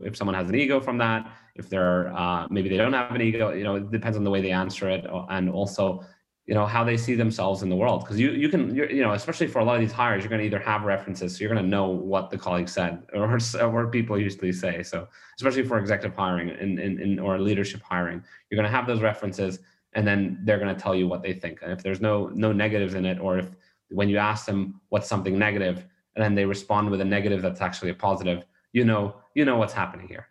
if 0.00 0.16
someone 0.16 0.34
has 0.34 0.48
an 0.48 0.54
ego 0.54 0.80
from 0.80 0.98
that. 0.98 1.30
If 1.54 1.68
they're 1.68 2.12
uh, 2.14 2.48
maybe 2.50 2.68
they 2.68 2.76
don't 2.76 2.92
have 2.92 3.14
an 3.14 3.22
ego. 3.22 3.52
You 3.52 3.64
know, 3.64 3.76
it 3.76 3.90
depends 3.90 4.16
on 4.16 4.24
the 4.24 4.30
way 4.30 4.40
they 4.40 4.50
answer 4.50 4.88
it, 4.88 5.06
and 5.28 5.48
also, 5.48 6.04
you 6.46 6.54
know, 6.54 6.66
how 6.66 6.82
they 6.82 6.96
see 6.96 7.14
themselves 7.14 7.62
in 7.62 7.68
the 7.68 7.76
world. 7.76 8.00
Because 8.00 8.18
you 8.18 8.32
you 8.32 8.48
can 8.48 8.74
you 8.74 9.02
know, 9.02 9.12
especially 9.12 9.46
for 9.46 9.60
a 9.60 9.64
lot 9.64 9.76
of 9.76 9.80
these 9.80 9.92
hires, 9.92 10.24
you're 10.24 10.30
going 10.30 10.40
to 10.40 10.46
either 10.46 10.58
have 10.58 10.82
references, 10.82 11.36
so 11.36 11.40
you're 11.40 11.52
going 11.52 11.64
to 11.64 11.70
know 11.70 11.88
what 11.88 12.30
the 12.30 12.38
colleague 12.38 12.68
said 12.68 13.06
or 13.12 13.38
or 13.60 13.86
people 13.88 14.18
usually 14.18 14.52
say. 14.52 14.82
So 14.82 15.06
especially 15.36 15.62
for 15.62 15.78
executive 15.78 16.16
hiring 16.16 16.48
in, 16.48 16.78
in, 16.78 17.00
in 17.00 17.18
or 17.18 17.38
leadership 17.38 17.80
hiring, 17.82 18.22
you're 18.50 18.56
going 18.56 18.70
to 18.70 18.76
have 18.76 18.86
those 18.86 19.00
references 19.00 19.60
and 19.94 20.06
then 20.06 20.38
they're 20.44 20.58
going 20.58 20.74
to 20.74 20.80
tell 20.80 20.94
you 20.94 21.08
what 21.08 21.22
they 21.22 21.32
think. 21.32 21.62
And 21.62 21.72
if 21.72 21.82
there's 21.82 22.00
no 22.00 22.28
no 22.28 22.52
negatives 22.52 22.94
in 22.94 23.04
it, 23.04 23.18
or 23.18 23.38
if 23.38 23.50
when 23.90 24.08
you 24.08 24.18
ask 24.18 24.46
them 24.46 24.80
what's 24.88 25.08
something 25.08 25.38
negative, 25.38 25.84
and 26.14 26.24
then 26.24 26.34
they 26.34 26.44
respond 26.44 26.90
with 26.90 27.00
a 27.00 27.04
negative 27.04 27.42
that's 27.42 27.60
actually 27.60 27.90
a 27.90 27.94
positive, 27.94 28.44
you 28.72 28.84
know 28.84 29.16
you 29.34 29.44
know 29.44 29.56
what's 29.56 29.72
happening 29.72 30.08
here. 30.08 30.28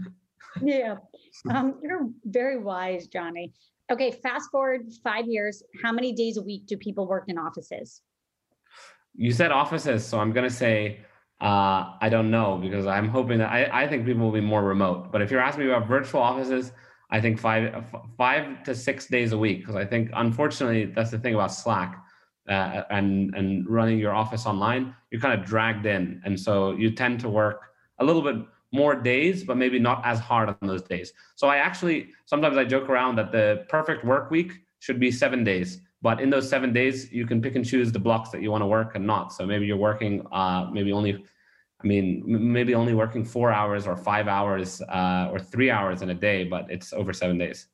yeah, 0.62 0.96
um, 1.50 1.78
you're 1.82 2.08
very 2.24 2.58
wise, 2.58 3.06
Johnny. 3.06 3.52
Okay, 3.90 4.10
fast 4.10 4.50
forward 4.50 4.86
five 5.04 5.26
years. 5.26 5.62
How 5.82 5.92
many 5.92 6.12
days 6.12 6.36
a 6.36 6.42
week 6.42 6.66
do 6.66 6.76
people 6.76 7.06
work 7.06 7.24
in 7.28 7.38
offices? 7.38 8.02
You 9.14 9.32
said 9.32 9.52
offices, 9.52 10.04
so 10.04 10.18
I'm 10.18 10.32
going 10.32 10.48
to 10.48 10.54
say 10.54 11.00
uh, 11.40 11.96
I 12.00 12.08
don't 12.10 12.30
know 12.30 12.58
because 12.60 12.86
I'm 12.86 13.08
hoping 13.08 13.38
that 13.38 13.50
I, 13.50 13.84
I 13.84 13.88
think 13.88 14.06
people 14.06 14.24
will 14.24 14.32
be 14.32 14.40
more 14.40 14.62
remote. 14.62 15.12
But 15.12 15.22
if 15.22 15.30
you're 15.30 15.40
asking 15.40 15.66
me 15.66 15.70
about 15.70 15.86
virtual 15.86 16.20
offices, 16.20 16.72
I 17.10 17.20
think 17.20 17.38
five 17.38 17.84
five 18.16 18.64
to 18.64 18.74
six 18.74 19.06
days 19.06 19.32
a 19.32 19.38
week 19.38 19.60
because 19.60 19.76
I 19.76 19.84
think 19.84 20.10
unfortunately 20.14 20.86
that's 20.86 21.10
the 21.10 21.18
thing 21.18 21.34
about 21.34 21.52
Slack 21.52 22.02
uh, 22.48 22.82
and 22.90 23.34
and 23.34 23.68
running 23.68 23.98
your 23.98 24.14
office 24.14 24.46
online 24.46 24.94
you're 25.10 25.20
kind 25.20 25.38
of 25.38 25.46
dragged 25.46 25.86
in. 25.86 26.20
And 26.24 26.38
so 26.38 26.72
you 26.72 26.90
tend 26.90 27.20
to 27.20 27.28
work 27.28 27.60
a 27.98 28.04
little 28.04 28.22
bit 28.22 28.36
more 28.72 28.94
days 28.94 29.44
but 29.44 29.56
maybe 29.56 29.78
not 29.78 30.02
as 30.04 30.18
hard 30.18 30.48
on 30.48 30.56
those 30.62 30.82
days. 30.82 31.12
So 31.34 31.48
I 31.48 31.56
actually 31.56 32.10
sometimes 32.26 32.56
I 32.56 32.64
joke 32.64 32.88
around 32.88 33.16
that 33.16 33.32
the 33.32 33.64
perfect 33.68 34.04
work 34.04 34.30
week 34.30 34.52
should 34.78 35.00
be 35.00 35.10
seven 35.10 35.44
days 35.44 35.80
but 36.02 36.20
in 36.20 36.30
those 36.30 36.48
seven 36.48 36.72
days 36.72 37.12
you 37.12 37.26
can 37.26 37.40
pick 37.40 37.56
and 37.56 37.64
choose 37.64 37.90
the 37.90 37.98
blocks 37.98 38.30
that 38.30 38.42
you 38.42 38.50
want 38.50 38.62
to 38.62 38.66
work 38.66 38.94
and 38.94 39.06
not. 39.06 39.32
So 39.32 39.46
maybe 39.46 39.66
you're 39.66 39.76
working 39.76 40.26
uh, 40.32 40.68
maybe 40.72 40.92
only 40.92 41.24
I 41.82 41.86
mean, 41.86 42.22
maybe 42.26 42.74
only 42.74 42.94
working 42.94 43.24
four 43.24 43.52
hours 43.52 43.86
or 43.86 43.96
five 43.96 44.28
hours 44.28 44.80
uh, 44.82 45.28
or 45.30 45.38
three 45.38 45.70
hours 45.70 46.00
in 46.02 46.10
a 46.10 46.14
day, 46.14 46.44
but 46.44 46.70
it's 46.70 46.92
over 46.92 47.12
seven 47.12 47.36
days. 47.36 47.68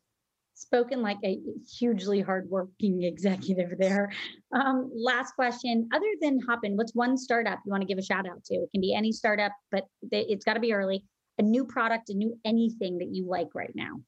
Spoken 0.63 1.03
like 1.03 1.19
a 1.25 1.39
hugely 1.79 2.21
hardworking 2.21 3.03
executive 3.03 3.77
there. 3.79 4.13
Um, 4.55 4.91
last 4.95 5.35
question. 5.35 5.89
Other 5.93 6.07
than 6.21 6.39
Hopin, 6.49 6.77
what's 6.77 6.95
one 6.95 7.17
startup 7.17 7.59
you 7.67 7.71
want 7.71 7.83
to 7.83 7.87
give 7.87 7.99
a 7.99 8.03
shout 8.03 8.29
out 8.29 8.45
to? 8.45 8.55
It 8.55 8.71
can 8.73 8.81
be 8.81 8.95
any 8.95 9.11
startup, 9.11 9.53
but 9.73 9.87
it's 10.13 10.45
got 10.45 10.55
to 10.55 10.61
be 10.61 10.73
early. 10.73 11.05
A 11.39 11.43
new 11.43 11.65
product, 11.65 12.11
a 12.11 12.15
new 12.15 12.39
anything 12.45 12.99
that 12.99 13.09
you 13.09 13.27
like 13.27 13.49
right 13.55 13.73
now. 13.75 14.01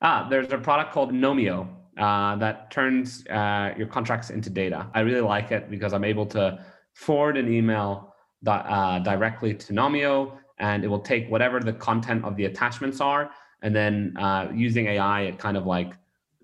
Ah, 0.00 0.28
there's 0.30 0.52
a 0.52 0.58
product 0.58 0.92
called 0.92 1.12
Nomio 1.12 1.66
uh, 1.98 2.36
that 2.36 2.70
turns 2.70 3.26
uh, 3.26 3.74
your 3.76 3.88
contracts 3.88 4.30
into 4.30 4.50
data. 4.50 4.86
I 4.94 5.00
really 5.00 5.20
like 5.20 5.50
it 5.50 5.68
because 5.68 5.92
I'm 5.92 6.04
able 6.04 6.26
to 6.26 6.64
forward 6.94 7.36
an 7.36 7.52
email 7.52 8.14
uh, 8.46 9.00
directly 9.00 9.52
to 9.52 9.72
Nomio, 9.72 10.38
and 10.58 10.84
it 10.84 10.88
will 10.88 11.00
take 11.00 11.28
whatever 11.28 11.58
the 11.58 11.72
content 11.72 12.24
of 12.24 12.36
the 12.36 12.44
attachments 12.44 13.00
are, 13.00 13.30
and 13.62 13.74
then 13.74 14.16
uh, 14.16 14.48
using 14.54 14.86
AI, 14.86 15.22
it 15.22 15.38
kind 15.38 15.56
of 15.56 15.66
like 15.66 15.94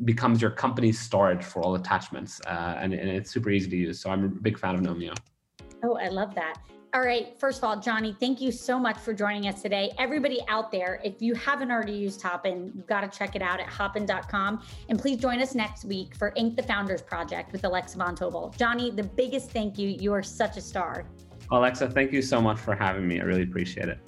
becomes 0.05 0.43
your 0.43 0.51
company's 0.51 0.99
storage 0.99 1.45
for 1.45 1.63
all 1.63 1.75
attachments, 1.77 2.41
uh, 2.47 2.77
and, 2.81 2.93
and, 2.93 3.09
it's 3.09 3.31
super 3.31 3.51
easy 3.51 3.71
to 3.71 3.77
use. 3.77 4.01
So 4.01 4.11
I'm 4.11 4.25
a 4.25 4.29
big 4.29 4.59
fan 4.59 4.75
of 4.75 4.81
Nomio. 4.81 5.17
Oh, 5.85 5.97
I 5.97 6.09
love 6.09 6.35
that. 6.35 6.59
All 6.95 7.01
right. 7.01 7.37
First 7.41 7.59
of 7.59 7.65
all, 7.65 7.81
Johnny, 7.81 8.17
thank 8.21 8.41
you 8.41 8.53
so 8.53 8.79
much 8.79 8.97
for 8.99 9.13
joining 9.13 9.49
us 9.49 9.61
today. 9.61 9.93
Everybody 9.99 10.41
out 10.47 10.71
there, 10.71 11.01
if 11.03 11.21
you 11.21 11.35
haven't 11.35 11.73
already 11.73 11.93
used 11.93 12.23
Hopin, 12.23 12.71
you've 12.73 12.87
got 12.87 13.01
to 13.01 13.19
check 13.19 13.35
it 13.35 13.43
out 13.43 13.59
at 13.59 13.69
hopin.com. 13.69 14.63
And 14.89 14.97
please 14.97 15.19
join 15.19 15.43
us 15.43 15.57
next 15.57 15.85
week 15.85 16.15
for 16.15 16.31
Inc. 16.39 16.55
the 16.55 16.63
Founders 16.63 17.03
Project 17.03 17.51
with 17.51 17.65
Alexa 17.65 17.99
Von 17.99 18.15
Tobel. 18.15 18.57
Johnny, 18.57 18.93
the 18.93 19.03
biggest 19.03 19.51
thank 19.51 19.77
you. 19.77 19.89
You 19.89 20.13
are 20.13 20.23
such 20.23 20.57
a 20.57 20.61
star. 20.61 21.09
Alexa, 21.51 21.91
thank 21.91 22.13
you 22.13 22.23
so 22.23 22.41
much 22.41 22.61
for 22.61 22.77
having 22.77 23.09
me. 23.09 23.21
I 23.21 23.25
really 23.25 23.43
appreciate 23.43 23.89
it. 23.89 23.99